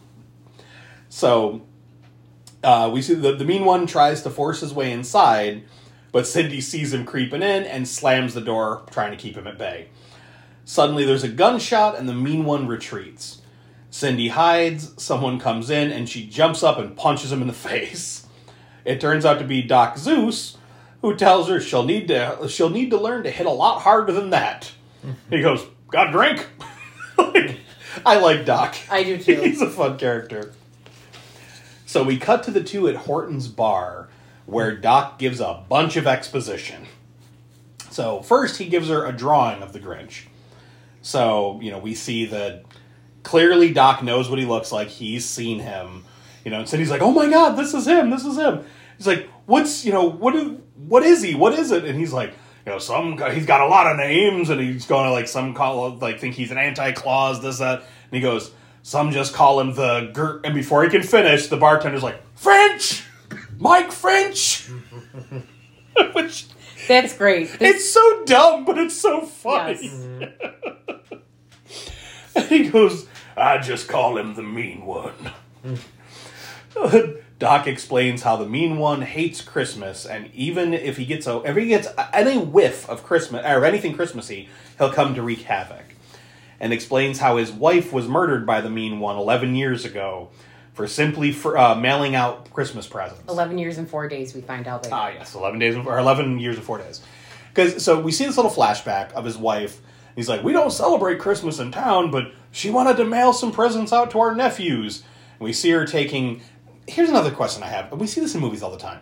[1.09, 1.61] So
[2.63, 5.63] uh, we see the the mean one tries to force his way inside,
[6.11, 9.57] but Cindy sees him creeping in and slams the door, trying to keep him at
[9.57, 9.87] bay.
[10.65, 13.41] Suddenly, there's a gunshot, and the mean one retreats.
[13.89, 18.27] Cindy hides, someone comes in, and she jumps up and punches him in the face.
[18.89, 20.57] It turns out to be Doc Zeus,
[21.01, 24.11] who tells her she'll need to she'll need to learn to hit a lot harder
[24.11, 24.71] than that.
[25.29, 26.47] he goes, "Got a drink?"
[27.17, 27.57] Like,
[28.05, 28.77] I like Doc.
[28.89, 29.41] I do too.
[29.43, 30.53] He's a fun character.
[31.85, 34.07] So we cut to the two at Horton's bar,
[34.45, 36.85] where Doc gives a bunch of exposition.
[37.89, 40.27] So first, he gives her a drawing of the Grinch.
[41.01, 42.63] So you know we see that
[43.23, 44.87] Clearly, Doc knows what he looks like.
[44.87, 46.05] He's seen him.
[46.45, 48.09] You know, and so he's like, "Oh my God, this is him!
[48.09, 48.65] This is him!"
[48.99, 50.35] He's like, "What's you know what?
[50.35, 51.33] Is, what is he?
[51.33, 52.29] What is it?" And he's like,
[52.65, 55.27] "You know, some guy- he's got a lot of names, and he's going to like
[55.27, 58.51] some call like think he's an anti claus, this that." And he goes,
[58.83, 63.03] "Some just call him the Gert." And before he can finish, the bartender's like, "French,
[63.57, 64.67] Mike French,"
[66.13, 66.45] which
[66.87, 67.47] That's great.
[67.57, 69.89] This- it's so dumb, but it's so funny.
[70.19, 70.29] yes.
[72.35, 75.13] And he goes, I just call him the mean one.
[77.39, 81.55] Doc explains how the mean one hates Christmas, and even if he gets a, if
[81.55, 85.85] he gets any whiff of Christmas or anything Christmassy, he'll come to wreak havoc.
[86.59, 90.29] And explains how his wife was murdered by the mean one 11 years ago
[90.73, 93.29] for simply for, uh, mailing out Christmas presents.
[93.29, 94.95] 11 years and four days, we find out later.
[94.95, 97.01] Ah, yes, eleven days or eleven years and four days.
[97.53, 99.81] Because so we see this little flashback of his wife.
[100.15, 103.91] He's like, "We don't celebrate Christmas in town, but she wanted to mail some presents
[103.91, 105.03] out to our nephews."
[105.39, 106.41] And we see her taking.
[106.89, 107.91] Here's another question I have.
[107.91, 108.99] We see this in movies all the time.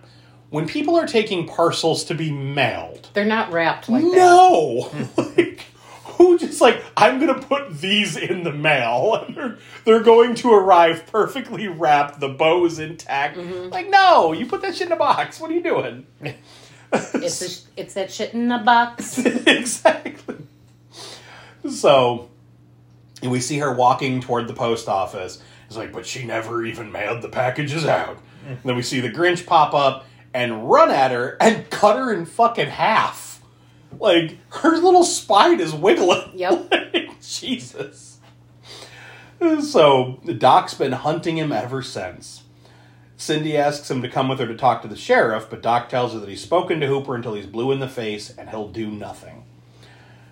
[0.49, 4.11] When people are taking parcels to be mailed, They're not wrapped like that.
[4.15, 5.61] no, like
[6.05, 10.53] who just like I'm gonna put these in the mail and they're, they're going to
[10.53, 13.37] arrive perfectly wrapped, the bow's intact.
[13.37, 13.69] Mm-hmm.
[13.69, 15.39] Like no, you put that shit in a box.
[15.39, 16.05] What are you doing?
[16.93, 19.17] It's, a, it's that shit in a box.
[19.19, 20.37] exactly.
[21.69, 22.29] So,
[23.21, 25.41] and we see her walking toward the post office.
[25.67, 28.17] It's like, but she never even mailed the packages out.
[28.47, 32.11] And then we see the Grinch pop up and run at her and cut her
[32.13, 33.41] in fucking half.
[33.99, 36.31] Like her little spine is wiggling.
[36.35, 36.73] Yep.
[36.93, 38.19] Like, Jesus.
[39.61, 42.43] So Doc's been hunting him ever since.
[43.17, 46.13] Cindy asks him to come with her to talk to the sheriff, but Doc tells
[46.13, 48.89] her that he's spoken to Hooper until he's blue in the face and he'll do
[48.89, 49.43] nothing.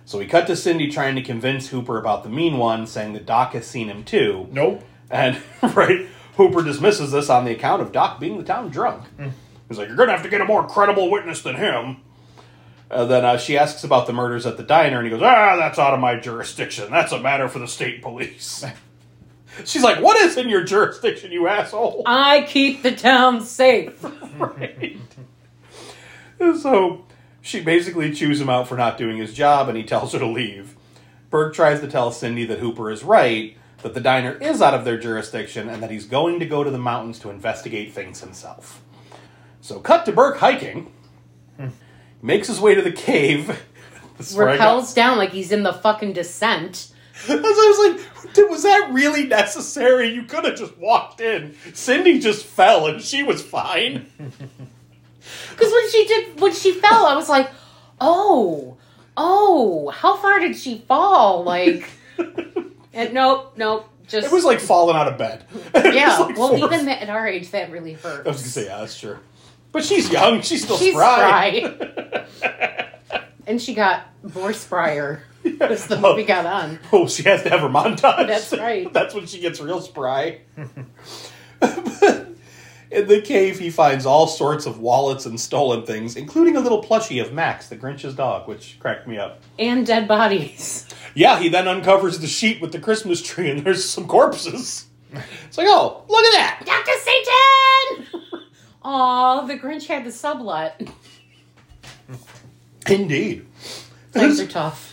[0.04, 3.26] So we cut to Cindy trying to convince Hooper about the mean one, saying that
[3.26, 4.46] Doc has seen him too.
[4.52, 4.84] Nope.
[5.10, 9.04] And, right, Hooper dismisses this on the account of Doc being the town drunk.
[9.68, 11.98] He's like, You're going to have to get a more credible witness than him.
[12.90, 15.56] And then uh, she asks about the murders at the diner, and he goes, Ah,
[15.56, 16.90] that's out of my jurisdiction.
[16.90, 18.64] That's a matter for the state police.
[19.64, 22.02] She's like, What is in your jurisdiction, you asshole?
[22.06, 24.04] I keep the town safe.
[24.38, 24.98] right.
[26.38, 27.04] So
[27.40, 30.26] she basically chews him out for not doing his job, and he tells her to
[30.26, 30.76] leave.
[31.30, 34.84] Burke tries to tell Cindy that Hooper is right, that the diner is out of
[34.84, 38.82] their jurisdiction, and that he's going to go to the mountains to investigate things himself.
[39.60, 40.92] So, cut to Burke hiking.
[42.20, 43.62] Makes his way to the cave.
[44.18, 46.88] This is where I got- Repels down like he's in the fucking descent.
[47.28, 47.78] As I was
[48.34, 50.08] like, was that really necessary?
[50.08, 51.54] You could have just walked in.
[51.74, 54.06] Cindy just fell and she was fine.
[55.50, 57.50] Because when she did, when she fell, I was like,
[58.00, 58.76] oh,
[59.16, 61.42] oh, how far did she fall?
[61.44, 61.90] Like,
[62.96, 65.44] and nope, nope, just It was like falling out of bed.
[65.94, 66.18] Yeah.
[66.18, 68.26] like well, four- even at our age, that really hurts.
[68.26, 69.18] I was gonna say, yeah, that's true.
[69.72, 70.40] But she's young.
[70.42, 71.60] She's still She's spry.
[71.60, 72.26] spry.
[73.46, 75.20] and she got more spryer
[75.60, 76.00] as the Oh.
[76.12, 76.78] movie got on.
[76.92, 78.26] Oh, she has to have her montage.
[78.26, 78.90] That's right.
[78.92, 80.40] That's when she gets real spry.
[82.90, 86.82] In the cave, he finds all sorts of wallets and stolen things, including a little
[86.82, 89.40] plushie of Max, the Grinch's dog, which cracked me up.
[89.58, 90.86] And dead bodies.
[91.14, 94.84] Yeah, he then uncovers the sheet with the Christmas tree, and there's some corpses.
[95.46, 96.62] It's like, oh, look at that!
[96.66, 98.12] Dr.
[98.20, 98.42] Satan!
[98.82, 100.90] Aw, the Grinch had the sublet.
[102.86, 103.46] Indeed.
[104.12, 104.92] Things are tough.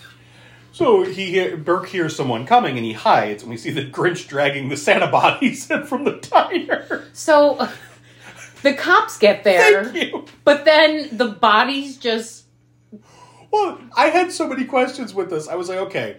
[0.73, 4.69] So he Burke hears someone coming and he hides, and we see the Grinch dragging
[4.69, 7.05] the Santa bodies in from the diner.
[7.13, 7.69] So
[8.63, 10.25] the cops get there, Thank you.
[10.43, 12.45] but then the bodies just
[13.51, 15.47] Well, I had so many questions with this.
[15.47, 16.17] I was like, okay,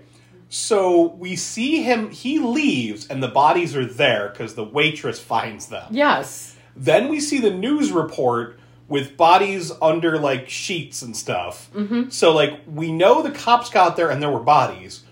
[0.49, 5.67] so we see him, he leaves, and the bodies are there because the waitress finds
[5.67, 5.87] them.
[5.91, 6.53] yes.
[6.77, 8.59] Then we see the news report
[8.89, 11.71] with bodies under like sheets and stuff.
[11.75, 12.11] Mm-hmm.
[12.11, 15.05] So, like, we know the cops got there and there were bodies.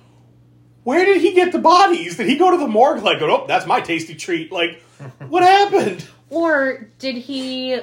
[0.84, 2.16] Where did he get the bodies?
[2.16, 4.50] Did he go to the morgue like, oh, that's my tasty treat?
[4.50, 4.82] Like,
[5.28, 6.04] what happened?
[6.28, 7.80] Or did he?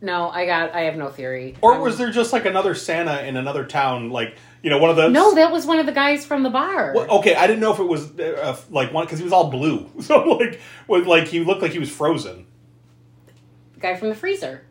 [0.00, 0.74] No, I got.
[0.74, 1.56] I have no theory.
[1.60, 4.90] Or I'm- was there just like another Santa in another town, like you know, one
[4.90, 6.92] of the No, that was one of the guys from the bar.
[6.94, 9.50] Well, okay, I didn't know if it was uh, like one because he was all
[9.50, 12.46] blue, so like, was, like he looked like he was frozen.
[13.82, 14.62] The guy from the freezer.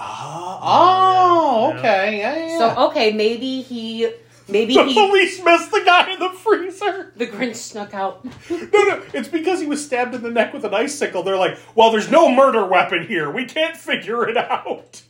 [0.00, 1.78] Ah, oh, Yeah.
[1.78, 2.58] okay, yeah, yeah.
[2.74, 4.10] So okay, maybe he,
[4.48, 7.12] maybe the he, police missed the guy in the freezer.
[7.14, 8.24] the Grinch snuck out.
[8.50, 11.22] No, no, it's because he was stabbed in the neck with an icicle.
[11.22, 13.30] They're like, well, there's no murder weapon here.
[13.30, 15.02] We can't figure it out.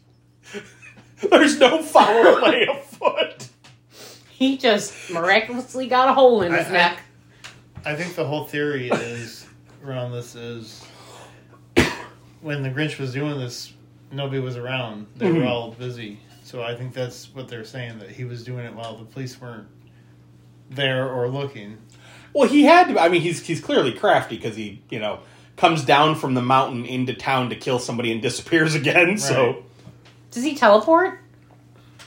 [1.30, 3.46] There's no foul play afoot.
[4.30, 6.98] He just miraculously got a hole in his I- I- neck.
[7.84, 9.46] I think the whole theory is
[9.84, 10.84] around this is
[12.42, 13.72] when the Grinch was doing this,
[14.10, 15.06] nobody was around.
[15.16, 15.36] They Mhm.
[15.42, 16.18] were all busy.
[16.44, 19.40] So I think that's what they're saying that he was doing it while the police
[19.40, 19.66] weren't
[20.70, 21.78] there or looking.
[22.34, 23.00] Well, he had to.
[23.00, 25.20] I mean, he's he's clearly crafty because he, you know,
[25.56, 29.18] comes down from the mountain into town to kill somebody and disappears again.
[29.18, 29.64] So
[30.30, 31.20] Does he teleport?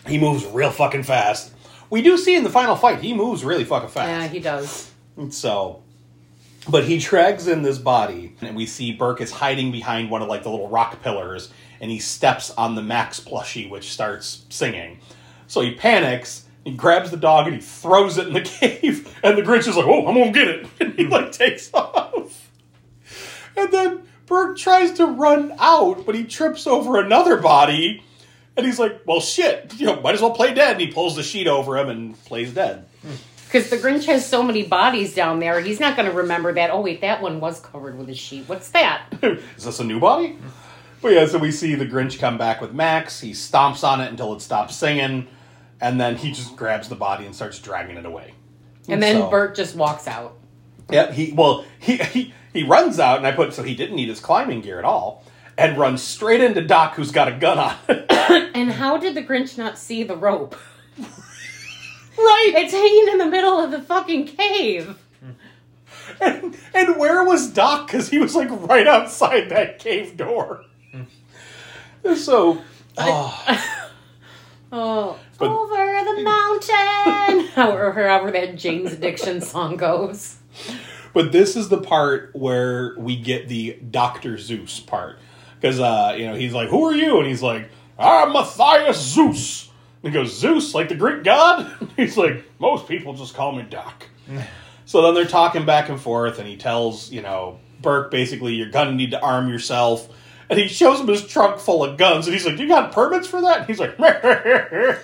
[0.07, 1.51] he moves real fucking fast.
[1.89, 4.09] We do see in the final fight he moves really fucking fast.
[4.09, 4.91] Yeah, he does.
[5.29, 5.81] So,
[6.67, 10.27] but he drags in this body, and we see Burke is hiding behind one of
[10.27, 14.99] like the little rock pillars, and he steps on the Max plushie, which starts singing.
[15.47, 16.43] So he panics.
[16.63, 19.75] He grabs the dog and he throws it in the cave, and the Grinch is
[19.75, 22.51] like, "Oh, I'm gonna get it!" And he like takes off.
[23.55, 28.03] And then Burke tries to run out, but he trips over another body,
[28.57, 29.75] and he's like, "Well, shit!
[29.77, 32.25] You know, might as well play dead." And he pulls the sheet over him and
[32.25, 32.87] plays dead.
[33.03, 33.13] Hmm.
[33.55, 36.71] Because the Grinch has so many bodies down there, he's not going to remember that.
[36.71, 38.43] Oh, wait, that one was covered with a sheet.
[38.47, 39.05] What's that?
[39.23, 40.37] Is this a new body?
[41.01, 43.21] But yeah, so we see the Grinch come back with Max.
[43.21, 45.27] He stomps on it until it stops singing,
[45.79, 48.33] and then he just grabs the body and starts dragging it away.
[48.89, 50.35] And then So- Bert just walks out.
[50.91, 51.13] Yep.
[51.13, 54.19] He well he, he he runs out, and I put so he didn't need his
[54.19, 55.23] climbing gear at all,
[55.57, 57.75] and runs straight into Doc, who's got a gun on.
[58.53, 60.55] And how did the Grinch not see the rope?
[62.17, 62.53] right.
[62.55, 64.97] It's hanging in the middle of the fucking cave.
[66.21, 67.87] And, and where was Doc?
[67.87, 70.63] Because he was like right outside that cave door.
[72.15, 72.61] So.
[72.97, 73.81] oh.
[74.71, 77.49] Oh, But- over the mountain.
[77.57, 80.37] or however that Jane's Addiction song goes.
[81.13, 85.17] But this is the part where we get the Doctor Zeus part
[85.61, 89.69] because uh, you know he's like, "Who are you?" and he's like, "I'm Matthias Zeus."
[90.05, 93.63] And he goes, "Zeus, like the Greek god?" he's like, "Most people just call me
[93.63, 94.07] Doc."
[94.85, 98.69] so then they're talking back and forth, and he tells you know Burke basically, "You're
[98.69, 100.07] gonna need to arm yourself."
[100.47, 103.27] And he shows him his trunk full of guns, and he's like, "You got permits
[103.27, 103.97] for that?" And he's like,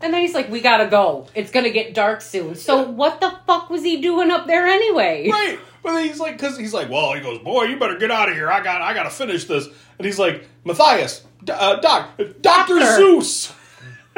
[0.00, 1.26] And then he's like, we gotta go.
[1.34, 2.54] It's gonna get dark soon.
[2.54, 5.28] So what the fuck was he doing up there anyway?
[5.28, 5.58] right.
[5.82, 8.28] But then he's like, because he's like, well, he goes, boy, you better get out
[8.28, 8.50] of here.
[8.50, 9.66] I got, I got to finish this.
[9.66, 12.96] And he's like, Matthias, D- uh, Doc, Doctor Doctor.
[12.96, 13.52] Zeus.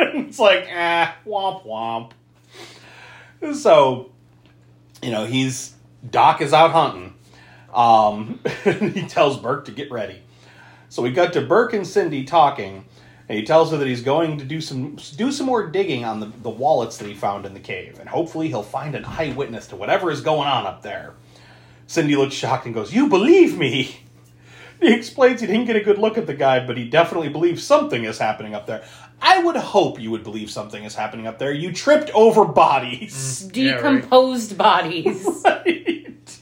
[0.14, 2.12] it's like, ah, womp womp.
[3.54, 4.10] So,
[5.02, 5.74] you know, he's
[6.08, 7.14] Doc is out hunting.
[7.74, 10.22] Um, he tells Burke to get ready.
[10.88, 12.84] So we got to Burke and Cindy talking,
[13.28, 16.20] and he tells her that he's going to do some do some more digging on
[16.20, 19.66] the, the wallets that he found in the cave, and hopefully he'll find an eyewitness
[19.68, 21.14] to whatever is going on up there.
[21.86, 24.00] Cindy looks shocked and goes, "You believe me?"
[24.80, 27.62] He explains he didn't get a good look at the guy, but he definitely believes
[27.62, 28.82] something is happening up there.
[29.22, 31.52] I would hope you would believe something is happening up there.
[31.52, 33.44] You tripped over bodies.
[33.46, 33.76] Mm, mm, yeah.
[33.76, 35.26] Decomposed bodies.
[35.44, 36.38] Right?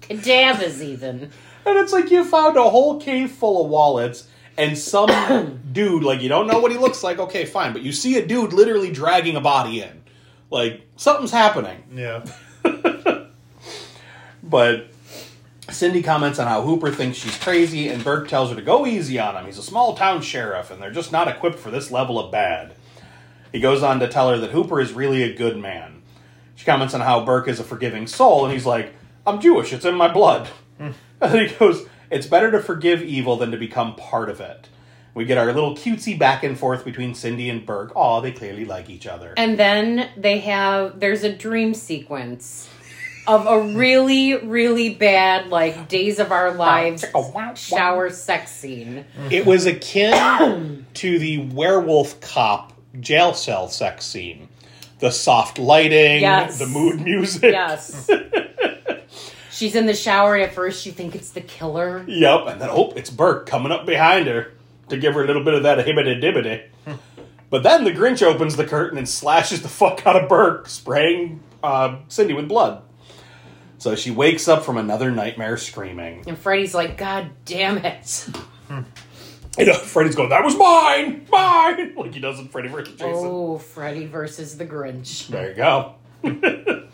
[0.00, 1.30] Cadavers, even.
[1.64, 6.20] And it's like you found a whole cave full of wallets and some dude, like
[6.20, 8.90] you don't know what he looks like, okay, fine, but you see a dude literally
[8.92, 10.02] dragging a body in.
[10.50, 11.82] Like something's happening.
[11.94, 12.24] Yeah.
[14.46, 14.88] But
[15.70, 19.18] Cindy comments on how Hooper thinks she's crazy, and Burke tells her to go easy
[19.18, 19.46] on him.
[19.46, 22.74] He's a small town sheriff, and they're just not equipped for this level of bad.
[23.50, 26.02] He goes on to tell her that Hooper is really a good man.
[26.54, 28.94] She comments on how Burke is a forgiving soul, and he's like,
[29.26, 30.48] I'm Jewish, it's in my blood.
[31.20, 34.68] And he goes, It's better to forgive evil than to become part of it.
[35.14, 37.94] We get our little cutesy back and forth between Cindy and Burke.
[37.94, 39.32] Aw, they clearly like each other.
[39.36, 42.68] And then they have there's a dream sequence
[43.26, 47.04] of a really, really bad like Days of Our Lives
[47.56, 49.04] shower sex scene.
[49.30, 54.48] It was akin to the werewolf cop jail cell sex scene.
[55.00, 56.58] The soft lighting, Yes.
[56.58, 57.42] the mood music.
[57.52, 58.08] Yes.
[59.50, 62.04] She's in the shower, and at first you think it's the killer.
[62.08, 64.52] Yep, and then oh, it's Burke coming up behind her
[64.88, 66.62] to give her a little bit of that hibbity dibbity.
[67.50, 71.40] but then the Grinch opens the curtain and slashes the fuck out of Burke, spraying
[71.62, 72.82] uh, Cindy with blood.
[73.78, 76.24] So she wakes up from another nightmare screaming.
[76.26, 78.28] And Freddy's like, God damn it.
[79.56, 81.26] And uh, Freddy's going, That was mine!
[81.30, 81.94] Mine!
[81.96, 82.94] Like he does in Freddy vs.
[82.94, 83.12] Jason.
[83.14, 85.28] Oh, Freddy versus the Grinch.
[85.28, 85.94] There you go.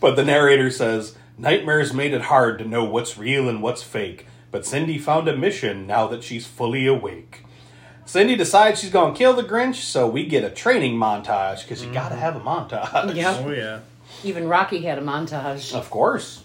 [0.00, 4.26] but the narrator says nightmares made it hard to know what's real and what's fake,
[4.50, 7.44] but Cindy found a mission now that she's fully awake.
[8.04, 11.84] Cindy decides she's going to kill the Grinch, so we get a training montage because
[11.84, 13.14] you got to have a montage.
[13.14, 13.36] Yep.
[13.44, 13.80] Oh yeah.
[14.24, 15.74] Even Rocky had a montage.
[15.74, 16.42] Of course.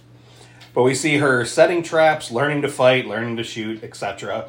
[0.74, 4.46] But we see her setting traps, learning to fight, learning to shoot, etc.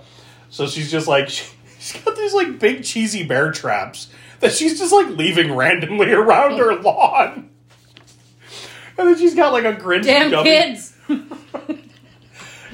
[0.50, 4.10] So she's just like she's got these like big cheesy bear traps
[4.40, 7.50] that she's just like leaving randomly around her lawn.
[8.96, 10.50] And then she's got like a Grinch Damn dummy.
[10.50, 10.94] kids.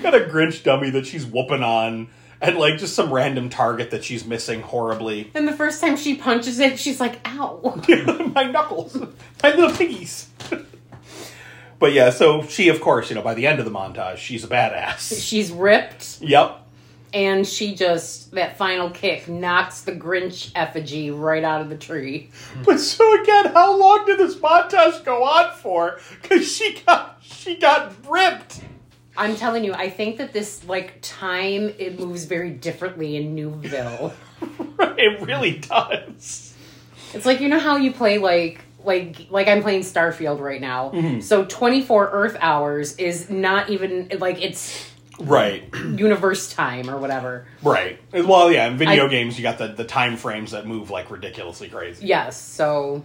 [0.03, 2.09] Got a Grinch dummy that she's whooping on,
[2.41, 5.31] and like just some random target that she's missing horribly.
[5.35, 7.81] And the first time she punches it, she's like, ow.
[8.35, 8.97] my knuckles,
[9.43, 10.29] my little piggies.
[11.79, 14.45] but yeah, so she, of course, you know, by the end of the montage, she's
[14.45, 15.23] a badass.
[15.23, 16.59] She's ripped, Yep.
[17.15, 22.31] and she just, that final kick knocks the Grinch effigy right out of the tree.
[22.65, 25.99] But so again, how long did this montage go on for?
[26.23, 28.61] Because she got she got ripped.
[29.17, 34.13] I'm telling you, I think that this, like, time, it moves very differently in Newville.
[34.81, 36.55] it really does.
[37.13, 40.91] It's like, you know how you play, like, like like I'm playing Starfield right now.
[40.91, 41.21] Mm-hmm.
[41.21, 44.89] So 24 Earth hours is not even like it's
[45.19, 47.47] Right, universe time or whatever.
[47.63, 47.99] right.
[48.13, 51.11] Well, yeah, in video I- games, you got the, the time frames that move like
[51.11, 52.07] ridiculously crazy.
[52.07, 53.05] Yes, so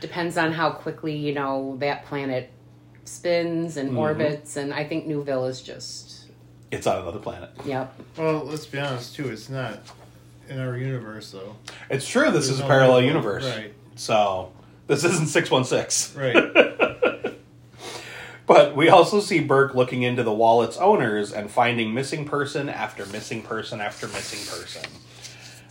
[0.00, 2.50] depends on how quickly, you know, that planet
[3.08, 3.98] spins and Mm-hmm.
[3.98, 6.26] orbits and I think Newville is just
[6.70, 7.50] It's on another planet.
[7.64, 7.92] yep.
[8.16, 9.28] Well, let's be honest too.
[9.30, 9.80] It's not
[10.48, 11.56] in our universe though.
[11.90, 12.24] It's true.
[12.30, 13.06] This There's is a no parallel Newville.
[13.08, 13.44] universe.
[13.44, 13.72] Right.
[13.96, 14.52] So
[14.86, 16.14] this isn't six one six.
[16.16, 16.36] Right.
[18.46, 23.04] But we also see Burke looking into the wallet's owners and finding missing person after
[23.04, 24.90] missing person after missing person.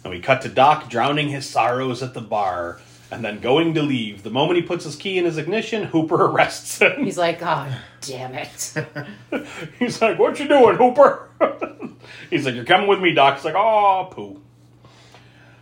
[0.03, 2.79] And we cut to Doc drowning his sorrows at the bar
[3.11, 4.23] and then going to leave.
[4.23, 7.03] The moment he puts his key in his ignition, Hooper arrests him.
[7.05, 8.73] He's like, "God damn it."
[9.79, 11.29] He's like, What you doing, Hooper?
[12.29, 13.35] He's like, You're coming with me, Doc.
[13.35, 14.41] He's like, Oh, poo.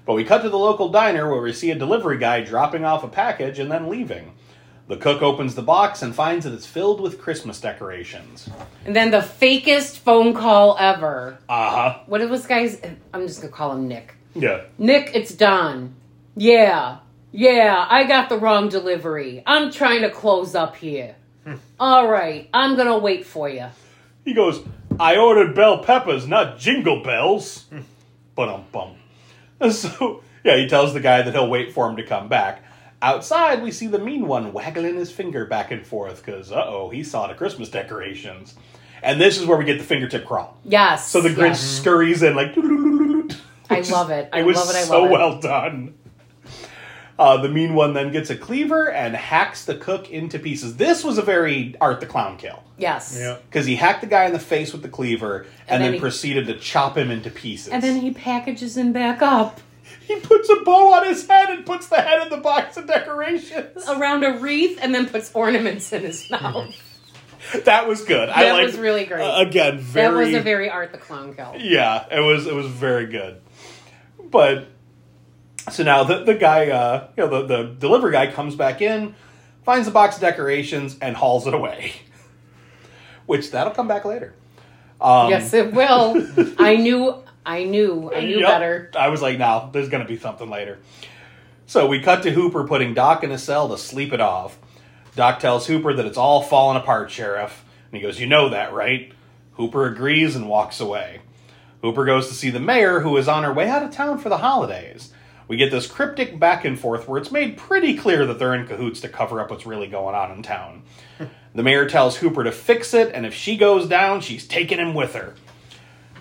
[0.06, 3.04] But we cut to the local diner where we see a delivery guy dropping off
[3.04, 4.34] a package and then leaving.
[4.88, 8.48] The cook opens the box and finds that it's filled with Christmas decorations.
[8.86, 11.39] and then the fakest phone call ever.
[11.50, 12.00] Uh huh.
[12.06, 12.80] What was guys
[13.12, 14.14] I'm just going to call him Nick.
[14.36, 14.66] Yeah.
[14.78, 15.96] Nick, it's Don.
[16.36, 17.00] Yeah.
[17.36, 19.44] Yeah, I got the wrong delivery.
[19.46, 21.16] I'm trying to close up here.
[21.80, 23.68] All right, I'm going to wait for you.
[24.24, 24.62] He goes,
[25.00, 27.66] I ordered bell peppers, not jingle bells.
[28.36, 28.96] but um bum.
[29.72, 32.64] So yeah, he tells the guy that he'll wait for him to come back.
[33.02, 36.90] Outside, we see the mean one waggling his finger back and forth because uh oh,
[36.90, 38.56] he saw the Christmas decorations.
[39.04, 40.58] And this is where we get the fingertip crawl.
[40.64, 41.10] Yes.
[41.10, 41.62] So the Grinch yes.
[41.62, 42.56] scurries in like.
[43.70, 44.30] I love it.
[44.32, 45.08] I it was love it, I so love it.
[45.08, 45.94] So well done.
[47.18, 50.76] Uh, the mean one then gets a cleaver and hacks the cook into pieces.
[50.76, 53.16] This was a very Art the Clown kill Yes.
[53.18, 53.38] yeah.
[53.49, 55.93] because he hacked the guy in the face with the cleaver and, And then, then
[55.93, 57.70] he- proceeded to chop him into pieces.
[57.70, 59.61] And then he packages him back up
[60.07, 62.86] he puts a bow on his head and puts the head in the box of
[62.86, 63.88] decorations.
[63.88, 66.76] around a wreath and then puts ornaments in his mouth.
[67.66, 68.28] That was good.
[68.30, 69.22] I That liked- was really great.
[69.22, 71.53] uh, again, that was a very Art the Clown kill.
[71.59, 72.47] yeah, it was.
[72.47, 73.39] It was very good.
[74.32, 74.68] But
[75.72, 79.16] so now the the guy, uh, you know, the the delivery guy comes back in,
[79.63, 81.93] finds the box of decorations, and hauls it away.
[83.26, 84.34] Which that'll come back later.
[85.01, 86.16] Um, yes, it will.
[86.59, 87.24] I knew.
[87.45, 88.11] I knew.
[88.13, 88.47] I knew Yep.
[88.47, 88.91] better.
[88.97, 90.80] I was like, no, there's going to be something later.
[91.68, 94.57] So we cut to Hooper putting Doc in a cell to sleep it off.
[95.16, 97.63] Doc tells Hooper that it's all falling apart, Sheriff.
[97.91, 99.11] And he goes, You know that, right?
[99.53, 101.22] Hooper agrees and walks away.
[101.82, 104.30] Hooper goes to see the mayor, who is on her way out of town for
[104.30, 105.11] the holidays.
[105.48, 108.66] We get this cryptic back and forth where it's made pretty clear that they're in
[108.68, 110.82] cahoots to cover up what's really going on in town.
[111.54, 114.93] the mayor tells Hooper to fix it, and if she goes down, she's taking him
[114.96, 115.36] with her.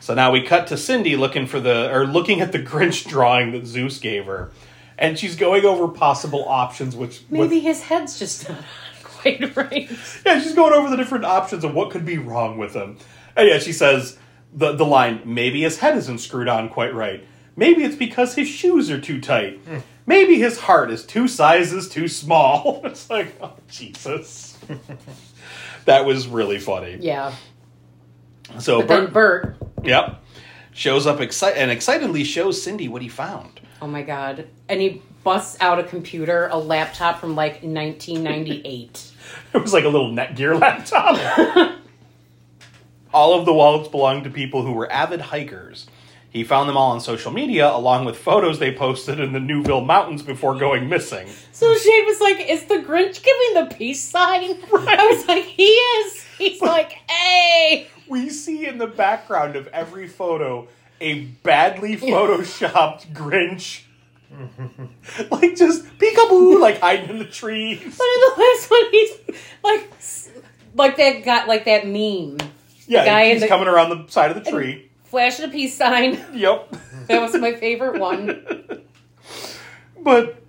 [0.01, 3.53] So now we cut to Cindy looking for the or looking at the Grinch drawing
[3.53, 4.51] that Zeus gave her,
[4.99, 6.95] and she's going over possible options.
[6.95, 8.59] Which Maybe with- his head's just not
[9.03, 9.91] quite right.
[10.27, 12.99] yeah, she's going over the different options of what could be wrong with him.
[13.35, 14.19] And yeah, she says
[14.53, 17.25] the the line maybe his head isn't screwed on quite right.
[17.57, 19.59] Maybe it's because his shoes are too tight.
[19.61, 19.79] Hmm.
[20.07, 22.81] Maybe his heart is two sizes too small.
[22.85, 24.59] it's like oh Jesus.
[25.87, 26.99] that was really funny.
[27.01, 27.35] Yeah.
[28.59, 29.57] So But then Bert- Bert.
[29.85, 30.21] Yep.
[30.73, 33.61] Shows up exci- and excitedly shows Cindy what he found.
[33.81, 34.47] Oh my god.
[34.69, 39.11] And he busts out a computer, a laptop from like 1998.
[39.55, 41.17] It was like a little Netgear laptop.
[43.13, 45.87] all of the wallets belonged to people who were avid hikers.
[46.35, 49.83] He found them all on social media, along with photos they posted in the Newville
[49.83, 51.29] Mountains before going missing.
[51.53, 54.43] so Shane was like, Is the Grinch giving the peace sign?
[54.75, 56.25] I was like, He is.
[56.37, 57.87] He's like, Hey.
[58.09, 60.67] We see in the background of every photo
[61.01, 63.83] a badly photoshopped Grinch.
[65.31, 67.79] like just peekaboo, like hiding in the trees.
[67.79, 69.11] But in the last one, he's
[69.63, 69.91] like,
[70.75, 72.39] like that got like that meme,
[72.89, 74.91] Yeah, guy in he's the- coming around the side of the tree.
[75.15, 76.19] Flashing a peace sign.
[76.35, 76.77] Yep.
[77.07, 78.45] That was my favorite one.
[80.01, 80.43] But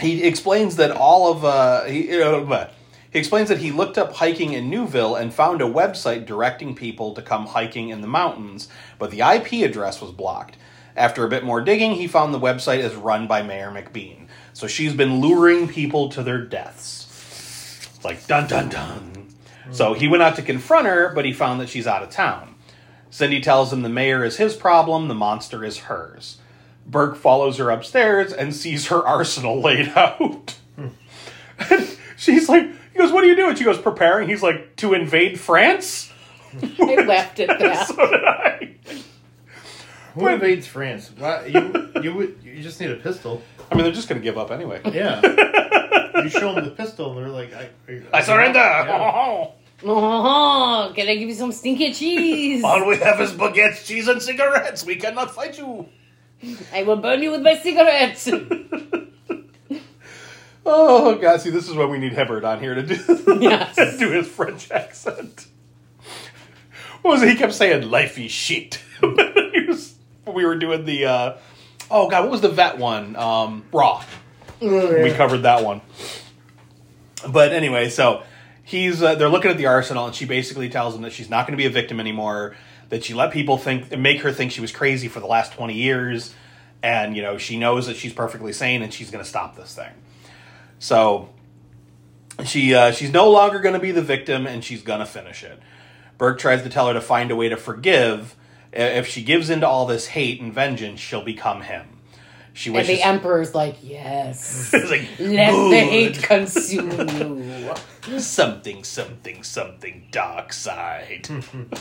[0.00, 2.74] he explains that all of uh, he, but
[3.12, 7.14] He explains that he looked up hiking in Newville and found a website directing people
[7.14, 8.68] to come hiking in the mountains,
[8.98, 10.56] but the IP address was blocked.
[10.96, 14.26] After a bit more digging, he found the website is run by Mayor McBean.
[14.54, 17.86] So she's been luring people to their deaths.
[17.94, 19.28] It's like dun dun dun.
[19.70, 22.56] So he went out to confront her, but he found that she's out of town.
[23.10, 26.38] Cindy tells him the mayor is his problem, the monster is hers.
[26.86, 30.56] Burke follows her upstairs and sees her arsenal laid out.
[30.76, 33.56] And she's like, he goes, What are you doing?
[33.56, 34.28] She goes, Preparing.
[34.28, 36.12] He's like, To invade France?
[36.62, 37.88] I laughed at that.
[37.88, 38.74] so did I.
[40.14, 41.10] Who invades France?
[41.16, 43.42] Why, you you would you just need a pistol.
[43.70, 44.80] I mean, they're just going to give up anyway.
[44.84, 45.20] Yeah.
[46.22, 48.58] you show them the pistol, and they're like, "I, I, I surrender!
[48.58, 49.46] Yeah.
[49.84, 52.64] Oh, can I give you some stinky cheese?
[52.64, 54.84] All we have is baguettes, cheese, and cigarettes.
[54.84, 55.86] We cannot fight you.
[56.72, 58.28] I will burn you with my cigarettes.
[60.70, 62.94] Oh god, see, this is why we need Hibbert on here to do
[63.40, 63.74] Yes.
[63.98, 65.46] do his French accent.
[67.00, 67.30] What was it?
[67.30, 69.94] He kept saying "life is shit." Was-
[70.26, 71.36] we were doing the uh,
[71.90, 73.16] oh god, what was the vet one?
[73.16, 74.04] Um, Raw.
[74.60, 75.80] We covered that one.
[77.26, 78.24] But anyway, so
[78.68, 81.46] he's uh, they're looking at the arsenal, and she basically tells him that she's not
[81.46, 82.54] going to be a victim anymore.
[82.90, 85.74] That she let people think make her think she was crazy for the last twenty
[85.74, 86.34] years,
[86.82, 89.74] and you know she knows that she's perfectly sane, and she's going to stop this
[89.74, 89.92] thing.
[90.78, 91.30] So
[92.44, 95.42] she uh, she's no longer going to be the victim, and she's going to finish
[95.42, 95.60] it.
[96.18, 98.36] Burke tries to tell her to find a way to forgive.
[98.70, 101.86] If she gives into all this hate and vengeance, she'll become him.
[102.58, 102.98] She and wishes.
[102.98, 104.72] the emperor's like, yes.
[104.72, 107.08] Like, Let the hate consume
[108.08, 108.18] you.
[108.18, 111.28] something, something, something dark side.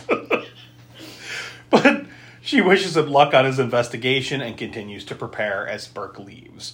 [1.71, 2.05] but
[2.43, 6.73] she wishes him luck on his investigation and continues to prepare as Burke leaves.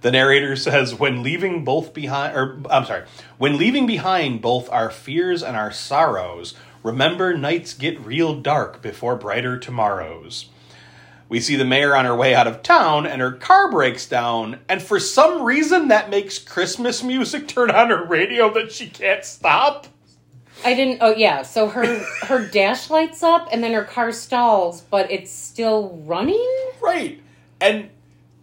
[0.00, 3.04] The narrator says, "When leaving both behind, or I'm sorry,
[3.38, 9.14] when leaving behind both our fears and our sorrows, remember nights get real dark before
[9.14, 10.46] brighter tomorrows."
[11.28, 14.60] We see the mayor on her way out of town, and her car breaks down.
[14.68, 19.24] And for some reason, that makes Christmas music turn on her radio that she can't
[19.24, 19.86] stop.
[20.64, 20.98] I didn't.
[21.00, 21.42] Oh yeah.
[21.42, 26.46] So her her dash lights up, and then her car stalls, but it's still running.
[26.80, 27.20] Right.
[27.60, 27.90] And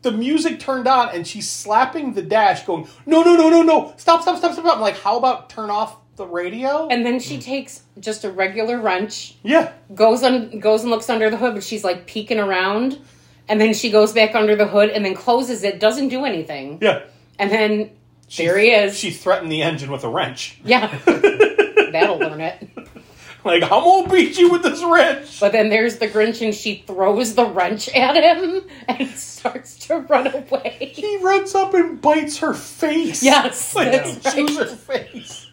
[0.02, 3.94] the music turned on, and she's slapping the dash, going, No, no, no, no, no.
[3.98, 4.66] Stop, stop, stop, stop.
[4.66, 6.88] I'm like, How about turn off the radio?
[6.88, 9.74] And then she takes just a regular wrench, yeah.
[9.94, 13.00] goes on, goes and looks under the hood, but she's like peeking around,
[13.50, 15.80] and then she goes back under the hood and then closes it.
[15.80, 16.78] Doesn't do anything.
[16.82, 17.02] Yeah.
[17.40, 17.90] And then
[18.28, 18.98] She- there he is.
[18.98, 20.60] She threatened the engine with a wrench.
[20.64, 22.70] yeah, that'll learn it.
[23.44, 25.40] Like, I'm gonna beat you with this wrench.
[25.40, 29.98] But then there's the Grinch, and she throws the wrench at him and starts to
[29.98, 30.92] run away.
[30.96, 33.24] he runs up and bites her face.
[33.24, 34.48] Yes, Like, that's right.
[34.52, 35.48] her face.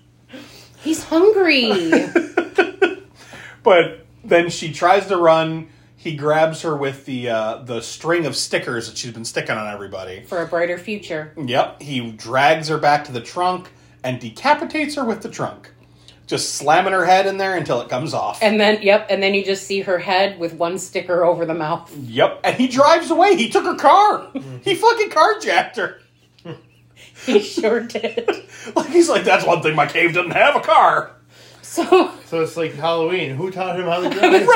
[0.82, 1.92] He's hungry.
[3.62, 5.68] But then she tries to run.
[5.96, 9.66] He grabs her with the uh, the string of stickers that she's been sticking on
[9.72, 10.22] everybody.
[10.22, 11.34] For a brighter future.
[11.36, 11.82] Yep.
[11.82, 13.68] He drags her back to the trunk
[14.02, 15.70] and decapitates her with the trunk.
[16.26, 18.42] Just slamming her head in there until it comes off.
[18.42, 21.54] And then, yep, and then you just see her head with one sticker over the
[21.54, 21.94] mouth.
[21.96, 22.40] yep.
[22.44, 23.34] And he drives away.
[23.36, 24.30] He took her car.
[24.62, 26.00] he fucking carjacked her.
[27.28, 28.28] He sure did.
[28.76, 31.12] Like he's like, that's one thing my cave doesn't have a car.
[31.62, 33.34] So, So it's like Halloween.
[33.36, 34.48] Who taught him how to drive?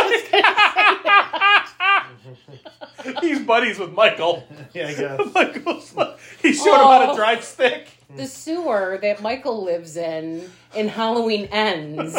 [3.23, 4.47] He's buddies with Michael.
[4.75, 5.35] yeah, I guess.
[5.35, 5.95] Michael's
[6.43, 7.17] he showed him how to Oh.
[7.17, 7.89] drive stick.
[8.17, 12.17] The sewer that Michael lives in in Halloween Ends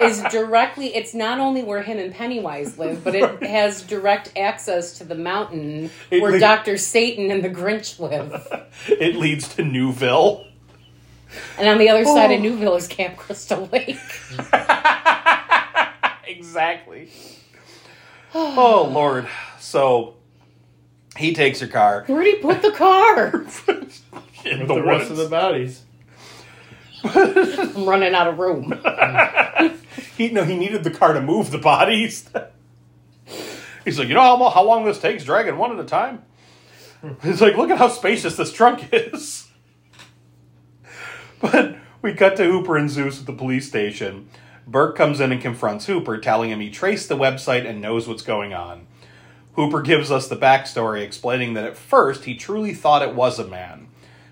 [0.00, 4.98] is directly, it's not only where him and Pennywise live, but it has direct access
[4.98, 6.76] to the mountain It where li- Dr.
[6.76, 8.46] Satan and the Grinch live.
[8.88, 10.44] It leads to Newville.
[11.58, 12.14] And on the other oh.
[12.14, 12.34] side Oh.
[12.34, 13.98] of Newville is Camp Crystal Lake.
[16.26, 17.10] exactly.
[18.34, 19.28] oh Lord.
[19.58, 20.14] So
[21.16, 23.44] he takes her car Where'd he put the car?
[24.44, 25.82] in With the, the rest of the bodies.
[27.04, 28.72] I'm running out of room.
[30.18, 32.28] He no, he needed the car to move the bodies.
[33.84, 36.24] He's like, you know how, how long this takes dragging one at a time.
[37.22, 39.46] He's like, look at how spacious this trunk is.
[41.40, 44.28] But we cut to Hooper and Zeus at the police station.
[44.66, 48.24] Burke comes in and confronts Hooper, telling him he traced the website and knows what's
[48.24, 48.88] going on.
[49.52, 53.46] Hooper gives us the backstory, explaining that at first he truly thought it was a
[53.46, 53.86] man.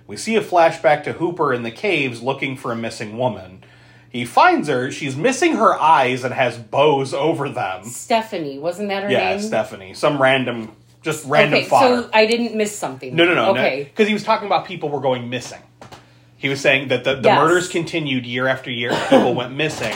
[0.06, 3.64] We see a flashback to Hooper in the caves looking for a missing woman.
[4.08, 7.84] He finds her, she's missing her eyes and has bows over them.
[7.84, 9.38] Stephanie, wasn't that her Yeah, name?
[9.40, 9.94] Yeah, Stephanie.
[9.94, 12.02] Some random, just random okay, fodder.
[12.04, 13.14] so I didn't miss something.
[13.14, 13.50] no, no, no.
[13.50, 13.84] Okay.
[13.84, 15.60] Because he was talking about people were going missing.
[15.80, 17.38] He He was saying that the, the Yes.
[17.40, 18.92] murders continued year after year.
[19.10, 19.94] People went missing,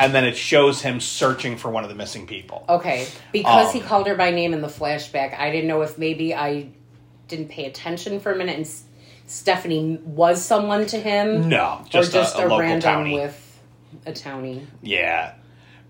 [0.00, 2.64] and then it shows him searching for one of the missing people.
[2.68, 5.96] Okay, because he Um, called her by name in the flashback, I didn't know if
[5.96, 6.66] maybe I
[7.28, 8.66] didn't pay attention for a minute and
[9.26, 11.48] Stephanie was someone to him.
[11.48, 13.14] No, just, or just a, a, a local random townie.
[13.22, 13.60] with
[14.06, 14.66] a townie.
[14.82, 15.34] Yeah.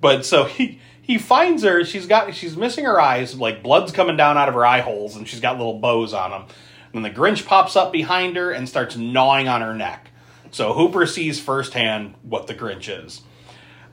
[0.01, 4.16] But so he he finds her, she's got she's missing her eyes, like blood's coming
[4.16, 6.45] down out of her eye holes and she's got little bows on them.
[6.93, 10.11] And the Grinch pops up behind her and starts gnawing on her neck.
[10.51, 13.22] So Hooper sees firsthand what the Grinch is.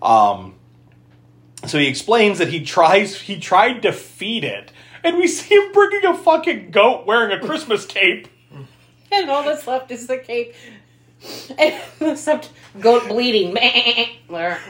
[0.02, 0.56] Um
[1.66, 4.72] so he explains that he tries he tried to feed it
[5.04, 8.28] and we see him bringing a fucking goat wearing a Christmas cape.
[9.12, 10.54] And all that's left is the cape.
[12.02, 12.50] Except
[12.80, 13.54] goat bleeding.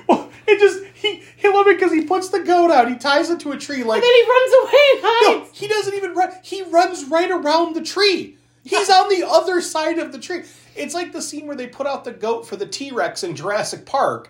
[0.08, 3.30] Well, it just he he love it because he puts the goat out, he ties
[3.30, 5.04] it to a tree like And then he runs away and
[5.46, 6.32] No, he doesn't even run.
[6.44, 8.38] He runs right around the tree.
[8.64, 10.44] He's on the other side of the tree.
[10.76, 13.36] It's like the scene where they put out the goat for the T Rex in
[13.36, 14.30] Jurassic Park,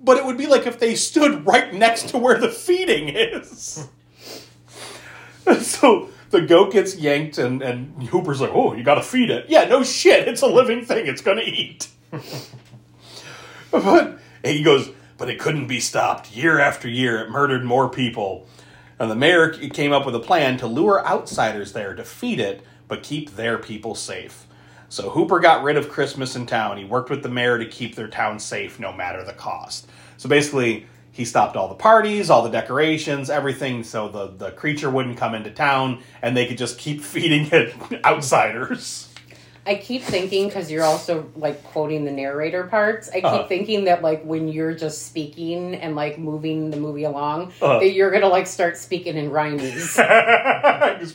[0.00, 3.88] but it would be like if they stood right next to where the feeding is.
[5.60, 9.46] so the goat gets yanked, and, and Hooper's like, Oh, you gotta feed it.
[9.48, 10.28] Yeah, no shit.
[10.28, 11.06] It's a living thing.
[11.06, 11.88] It's gonna eat.
[13.70, 16.32] but he goes, But it couldn't be stopped.
[16.32, 18.46] Year after year, it murdered more people.
[18.98, 22.64] And the mayor came up with a plan to lure outsiders there to feed it,
[22.88, 24.46] but keep their people safe.
[24.88, 26.78] So Hooper got rid of Christmas in town.
[26.78, 29.86] He worked with the mayor to keep their town safe no matter the cost.
[30.16, 30.86] So basically,
[31.18, 35.34] he stopped all the parties, all the decorations, everything, so the, the creature wouldn't come
[35.34, 39.04] into town and they could just keep feeding it outsiders.
[39.66, 43.08] I keep thinking because you're also like quoting the narrator parts.
[43.10, 43.46] I keep Uh-huh.
[43.48, 47.80] thinking that like when you're just speaking and like moving the movie along, Uh-huh.
[47.80, 49.96] that you're gonna like start speaking in rhymes.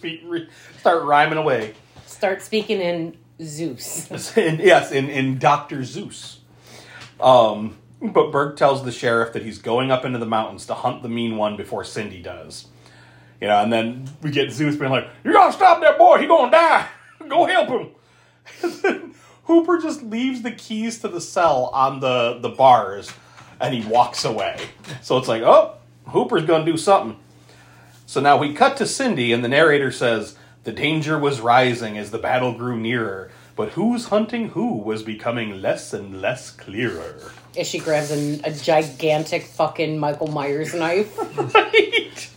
[0.02, 0.48] be, re-
[0.82, 1.74] start rhyming away.
[2.06, 4.12] start speaking in Zeus.
[4.38, 5.84] in, yes, in, in Dr.
[5.86, 6.40] Zeus.
[7.22, 7.78] Um,
[8.12, 11.10] but Burke tells the sheriff that he's going up into the mountains to hunt the
[11.10, 12.68] mean one before Cindy does.
[13.40, 16.28] You know, and then we get Zeus being like, You gotta stop that boy, he
[16.28, 16.88] gonna die.
[17.30, 19.14] Go help him.
[19.46, 23.12] Hooper just leaves the keys to the cell on the, the bars
[23.60, 24.58] and he walks away.
[25.02, 25.76] So it's like, oh,
[26.08, 27.18] Hooper's gonna do something.
[28.06, 32.12] So now we cut to Cindy, and the narrator says, The danger was rising as
[32.12, 37.32] the battle grew nearer, but who's hunting who was becoming less and less clearer.
[37.58, 41.18] As she grabs a, a gigantic fucking Michael Myers knife.
[41.54, 42.30] Right?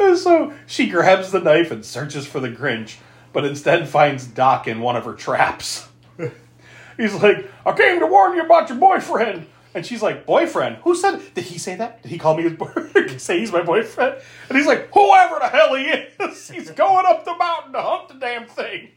[0.00, 2.98] And so she grabs the knife and searches for the Grinch,
[3.32, 5.88] but instead finds Doc in one of her traps.
[6.96, 9.46] He's like, I came to warn you about your boyfriend.
[9.74, 10.76] And she's like, boyfriend?
[10.78, 11.20] Who said?
[11.34, 12.02] Did he say that?
[12.02, 13.20] Did he call me his boyfriend?
[13.20, 14.16] say he's my boyfriend?
[14.48, 18.08] And he's like, whoever the hell he is, he's going up the mountain to hunt
[18.08, 18.88] the damn thing.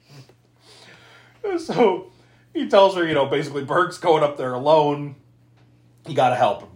[1.59, 2.11] So
[2.53, 5.15] he tells her, you know, basically Burke's going up there alone.
[6.07, 6.69] You got to help him.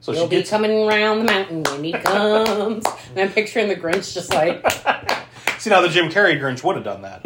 [0.00, 2.84] So He'll she be gets coming around the mountain when he comes.
[3.10, 4.64] and I'm picturing the Grinch just like,
[5.58, 7.24] See now the Jim Carrey Grinch would have done that.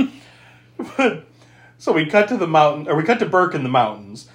[0.97, 1.25] but
[1.79, 4.29] so we cut to the mountain, or we cut to Burke in the mountains.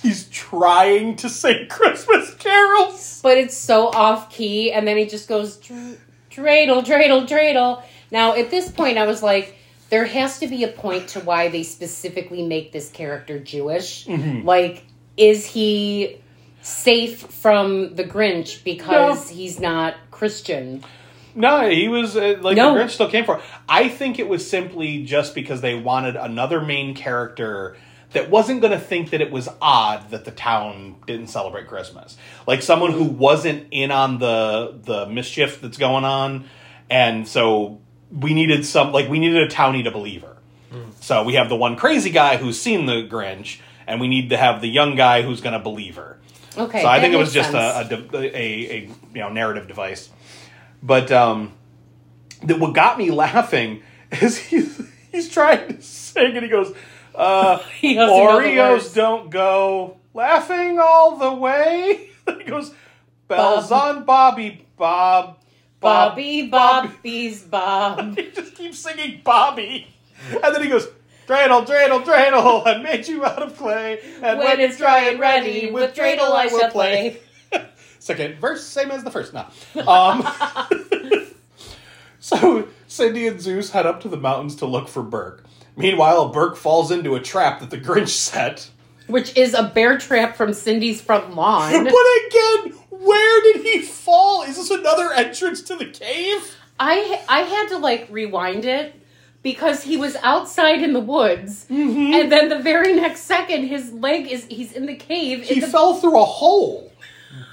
[0.00, 3.20] He's trying to sing Christmas carols.
[3.22, 5.98] but it's so off key, and then he just goes "Dr-
[6.30, 7.82] dreidel, dreidel, dreidel.
[8.10, 9.56] Now at this point, I was like,
[9.90, 14.06] there has to be a point to why they specifically make this character Jewish.
[14.06, 14.46] Mm-hmm.
[14.46, 14.84] Like,
[15.16, 16.18] is he
[16.62, 20.82] safe from the Grinch because he's not Christian?
[21.34, 22.74] No, he was uh, like No.
[22.74, 23.40] the Grinch still came for.
[23.68, 27.76] I think it was simply just because they wanted another main character
[28.12, 32.16] that wasn't going to think that it was odd that the town didn't celebrate Christmas.
[32.46, 36.44] Like someone who wasn't in on the the mischief that's going on,
[36.88, 37.80] and so
[38.18, 40.36] we needed some like we needed a townie to believe her.
[41.00, 44.36] So we have the one crazy guy who's seen the Grinch, and we need to
[44.36, 46.18] have the young guy who's going to believe her.
[46.56, 48.12] Okay, So I think it was just a, a, sense.
[48.14, 48.80] a, a
[49.12, 50.08] you know narrative device.
[50.82, 51.52] But um,
[52.42, 54.80] the, what got me laughing is he's
[55.12, 56.74] he's trying to sing and he goes,
[57.14, 62.10] uh, He doesn't know the Oreos don't go laughing all the way.
[62.38, 62.72] he goes,
[63.28, 63.96] bells Bob.
[63.96, 65.38] on Bobby Bob.
[65.84, 66.12] Bob.
[66.12, 68.16] Bobby, Bobby's Bob.
[68.18, 69.86] He just keeps singing Bobby,
[70.30, 70.88] and then he goes.
[71.26, 73.98] Dreidel, dreidel, dreidel, I made you out of clay.
[74.22, 77.18] And when it's dry and ready, with dreidel I shall play.
[77.98, 79.32] Second verse, same as the first.
[79.32, 79.46] No.
[79.88, 80.28] Um,
[82.20, 85.44] so Cindy and Zeus head up to the mountains to look for Burke.
[85.76, 88.68] Meanwhile, Burke falls into a trap that the Grinch set.
[89.06, 91.84] Which is a bear trap from Cindy's front lawn.
[91.84, 91.94] But
[92.26, 94.42] again, where did he fall?
[94.42, 96.56] Is this another entrance to the cave?
[96.78, 98.94] I I had to like rewind it
[99.42, 104.26] because he was outside in the woods, and then the very next second, his leg
[104.26, 105.44] is he's in the cave.
[105.44, 106.90] He the, fell through a hole.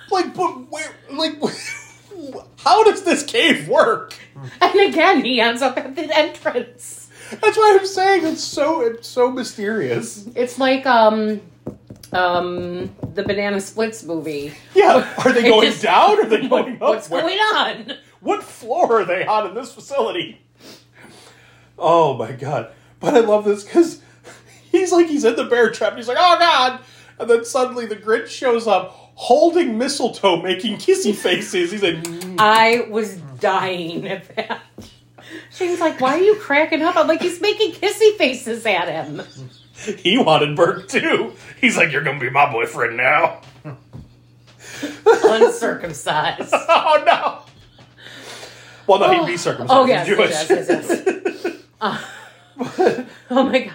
[0.09, 0.91] Like, but where?
[1.11, 1.39] Like,
[2.57, 4.15] how does this cave work?
[4.61, 7.09] and again, he ends up at the entrance.
[7.29, 10.27] That's why I'm saying it's so it's so mysterious.
[10.35, 11.41] It's like um,
[12.11, 14.53] um, the Banana Splits movie.
[14.73, 16.81] Yeah, are they going just- down or are they going up?
[16.81, 17.93] What's Where- going on?
[18.21, 20.39] What floor are they on in this facility?
[21.77, 22.71] Oh my god!
[22.99, 24.01] But I love this because
[24.71, 25.89] he's like he's in the bear trap.
[25.93, 26.81] And he's like, oh god!
[27.19, 31.71] And then suddenly the Grinch shows up holding mistletoe, making kissy faces.
[31.71, 34.61] He's like, "Mm." I was dying at that.
[35.51, 39.21] Shane's like, "Why are you cracking up?" I'm like, "He's making kissy faces at him."
[39.99, 41.33] he wanted Burke too.
[41.59, 43.41] He's like, you're gonna be my boyfriend now.
[45.05, 46.53] Uncircumcised.
[46.53, 47.39] oh no!
[48.87, 49.71] Well, no, he'd be circumcised.
[49.71, 50.29] Oh yes, Jewish.
[50.31, 51.55] yes, yes, yes.
[51.79, 51.99] Uh,
[53.29, 53.73] oh my god!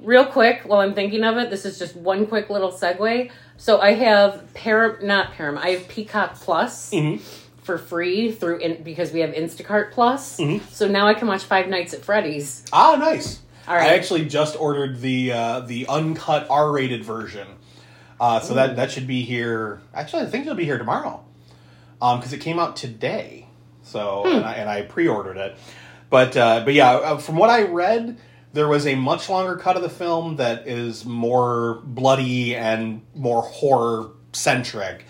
[0.00, 3.30] Real quick, while I'm thinking of it, this is just one quick little segue.
[3.56, 5.58] So I have Par not Param.
[5.58, 7.20] I have Peacock Plus Mhm.
[7.62, 10.38] for free through in, because we have Instacart Plus.
[10.38, 10.64] Mm-hmm.
[10.70, 12.64] So now I can watch Five Nights at Freddy's.
[12.72, 13.40] Ah, nice.
[13.70, 13.92] All right.
[13.92, 17.46] I actually just ordered the uh, the uncut R-rated version,
[18.20, 19.80] uh, so that that should be here.
[19.94, 21.24] Actually, I think it'll be here tomorrow,
[22.00, 23.46] because it came out today.
[23.84, 25.56] So and, I, and I pre-ordered it,
[26.10, 28.18] but uh, but yeah, uh, from what I read,
[28.52, 33.42] there was a much longer cut of the film that is more bloody and more
[33.42, 35.04] horror centric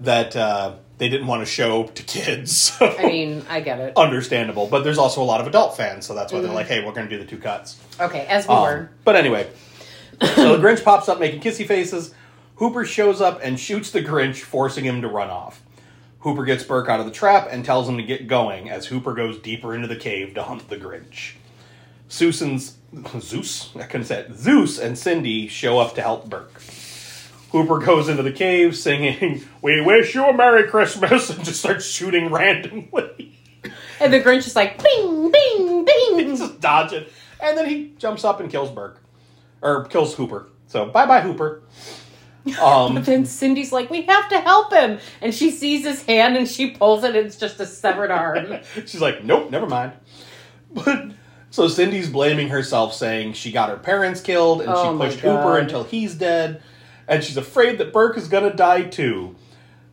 [0.00, 2.76] that uh, they didn't want to show to kids.
[2.80, 3.92] I mean, I get it.
[3.96, 4.66] understandable.
[4.66, 6.92] But there's also a lot of adult fans, so that's why they're like, "Hey, we're
[6.92, 8.90] going to do the two cuts." Okay, as we Um, were.
[9.04, 9.48] but anyway,
[10.34, 12.14] so the Grinch pops up making kissy faces.
[12.56, 15.60] Hooper shows up and shoots the Grinch, forcing him to run off.
[16.20, 19.12] Hooper gets Burke out of the trap and tells him to get going as Hooper
[19.14, 21.32] goes deeper into the cave to hunt the Grinch.
[22.08, 22.76] Susan's
[23.20, 24.34] Zeus, I couldn't say it.
[24.34, 26.62] Zeus and Cindy show up to help Burke.
[27.52, 31.86] Hooper goes into the cave singing, We wish you a Merry Christmas, and just starts
[31.86, 33.32] shooting randomly.
[34.00, 36.18] And the Grinch is like, bing, bing, bing.
[36.28, 37.06] He's just dodging.
[37.40, 39.00] And then he jumps up and kills Burke.
[39.62, 40.48] Or kills Hooper.
[40.66, 41.62] So bye bye Hooper.
[42.60, 44.98] Um But then Cindy's like, we have to help him.
[45.20, 47.16] And she sees his hand and she pulls it.
[47.16, 48.58] It's just a severed arm.
[48.74, 49.92] she's like, Nope, never mind.
[50.72, 51.12] But
[51.50, 55.58] so Cindy's blaming herself, saying she got her parents killed and Oh she pushed Hooper
[55.58, 56.62] until he's dead,
[57.08, 59.36] and she's afraid that Burke is gonna die too.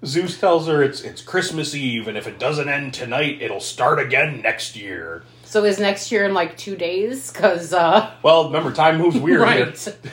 [0.06, 4.00] Zeus tells her it's it's Christmas Eve, and if it doesn't end tonight, it'll start
[4.00, 5.24] again next year.
[5.46, 7.32] So is next year in like two days?
[7.32, 9.98] Because, uh, Well, remember, time moves weird right.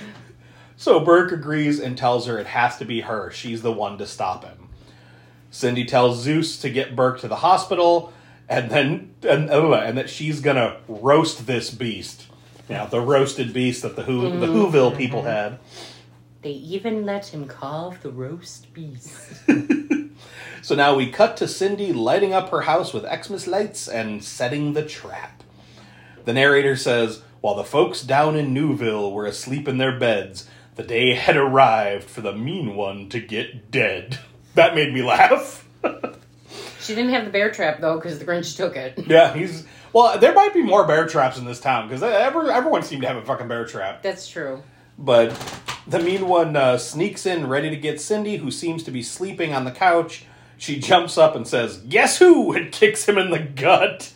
[0.77, 3.31] So Burke agrees and tells her it has to be her.
[3.31, 4.71] She's the one to stop him.
[5.51, 8.15] Cindy tells Zeus to get Burke to the hospital,
[8.49, 12.29] and then and, and that she's gonna roast this beast.
[12.67, 15.59] Yeah, the roasted beast that the Who the Whoville people had.
[16.43, 19.19] They even let him carve the roast beast.
[20.63, 24.75] So now we cut to Cindy lighting up her house with Xmas lights and setting
[24.75, 25.43] the trap.
[26.27, 30.83] The narrator says, While the folks down in Newville were asleep in their beds, the
[30.83, 34.19] day had arrived for the mean one to get dead.
[34.55, 35.67] That made me laugh.
[36.81, 39.07] She didn't have the bear trap though, because the Grinch took it.
[39.07, 39.65] yeah, he's.
[39.93, 43.09] Well, there might be more bear traps in this town because every, everyone seemed to
[43.09, 44.03] have a fucking bear trap.
[44.03, 44.63] That's true.
[45.01, 45.31] But
[45.87, 49.55] the mean one uh, sneaks in ready to get Cindy, who seems to be sleeping
[49.55, 50.25] on the couch.
[50.59, 52.53] She jumps up and says, Guess who?
[52.53, 54.13] and kicks him in the gut.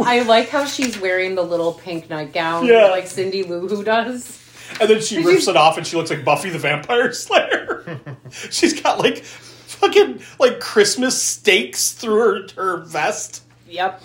[0.00, 2.86] I like how she's wearing the little pink nightgown, Yeah.
[2.88, 4.44] like Cindy Lou Who does.
[4.80, 8.00] And then she rips it off and she looks like Buffy the Vampire Slayer.
[8.50, 13.44] She's got like fucking like Christmas stakes through her, her vest.
[13.68, 14.02] Yep.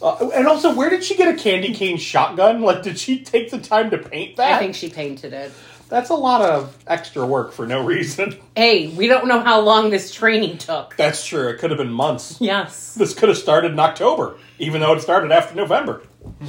[0.00, 2.60] Uh, and also, where did she get a candy cane shotgun?
[2.62, 4.52] Like, did she take the time to paint that?
[4.52, 5.52] I think she painted it.
[5.88, 8.36] That's a lot of extra work for no reason.
[8.56, 10.96] Hey, we don't know how long this training took.
[10.96, 11.48] That's true.
[11.48, 12.38] It could have been months.
[12.40, 12.94] Yes.
[12.94, 16.02] This could have started in October, even though it started after November.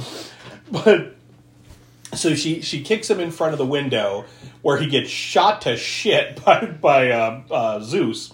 [0.70, 1.16] But
[2.14, 4.24] so she she kicks him in front of the window
[4.62, 8.32] where he gets shot to shit by by uh, uh, Zeus,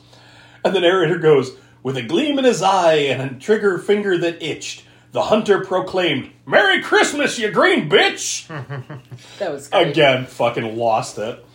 [0.64, 4.42] and the narrator goes with a gleam in his eye and a trigger finger that
[4.42, 4.84] itched.
[5.14, 8.48] The hunter proclaimed, "Merry Christmas, you green bitch!"
[9.38, 9.90] That was great.
[9.90, 11.46] Again, fucking lost it.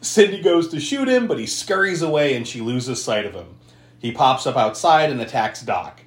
[0.00, 3.56] Cindy goes to shoot him, but he scurries away and she loses sight of him.
[3.98, 6.02] He pops up outside and attacks Doc.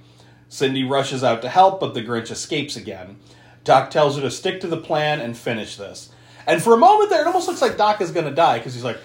[0.47, 3.19] Cindy rushes out to help, but the Grinch escapes again.
[3.65, 6.09] Doc tells her to stick to the plan and finish this.
[6.47, 8.73] And for a moment there, it almost looks like Doc is going to die because
[8.73, 8.99] he's like,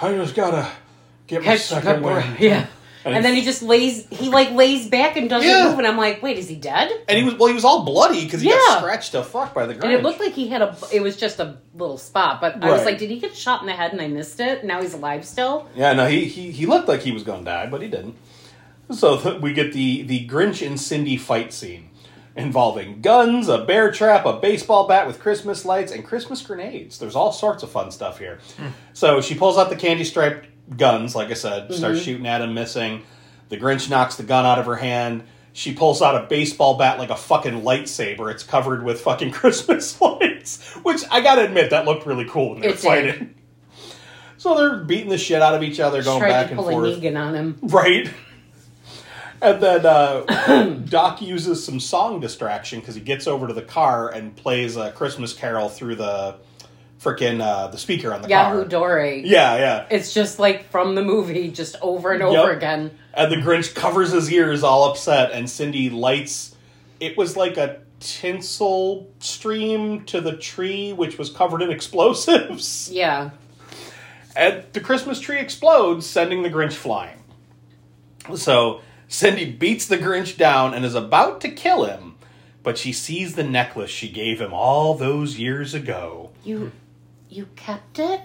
[0.00, 0.68] I just gotta
[1.28, 2.36] get my Catch second my wind.
[2.40, 2.66] Yeah.
[3.04, 5.68] And And, then he just lays, he like lays back and doesn't Yeah.
[5.68, 6.90] move, and I'm like, wait, is he dead?
[7.08, 9.66] And he was well, he was all bloody because he got scratched to fuck by
[9.66, 9.84] the Grinch.
[9.84, 12.70] And it looked like he had a, it was just a little spot, but I
[12.70, 14.64] was like, did he get shot in the head and I missed it?
[14.64, 15.68] Now he's alive still?
[15.74, 18.14] Yeah, no, he, he he looked like he was going to die, but he didn't.
[18.90, 21.88] So th- we get the the Grinch and Cindy fight scene
[22.34, 26.98] involving guns, a bear trap, a baseball bat with Christmas lights, and Christmas grenades.
[26.98, 28.38] There's all sorts of fun stuff here.
[28.56, 28.68] Hmm.
[28.94, 30.46] So she pulls out the candy striped
[30.76, 33.02] guns, like I said, starts shooting at him, missing.
[33.48, 35.24] The Grinch knocks the gun out of her hand.
[35.52, 38.30] She pulls out a baseball bat like a fucking lightsaber.
[38.30, 42.60] It's covered with fucking Christmas lights, which I gotta admit that looked really cool when
[42.60, 43.34] they were fighting.
[44.38, 46.72] So they're beating the shit out of each other, going back to and pull a
[46.72, 46.98] forth.
[46.98, 47.58] Negan on him.
[47.62, 48.10] Right.
[49.42, 54.08] And then uh, Doc uses some song distraction because he gets over to the car
[54.08, 56.36] and plays a Christmas Carol through the
[57.02, 58.64] frickin' uh, the speaker on the Yahoo car.
[58.68, 59.04] Dore.
[59.06, 59.86] Yeah, yeah.
[59.90, 62.56] It's just like from the movie, just over and over Yep.
[62.56, 62.90] again.
[63.14, 66.54] And the Grinch covers his ears, all upset, and Cindy lights.
[67.00, 72.88] It was like a tinsel stream to the tree, which was covered in explosives.
[72.92, 73.30] Yeah.
[74.34, 77.18] And the Christmas tree explodes, sending the Grinch flying.
[78.36, 82.14] So Cindy beats the Grinch down and is about to kill him,
[82.62, 86.30] but she sees the necklace she gave him all those years ago.
[86.44, 86.72] You,
[87.32, 88.20] you kept it?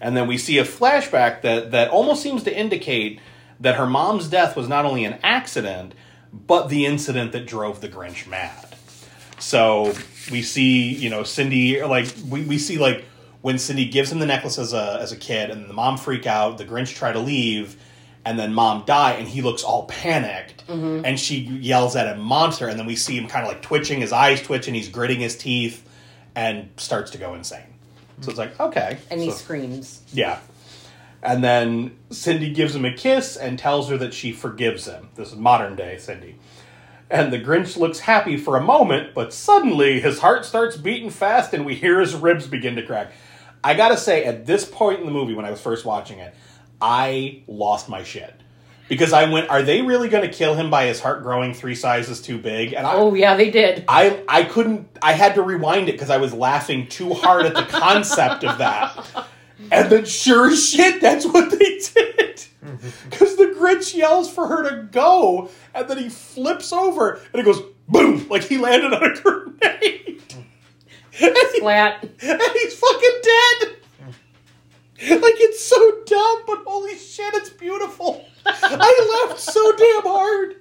[0.00, 3.20] And then we see a flashback that, that almost seems to indicate
[3.60, 5.94] that her mom's death was not only an accident,
[6.32, 8.74] but the incident that drove the Grinch mad.
[9.38, 9.94] So
[10.30, 13.04] we see, you know, Cindy like we, we see like
[13.42, 16.26] when Cindy gives him the necklace as a as a kid and the mom freak
[16.26, 17.76] out, the Grinch try to leave,
[18.24, 21.04] and then mom die and he looks all panicked mm-hmm.
[21.04, 24.00] and she yells at him monster and then we see him kind of like twitching
[24.00, 25.88] his eyes twitch and he's gritting his teeth
[26.34, 27.69] and starts to go insane.
[28.20, 28.98] So it's like, okay.
[29.10, 30.00] And he So- screams.
[30.12, 30.38] yeah.
[31.22, 35.08] And then Cindy gives him a kiss and tells her that she forgives him.
[35.16, 36.36] This is modern day Cindy.
[37.10, 41.52] And the Grinch looks happy for a moment, but suddenly his heart starts beating fast
[41.52, 43.12] and we hear his ribs begin to crack.
[43.62, 46.34] I gotta say, at this point in the movie, when I was first watching it,
[46.80, 48.32] I lost my shit.
[48.90, 52.20] Because I went, are they really gonna kill him by his heart growing three sizes
[52.20, 52.74] too big?
[52.74, 53.84] And I, Oh, yeah, they did.
[53.88, 54.88] I I couldn't.
[55.00, 58.58] I had to rewind it because I was laughing too hard at the concept of
[58.58, 59.26] that.
[59.70, 62.44] And then, sure as shit, that's what they did.
[63.08, 67.44] Because the Grinch yells for her to go, and then he flips over, and it
[67.44, 70.22] goes boom, like he landed on a grenade,
[71.20, 72.02] and, he- Flat.
[72.02, 73.76] and he's fucking dead.
[75.22, 78.24] Like it's so dumb, but holy shit, it's beautiful.
[78.46, 80.56] I laughed so damn hard.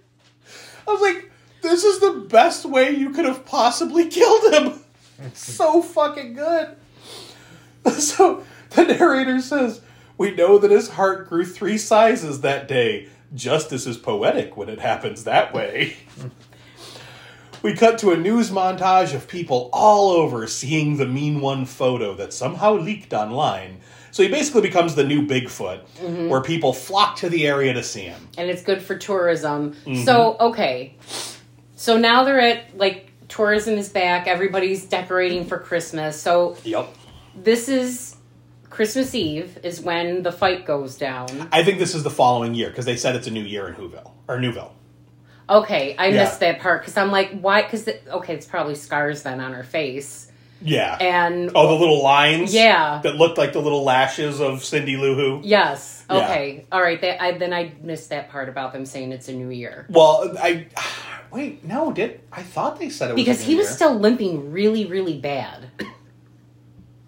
[0.88, 1.31] I was like,
[1.61, 4.80] this is the best way you could have possibly killed him.
[5.34, 6.76] so fucking good.
[7.99, 9.81] So the narrator says,
[10.18, 13.07] We know that his heart grew three sizes that day.
[13.34, 15.97] Justice is poetic when it happens that way.
[17.61, 22.14] we cut to a news montage of people all over seeing the Mean One photo
[22.15, 23.80] that somehow leaked online.
[24.11, 28.02] So he basically becomes the new Bigfoot, where people flock to the area to see
[28.02, 28.27] him.
[28.38, 29.73] and it's good for tourism.
[29.86, 30.03] Mm-hmm.
[30.03, 30.95] So, okay.
[31.76, 34.27] So now they're at, like, tourism is back.
[34.27, 36.19] Everybody's decorating for Christmas.
[36.22, 36.90] So Yep.
[37.36, 38.15] this is
[38.69, 41.48] Christmas Eve is when the fight goes down.
[41.52, 43.76] I think this is the following year because they said it's a new year in
[43.76, 44.73] Whoville or Newville.
[45.49, 46.23] Okay, I Yeah.
[46.23, 47.64] missed that part because I'm like, why?
[47.64, 50.28] Because okay, it's probably scars then on her face,
[50.61, 50.98] Yeah.
[50.99, 52.53] and oh, the little lines.
[52.53, 52.99] Yeah.
[53.03, 55.41] That looked like the little lashes of Cindy Lou Who.
[55.44, 56.18] yes, Yeah.
[56.18, 56.99] okay, all right.
[57.02, 60.36] That, I, then I missed that part about them saying it's a new year Well,
[60.41, 60.68] I
[61.31, 61.64] wait.
[61.64, 63.76] No, did I thought they said it was because he was year.
[63.76, 65.69] still limping really, really bad.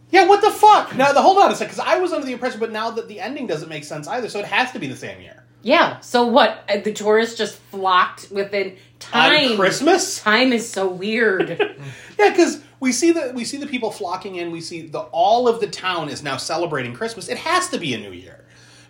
[0.10, 0.94] Yeah, what the fuck?
[0.98, 3.08] Now, the hold on a second, because I was under the impression, but now that
[3.08, 5.46] the ending doesn't make sense either, so it has to be the same year.
[5.62, 6.02] Yeah.
[6.02, 6.66] So what?
[6.68, 9.52] Uh, The tourists just flocked within time.
[9.52, 10.20] On Christmas?
[10.22, 11.78] Time is so weird.
[12.20, 14.52] Yeah, because we see the we see the people flocking in.
[14.52, 17.30] We see the all of the town is now celebrating Christmas.
[17.30, 18.44] It has to be a new year,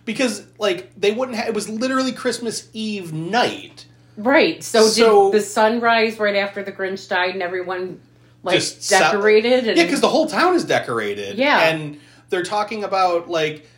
[0.04, 1.36] because like they wouldn't.
[1.36, 1.46] have...
[1.46, 3.86] It was literally Christmas Eve night.
[4.16, 4.64] right.
[4.64, 8.00] So, So- did the sunrise right after the Grinch died and everyone
[8.42, 9.68] like decorated?
[9.68, 11.38] and, Yeah, because the whole town is decorated.
[11.38, 11.68] Yeah.
[11.68, 12.00] and
[12.30, 13.68] they're talking about like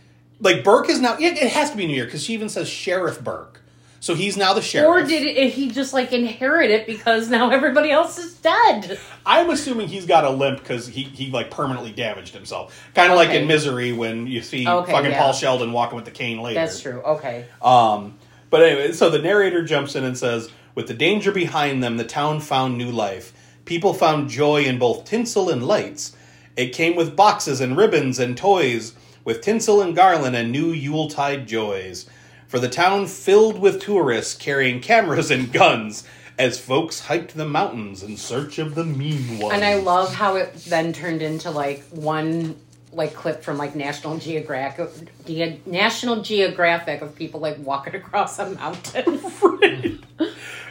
[0.40, 1.18] like Burke is now.
[1.18, 3.60] Yeah, it has to be New Year because she even says Sheriff Burke,
[4.04, 4.86] so he's now the sheriff.
[4.86, 9.00] Or did it, he just like inherit it because now everybody else is dead?
[9.24, 12.86] I'm assuming he's got a limp because he, he like permanently damaged himself.
[12.94, 15.18] Kind of like in Misery when you see Okay, fucking yeah.
[15.18, 16.60] Paul Sheldon walking with the cane later.
[16.60, 17.00] That's true.
[17.00, 17.46] Okay.
[17.62, 18.18] Um,
[18.50, 22.04] but anyway, so the narrator jumps in and says, "With the danger behind them, the
[22.04, 23.32] town found new life.
[23.64, 26.14] People found joy in both tinsel and lights.
[26.58, 28.94] It came with boxes and ribbons and toys,
[29.24, 32.06] with tinsel and garland and new Yuletide joys.
[32.54, 36.04] For the town filled with tourists carrying cameras and guns
[36.38, 39.52] as folks hiked the mountains in search of the mean one.
[39.52, 42.54] And I love how it then turned into like one
[42.92, 44.88] like clip from like National Geographic,
[45.26, 49.18] Ge- National Geographic of people like walking across a mountain.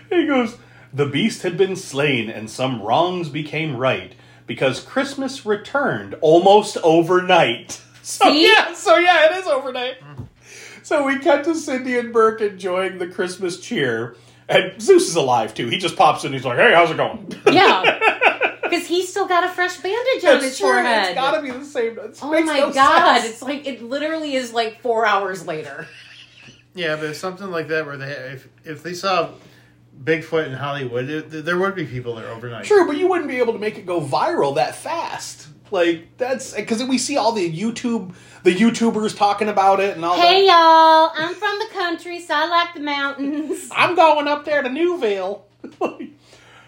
[0.09, 0.55] He goes,
[0.93, 4.15] The beast had been slain, and some wrongs became right,
[4.47, 7.81] because Christmas returned almost overnight.
[8.05, 8.45] So See?
[8.45, 10.01] yeah, so yeah, it is overnight.
[10.01, 10.23] Mm-hmm.
[10.83, 14.15] So we cut to Cindy and Burke enjoying the Christmas cheer.
[14.49, 15.67] And Zeus is alive too.
[15.69, 16.33] He just pops in.
[16.33, 20.41] He's like, "Hey, how's it going?" yeah, because he's still got a fresh bandage on
[20.41, 20.67] his true.
[20.67, 21.05] forehead.
[21.05, 21.97] It's gotta be the same.
[21.97, 23.21] It oh makes my no god!
[23.21, 23.33] sense.
[23.33, 25.87] It's like it literally is like four hours later.
[26.75, 29.29] Yeah, but if something like that where they if if they saw
[30.03, 32.65] Bigfoot in Hollywood, it, there would be people there overnight.
[32.65, 35.47] True, but you wouldn't be able to make it go viral that fast.
[35.73, 38.13] Like that's because we see all the YouTube,
[38.43, 40.23] the YouTubers talking about it and all that.
[40.23, 43.69] Hey y'all, I'm from the country, so I like the mountains.
[43.71, 45.47] I'm going up there to Newville.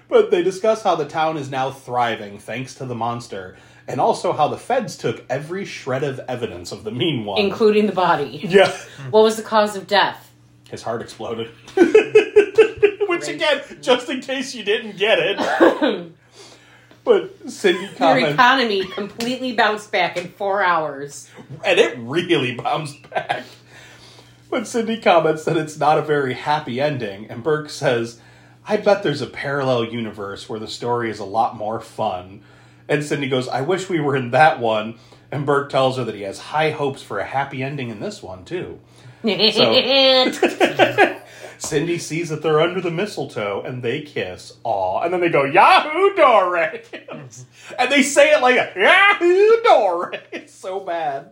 [0.09, 3.55] but they discuss how the town is now thriving thanks to the monster,
[3.87, 7.39] and also how the feds took every shred of evidence of the mean one.
[7.39, 8.41] Including the body.
[8.43, 8.75] yeah,
[9.11, 10.33] What was the cause of death?
[10.67, 11.51] his heart exploded.
[11.75, 16.11] Which again, just in case you didn't get it.
[17.05, 21.29] but Cindy Your economy completely bounced back in four hours.
[21.63, 23.45] and it really bounced back.
[24.49, 28.19] But Cindy comments that it's not a very happy ending, and Burke says,
[28.67, 32.41] I bet there's a parallel universe where the story is a lot more fun.
[32.87, 34.97] And Cindy goes, I wish we were in that one.
[35.31, 38.23] And Burke tells her that he has high hopes for a happy ending in this
[38.23, 38.79] one, too.
[41.57, 44.53] Cindy sees that they're under the mistletoe and they kiss.
[44.63, 45.01] Aw.
[45.01, 46.87] And then they go, Yahoo Doris!
[47.79, 50.21] and they say it like Yahoo Doris!
[50.31, 51.31] It's so bad.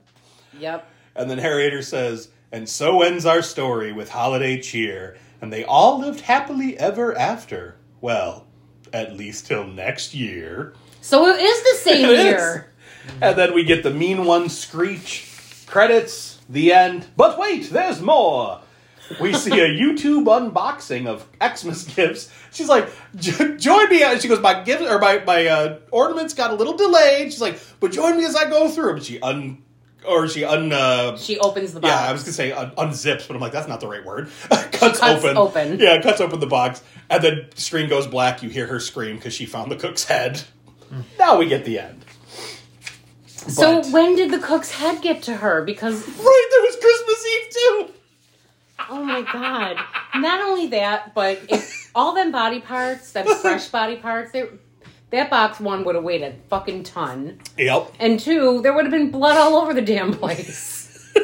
[0.58, 0.88] yep.
[1.16, 6.00] And then Harriator says, and so ends our story with holiday cheer, and they all
[6.00, 7.76] lived happily ever after.
[8.02, 8.48] Well,
[8.92, 10.74] at least till next year.
[11.02, 12.24] So it is the same It is.
[12.26, 12.74] year.
[13.22, 17.08] And then we get the mean one screech, credits, the end.
[17.18, 18.62] But wait, there's more.
[19.20, 22.32] We see a YouTube unboxing of Xmas gifts.
[22.52, 26.52] She's like, "Jo- "Join me." She goes, "My gift or my my uh, ornaments got
[26.52, 29.62] a little delayed." She's like, "But join me as I go through." But she un
[30.08, 31.92] or she un uh, She opens the box.
[31.94, 34.30] yeah, I was gonna say un- unzips, but I'm like, that's not the right word.
[34.50, 35.38] cuts, cuts open.
[35.38, 35.80] open.
[35.80, 38.42] Yeah, cuts open the box, and then screen goes black.
[38.44, 40.42] You hear her scream because she found the cook's head.
[41.20, 42.06] Now we get the end.
[43.26, 45.64] So when did the cook's head get to her?
[45.64, 47.50] Because Right, there was Christmas Eve
[47.88, 47.94] too.
[48.90, 49.78] Oh my god!
[50.16, 51.40] Not only that, but
[51.96, 54.46] all them body parts, them fresh body parts, they,
[55.12, 57.94] that box one would have weighed a fucking ton, Yep.
[58.00, 60.82] and two, there would have been blood all over the damn place.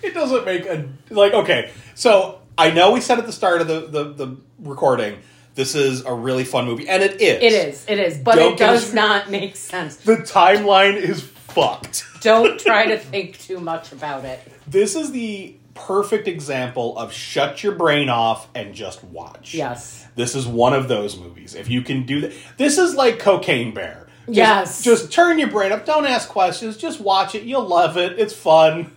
[0.00, 1.70] It doesn't make a like okay.
[1.94, 5.18] So I know we said at the start of the the, the recording
[5.54, 7.42] this is a really fun movie, and it is.
[7.42, 9.96] It is, it is, but Don't it does not make sense.
[9.96, 12.04] The timeline is fucked.
[12.20, 14.40] Don't try to think too much about it.
[14.68, 15.56] This is the
[15.86, 19.54] perfect example of shut your brain off and just watch.
[19.54, 20.06] Yes.
[20.14, 21.54] This is one of those movies.
[21.54, 24.08] If you can do that, this is like Cocaine Bear.
[24.26, 24.82] Just, Yes.
[24.82, 25.86] Just turn your brain up.
[25.86, 26.76] Don't ask questions.
[26.76, 27.44] Just watch it.
[27.44, 28.18] You'll love it.
[28.18, 28.92] It's fun.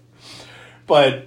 [0.86, 1.26] but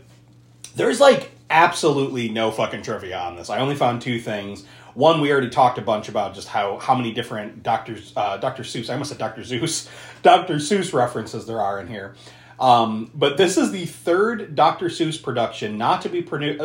[0.76, 3.50] there's like absolutely no fucking trivia on this.
[3.50, 4.66] I only found two things.
[4.94, 8.64] One, we already talked a bunch about just how how many different Doctors uh, Dr.
[8.64, 8.90] Seuss.
[8.90, 9.44] I almost said Dr.
[9.44, 9.90] Zeus.
[10.22, 10.56] Dr.
[10.56, 12.16] Seuss references there are in here.
[12.60, 14.88] Um, but this is the third Dr.
[14.88, 16.62] Seuss production not to be produced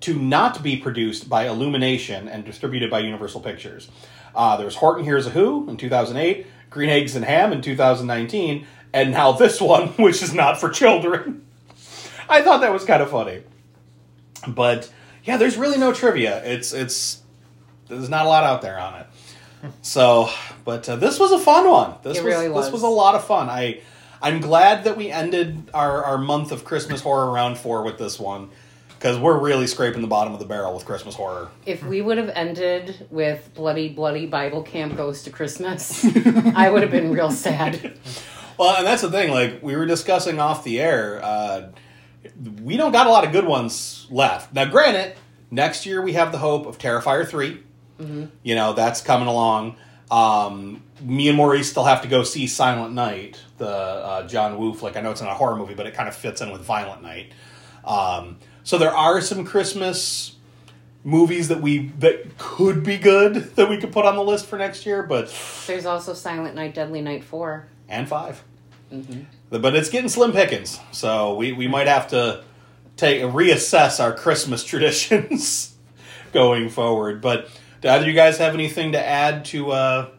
[0.00, 3.88] to not be produced by Illumination and distributed by Universal Pictures.
[4.34, 9.10] Uh, there's Horton Hears a Who in 2008, Green Eggs and Ham in 2019, and
[9.10, 11.44] now this one, which is not for children.
[12.28, 13.42] I thought that was kind of funny.
[14.46, 14.92] But
[15.24, 16.44] yeah, there's really no trivia.
[16.44, 17.22] It's it's
[17.88, 19.06] there's not a lot out there on it.
[19.82, 20.30] So,
[20.64, 21.94] but uh, this was a fun one.
[22.04, 22.66] This It was, really was.
[22.66, 23.48] this was a lot of fun.
[23.50, 23.80] I
[24.20, 28.18] I'm glad that we ended our, our month of Christmas horror round four with this
[28.18, 28.50] one
[28.98, 31.50] because we're really scraping the bottom of the barrel with Christmas horror.
[31.66, 36.04] If we would have ended with bloody, bloody Bible camp goes to Christmas,
[36.56, 37.96] I would have been real sad.
[38.58, 39.30] Well, and that's the thing.
[39.30, 41.68] Like we were discussing off the air, uh,
[42.62, 44.52] we don't got a lot of good ones left.
[44.52, 45.14] Now, granted,
[45.50, 47.62] next year we have the hope of Terrifier 3
[48.42, 49.76] You know that's coming along.
[50.10, 54.74] Um, me and Maurice still have to go see Silent Night, the uh, John Woo
[54.74, 54.96] flick.
[54.96, 57.02] I know it's not a horror movie, but it kind of fits in with Violent
[57.02, 57.32] Night.
[57.84, 60.36] Um, so there are some Christmas
[61.04, 64.58] movies that we that could be good that we could put on the list for
[64.58, 65.32] next year, but
[65.66, 67.66] There's also Silent Night, Deadly Night 4.
[67.88, 68.44] and 5
[69.50, 70.80] but it's getting slim pickings.
[70.92, 72.42] So we, we might have to
[72.96, 75.74] take reassess our Christmas traditions
[76.32, 77.20] going forward.
[77.20, 77.48] But
[77.80, 80.10] do either of you guys have anything to add to uh,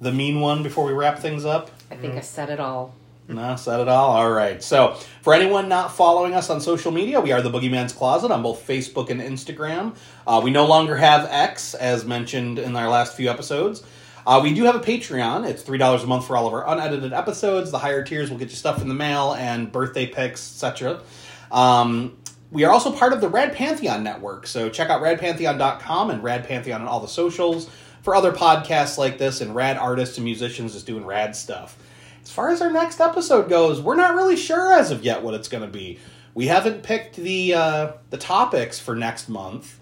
[0.00, 1.70] the mean one before we wrap things up?
[1.90, 2.94] I think I said it all.
[3.28, 4.16] No, said it all.
[4.16, 4.62] All right.
[4.62, 8.42] So, for anyone not following us on social media, we are the Boogeyman's Closet on
[8.42, 9.94] both Facebook and Instagram.
[10.26, 13.82] Uh, we no longer have X, as mentioned in our last few episodes.
[14.26, 15.46] Uh, we do have a Patreon.
[15.48, 17.70] It's three dollars a month for all of our unedited episodes.
[17.70, 21.02] The higher tiers will get you stuff in the mail and birthday pics, etc.
[21.50, 22.16] Um,
[22.50, 26.46] we are also part of the Rad Pantheon network, so check out radpantheon.com and Rad
[26.46, 27.68] Pantheon on all the socials
[28.02, 31.76] for other podcasts like this and rad artists and musicians just doing rad stuff.
[32.22, 35.34] As far as our next episode goes, we're not really sure as of yet what
[35.34, 35.98] it's going to be.
[36.34, 39.78] We haven't picked the uh, the topics for next month,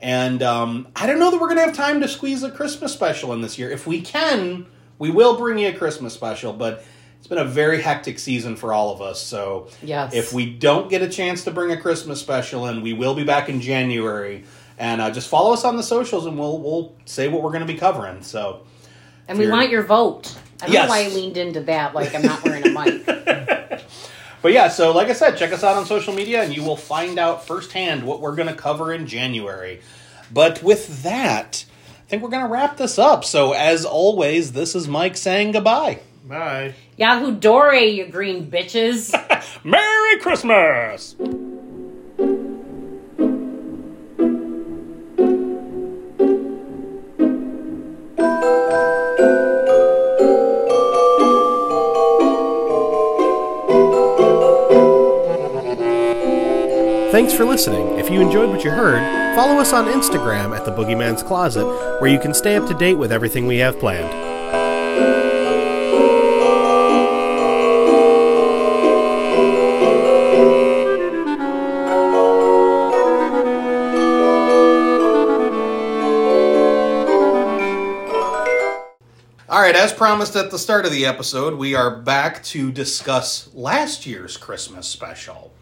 [0.00, 2.92] and um, I don't know that we're going to have time to squeeze a Christmas
[2.92, 3.70] special in this year.
[3.70, 4.66] If we can,
[4.98, 6.84] we will bring you a Christmas special, but
[7.20, 9.22] it's been a very hectic season for all of us.
[9.22, 10.12] So Yes.
[10.12, 13.22] if we don't get a chance to bring a Christmas special in, we will be
[13.24, 14.44] back in January.
[14.78, 17.66] And uh, just follow us on the socials, and we'll we'll say what we're going
[17.66, 18.22] to be covering.
[18.22, 18.62] So.
[19.28, 20.34] And we want your vote.
[20.62, 20.84] I don't Yes.
[20.88, 23.06] know why I leaned into that like I'm not wearing a mic.
[24.42, 26.76] But yeah, so like I said, check us out on social media and you will
[26.76, 29.82] find out firsthand what we're going to cover in January.
[30.32, 33.22] But with that, I think we're going to wrap this up.
[33.26, 35.98] So as always, this is Mike saying goodbye.
[36.24, 36.74] Bye.
[37.00, 39.10] Yahoo Dore, you green bitches.
[39.64, 41.14] Merry Christmas!
[57.10, 57.98] Thanks for listening.
[57.98, 61.64] If you enjoyed what you heard, follow us on Instagram at the Boogeyman's Closet,
[62.02, 64.29] where you can stay up to date with everything we have planned.
[79.80, 84.36] As promised at the start of the episode, we are back to discuss last year's
[84.36, 85.54] Christmas special.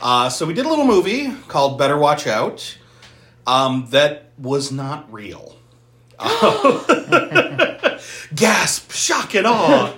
[0.00, 2.78] Uh, so we did a little movie called Better Watch Out
[3.44, 5.56] um, that was not real.
[8.32, 9.92] Gasp, shock, and awe.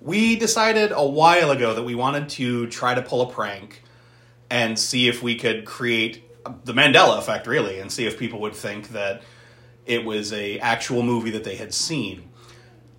[0.00, 3.82] we decided a while ago that we wanted to try to pull a prank
[4.48, 6.24] and see if we could create
[6.64, 9.20] the Mandela effect, really, and see if people would think that
[9.84, 12.29] it was a actual movie that they had seen.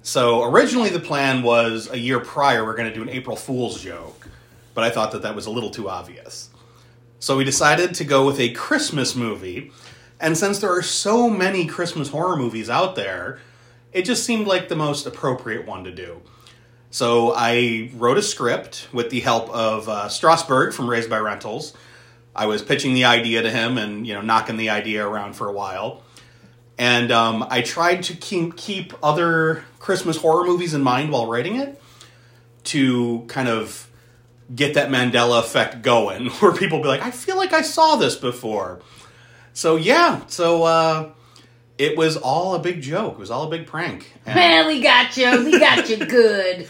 [0.03, 3.81] So originally the plan was a year prior we're going to do an April Fool's
[3.81, 4.27] joke,
[4.73, 6.49] but I thought that that was a little too obvious.
[7.19, 9.71] So we decided to go with a Christmas movie,
[10.19, 13.39] and since there are so many Christmas horror movies out there,
[13.93, 16.21] it just seemed like the most appropriate one to do.
[16.89, 21.73] So I wrote a script with the help of uh, Strasberg from Raised by Rentals.
[22.35, 25.47] I was pitching the idea to him and you know knocking the idea around for
[25.47, 26.01] a while
[26.81, 31.57] and um, I tried to keep, keep other Christmas horror movies in mind while writing
[31.57, 31.79] it
[32.63, 33.87] to kind of
[34.55, 38.15] get that Mandela effect going, where people be like, "I feel like I saw this
[38.15, 38.79] before."
[39.53, 41.11] So yeah, so uh,
[41.77, 43.13] it was all a big joke.
[43.13, 45.45] It was all a big prank, and, Man, we got you.
[45.45, 46.67] We got you good.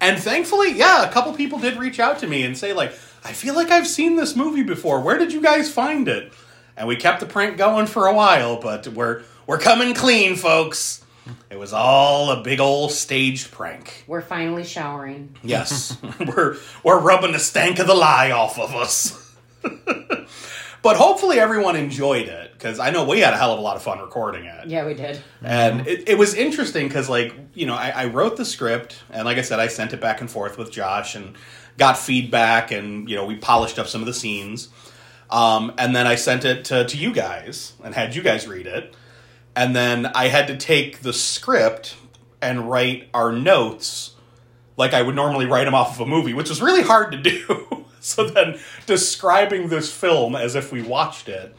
[0.00, 2.92] and thankfully, yeah, a couple people did reach out to me and say like,
[3.24, 5.02] "I feel like I've seen this movie before.
[5.02, 6.32] Where did you guys find it?"
[6.78, 11.04] And we kept the prank going for a while, but we're we're coming clean, folks.
[11.50, 14.04] It was all a big old staged prank.
[14.06, 15.36] We're finally showering.
[15.42, 19.36] Yes, we're we're rubbing the stank of the lie off of us.
[20.82, 23.76] but hopefully everyone enjoyed it because I know we had a hell of a lot
[23.76, 24.68] of fun recording it.
[24.68, 25.20] Yeah, we did.
[25.42, 29.24] And it, it was interesting because, like, you know, I, I wrote the script, and
[29.24, 31.36] like I said, I sent it back and forth with Josh and
[31.78, 34.68] got feedback, and, you know, we polished up some of the scenes.
[35.30, 38.66] Um, and then I sent it to, to you guys and had you guys read
[38.66, 38.94] it.
[39.54, 41.96] And then I had to take the script
[42.40, 44.14] and write our notes
[44.76, 47.18] like I would normally write them off of a movie, which was really hard to
[47.18, 47.86] do.
[48.00, 51.54] so then describing this film as if we watched it.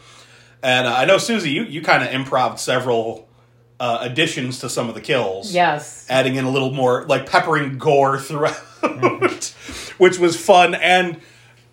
[0.63, 3.29] And uh, I know, Susie, you, you kind of improv several
[3.79, 5.53] uh, additions to some of the kills.
[5.53, 6.05] Yes.
[6.09, 8.55] Adding in a little more, like peppering gore throughout,
[9.97, 10.73] which was fun.
[10.75, 11.21] And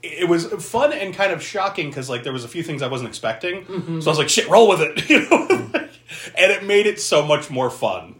[0.03, 2.89] it was fun and kind of shocking because, like, there was a few things I
[2.89, 3.66] wasn't expecting.
[3.66, 5.09] So I was like, shit, roll with it.
[5.11, 5.49] You know?
[6.37, 8.15] and it made it so much more fun.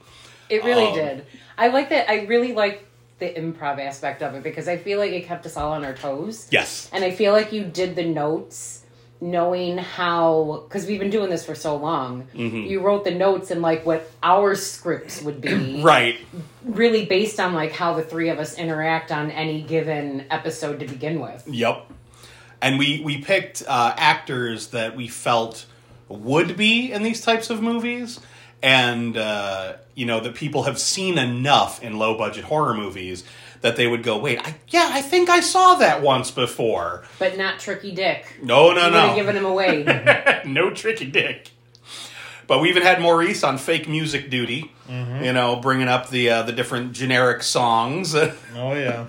[0.51, 1.27] It really Um, did.
[1.57, 2.11] I like that.
[2.11, 2.85] I really like
[3.19, 5.95] the improv aspect of it because I feel like it kept us all on our
[5.95, 6.49] toes.
[6.51, 6.89] Yes.
[6.93, 8.85] And I feel like you did the notes
[9.21, 12.57] knowing how because we've been doing this for so long Mm-hmm.
[12.71, 16.19] you wrote the notes and like what our scripts would be Right.
[16.65, 20.87] really based on like how the three of us interact on any given episode to
[20.87, 21.91] begin with Yep.
[22.61, 25.67] And we we picked uh, actors that we felt
[26.09, 28.19] would be in these types of movies,
[28.63, 33.23] and uh, you know that people have seen enough in low budget horror movies
[33.61, 37.05] that they would go, wait, I, yeah, I think I saw that once before.
[37.19, 41.07] but not tricky dick No, no, you would no, have given him away no tricky
[41.07, 41.51] dick.
[42.47, 46.43] But we even had Maurice on fake music duty, you know, bringing up the uh,
[46.45, 48.15] the different generic songs.
[48.57, 49.05] Oh yeah.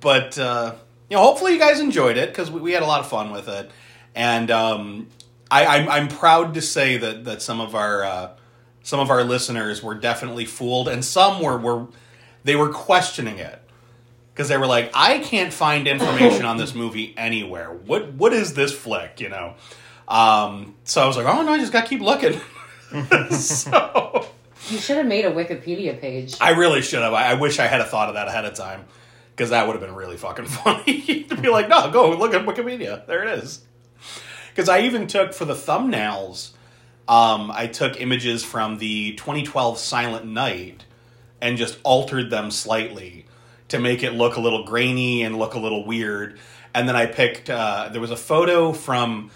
[0.00, 0.74] but uh,
[1.08, 3.30] you know, hopefully you guys enjoyed it because we, we had a lot of fun
[3.30, 3.70] with it,
[4.14, 5.08] and um,
[5.50, 8.30] I, I'm, I'm proud to say that that some of our uh,
[8.82, 11.86] some of our listeners were definitely fooled, and some were were
[12.44, 13.60] they were questioning it
[14.32, 17.72] because they were like, I can't find information on this movie anywhere.
[17.72, 19.20] What what is this flick?
[19.20, 19.54] You know.
[20.06, 22.40] Um, so I was like, oh no, I just got to keep looking.
[23.30, 24.28] so
[24.68, 27.12] you should have made a wikipedia page I really should have.
[27.12, 28.84] I, I wish I had a thought of that ahead of time
[29.34, 32.44] because that would have been really fucking funny to be like, no, go look at
[32.44, 33.06] Wikipedia.
[33.06, 33.62] There it is.
[34.50, 36.52] Because I even took for the thumbnails,
[37.08, 40.84] um, I took images from the 2012 Silent Night
[41.40, 43.26] and just altered them slightly
[43.68, 46.38] to make it look a little grainy and look a little weird.
[46.74, 47.50] And then I picked.
[47.50, 49.30] Uh, there was a photo from.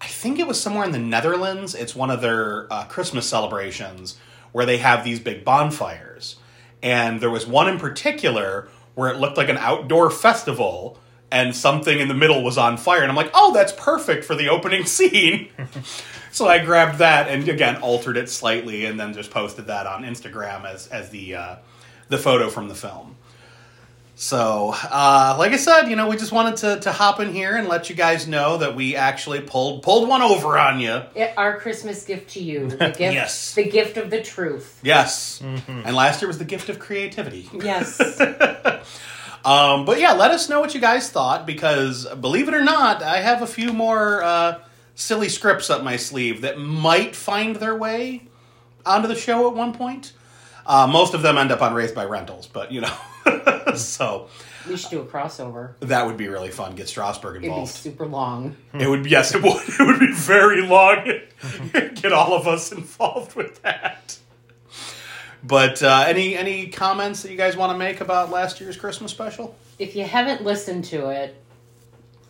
[0.00, 1.74] I think it was somewhere in the Netherlands.
[1.74, 4.18] It's one of their uh, Christmas celebrations
[4.52, 6.36] where they have these big bonfires.
[6.82, 10.98] And there was one in particular where it looked like an outdoor festival
[11.30, 13.02] and something in the middle was on fire.
[13.02, 15.48] And I'm like, oh, that's perfect for the opening scene.
[16.34, 20.02] So I grabbed that and again altered it slightly and then just posted that on
[20.04, 21.56] Instagram as, as the, uh,
[22.08, 23.16] the photo from the film.
[24.16, 27.56] So, uh, like I said, you know, we just wanted to, to hop in here
[27.56, 31.02] and let you guys know that we actually pulled pulled one over on you.
[31.16, 33.54] It- our christmas gift to you the gift Yes.
[33.54, 37.48] the gift of the truth Yes, and last year was the gift of creativity.
[37.60, 38.00] yes
[39.44, 43.02] Um, but yeah, let us know what you guys thought because believe it or not,
[43.02, 44.58] I have a few more uh,
[44.94, 48.22] silly scripts up my sleeve that might find their way
[48.86, 50.12] onto the show at one point.
[50.66, 52.94] Uh, most of them end up on Raised by Rentals, but you know,
[53.76, 54.28] so
[54.66, 56.74] we should do a crossover that would be really fun.
[56.74, 57.72] Get Strasburg it'd be involved.
[57.72, 59.62] super long It would yes, it would.
[59.80, 61.04] It would be very long.
[61.72, 64.16] Get all of us involved with that.
[65.42, 69.10] But uh, any any comments that you guys want to make about last year's Christmas
[69.10, 69.54] special?
[69.78, 71.34] if you haven't listened to it,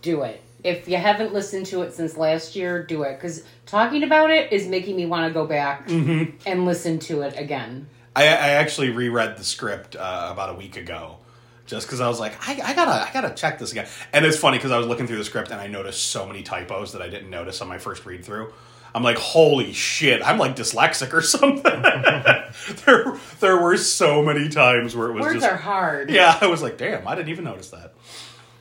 [0.02, 0.40] do it.
[0.64, 3.16] If you haven't listened to it since last year, do it.
[3.16, 7.38] Because talking about it is making me want to go back and listen to it
[7.38, 7.86] again.
[8.16, 11.18] I, I actually reread the script uh, about a week ago,
[11.66, 13.86] just because I was like, I, I gotta I gotta check this again.
[14.12, 16.42] And it's funny because I was looking through the script and I noticed so many
[16.42, 18.52] typos that I didn't notice on my first read through.
[18.94, 20.22] I'm like, holy shit!
[20.24, 21.62] I'm like dyslexic or something.
[22.86, 26.10] there there were so many times where it was Words just are hard.
[26.10, 27.94] Yeah, I was like, damn, I didn't even notice that.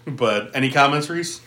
[0.05, 1.39] But any comments, Reese?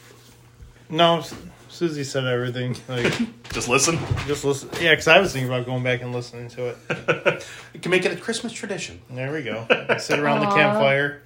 [0.88, 1.22] No,
[1.68, 2.76] Susie said everything.
[2.88, 3.12] Like,
[3.52, 3.98] Just listen.
[4.26, 4.68] just listen.
[4.80, 7.46] Yeah, because I was thinking about going back and listening to it.
[7.74, 9.00] You can make it a Christmas tradition.
[9.10, 9.66] There we go.
[9.98, 10.54] Sit around the Aw.
[10.54, 11.22] campfire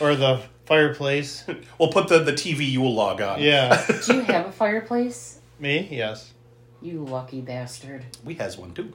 [0.00, 1.44] or the fireplace.
[1.78, 3.40] We'll put the, the TV Yule log on.
[3.40, 3.84] Yeah.
[4.06, 5.40] Do you have a fireplace?
[5.58, 5.88] Me?
[5.90, 6.32] Yes.
[6.82, 8.04] You lucky bastard.
[8.24, 8.92] We has one too.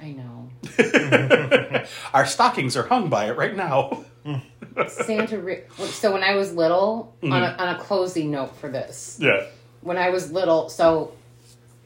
[0.00, 1.84] I know.
[2.14, 4.04] Our stockings are hung by it right now.
[4.88, 5.38] Santa.
[5.38, 7.32] Re- so when I was little, Mm-hmm.
[7.32, 9.44] on, a, on a closing note for this, Yeah.
[9.82, 11.12] when I was little, so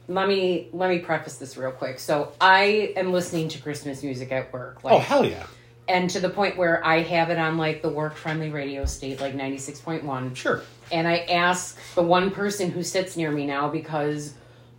[0.07, 1.99] let me let me preface this real quick.
[1.99, 5.45] So I am listening to Christmas music at work, like, Oh hell yeah.
[5.87, 9.19] and to the point where I have it on like the work friendly radio state,
[9.19, 10.33] like ninety six point one.
[10.35, 10.61] Sure.
[10.91, 14.35] And I ask the one person who sits near me now because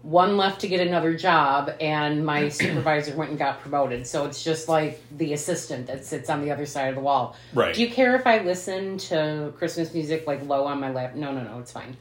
[0.07, 4.07] one left to get another job and my supervisor went and got promoted.
[4.07, 7.37] So it's just like the assistant that sits on the other side of the wall.
[7.53, 7.75] Right.
[7.75, 11.17] Do you care if I listen to Christmas music like low on my lap?
[11.17, 11.97] No, no, no, it's fine.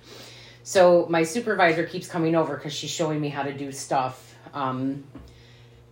[0.61, 4.35] So my supervisor keeps coming over because she's showing me how to do stuff.
[4.53, 5.03] Um,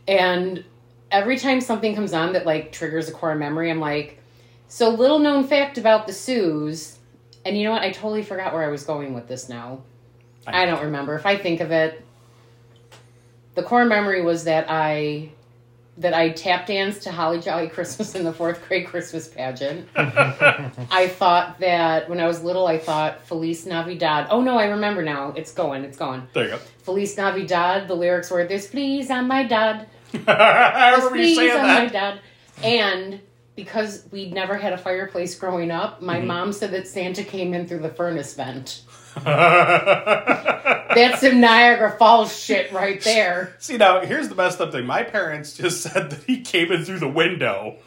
[0.08, 0.64] and
[1.10, 4.20] every time something comes on that like triggers a core memory, I'm like,
[4.68, 7.00] so little known fact about the Sues.
[7.44, 7.82] And you know what?
[7.82, 9.82] I totally forgot where I was going with this now.
[10.46, 11.16] I don't remember.
[11.16, 12.04] If I think of it,
[13.56, 15.30] the core memory was that I
[15.98, 19.88] that I tap danced to Holly Jolly Christmas in the fourth grade Christmas pageant.
[19.96, 24.28] I thought that when I was little, I thought Feliz Navidad.
[24.32, 25.34] Oh no, I remember now.
[25.36, 25.84] It's going.
[25.84, 26.28] It's going.
[26.34, 26.58] There you go.
[26.80, 27.88] Feliz Navidad.
[27.88, 29.88] The lyrics were "There's please on my dad.
[30.28, 31.92] I remember you saying on my that.
[31.92, 32.20] dad."
[32.64, 33.20] And
[33.56, 36.28] because we'd never had a fireplace growing up, my mm-hmm.
[36.28, 38.82] mom said that Santa came in through the furnace vent.
[40.96, 43.56] That's some Niagara Falls shit right there.
[43.60, 44.86] See now, here's the messed up thing.
[44.86, 47.78] My parents just said that he came in through the window.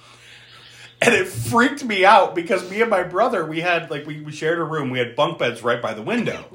[1.02, 4.32] And it freaked me out because me and my brother, we had like we, we
[4.32, 6.46] shared a room, we had bunk beds right by the window.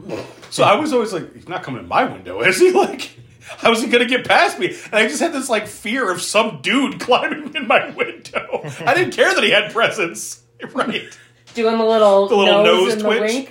[0.49, 2.71] So I was always like, he's not coming in my window, is he?
[2.81, 3.11] Like
[3.57, 4.67] how is he gonna get past me?
[4.85, 8.61] And I just had this like fear of some dude climbing in my window.
[8.85, 10.41] I didn't care that he had presents.
[10.73, 11.17] Right.
[11.53, 13.49] Doing the little, The little nose, nose twitch.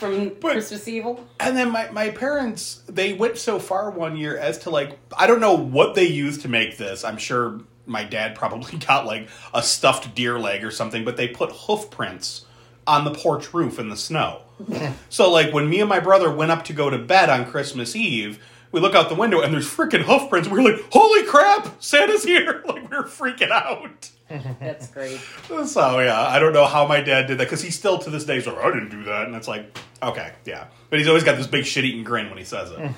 [0.00, 1.26] The wink from But- Christmas Evil.
[1.40, 5.26] And then my, my parents, they went so far one year as to like, I
[5.26, 7.04] don't know what they used to make this.
[7.04, 11.28] I'm sure my dad probably got like a stuffed deer leg or something, but they
[11.28, 12.44] put hoof prints
[12.86, 14.42] on the porch roof in the snow.
[15.08, 17.94] so like when me and my brother went up to go to bed on Christmas
[17.94, 18.38] Eve,
[18.72, 20.48] we look out the window and there's freaking hoof prints.
[20.48, 22.62] We're like, holy crap, Santa's here.
[22.66, 24.10] Like we're freaking out.
[24.60, 25.20] That's great.
[25.66, 28.24] So yeah, I don't know how my dad did that because he still to this
[28.24, 31.24] day is like, I didn't do that, and it's like, okay, yeah, but he's always
[31.24, 32.90] got this big shit-eating grin when he says it.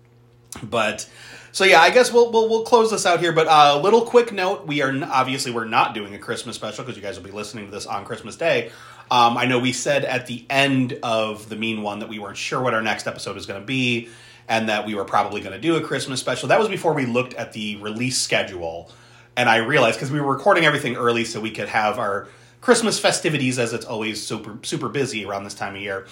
[0.62, 1.08] but
[1.52, 3.32] so yeah, I guess we'll we'll, we'll close this out here.
[3.32, 6.56] But a uh, little quick note: we are n- obviously we're not doing a Christmas
[6.56, 8.70] special because you guys will be listening to this on Christmas Day.
[9.10, 12.38] Um, I know we said at the end of the mean one that we weren't
[12.38, 14.08] sure what our next episode is going to be,
[14.48, 16.48] and that we were probably going to do a Christmas special.
[16.48, 18.90] That was before we looked at the release schedule,
[19.36, 22.28] and I realized because we were recording everything early so we could have our
[22.60, 26.06] Christmas festivities, as it's always super super busy around this time of year.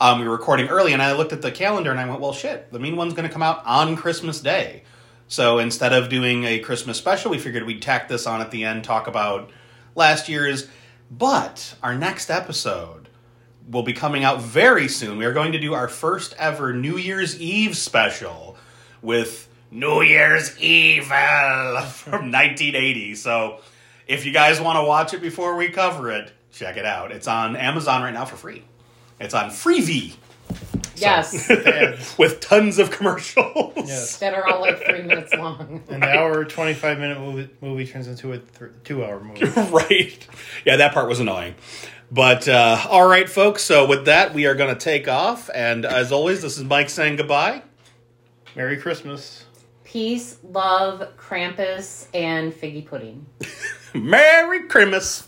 [0.00, 2.32] Um, we were recording early, and I looked at the calendar and I went, "Well,
[2.32, 4.82] shit, the mean one's going to come out on Christmas Day."
[5.28, 8.64] So instead of doing a Christmas special, we figured we'd tack this on at the
[8.64, 9.50] end, talk about
[9.94, 10.68] last year's.
[11.10, 13.08] But our next episode
[13.68, 15.18] will be coming out very soon.
[15.18, 18.56] We are going to do our first ever New Year's Eve special
[19.02, 23.14] with New Year's Evil from 1980.
[23.16, 23.60] So
[24.06, 27.12] if you guys want to watch it before we cover it, check it out.
[27.12, 28.62] It's on Amazon right now for free.
[29.20, 30.14] It's on Freevee
[30.96, 31.48] Yes.
[32.18, 33.72] with tons of commercials.
[33.76, 34.16] Yes.
[34.18, 35.82] that are all like three minutes long.
[35.88, 39.44] An hour, 25 minute movie, movie turns into a th- two hour movie.
[39.70, 40.26] right.
[40.64, 41.54] Yeah, that part was annoying.
[42.10, 43.62] But uh, all right, folks.
[43.64, 45.50] So with that, we are going to take off.
[45.52, 47.62] And as always, this is Mike saying goodbye.
[48.54, 49.44] Merry Christmas.
[49.86, 53.24] Peace, love, Krampus, and figgy pudding.
[53.94, 55.22] Merry Christmas.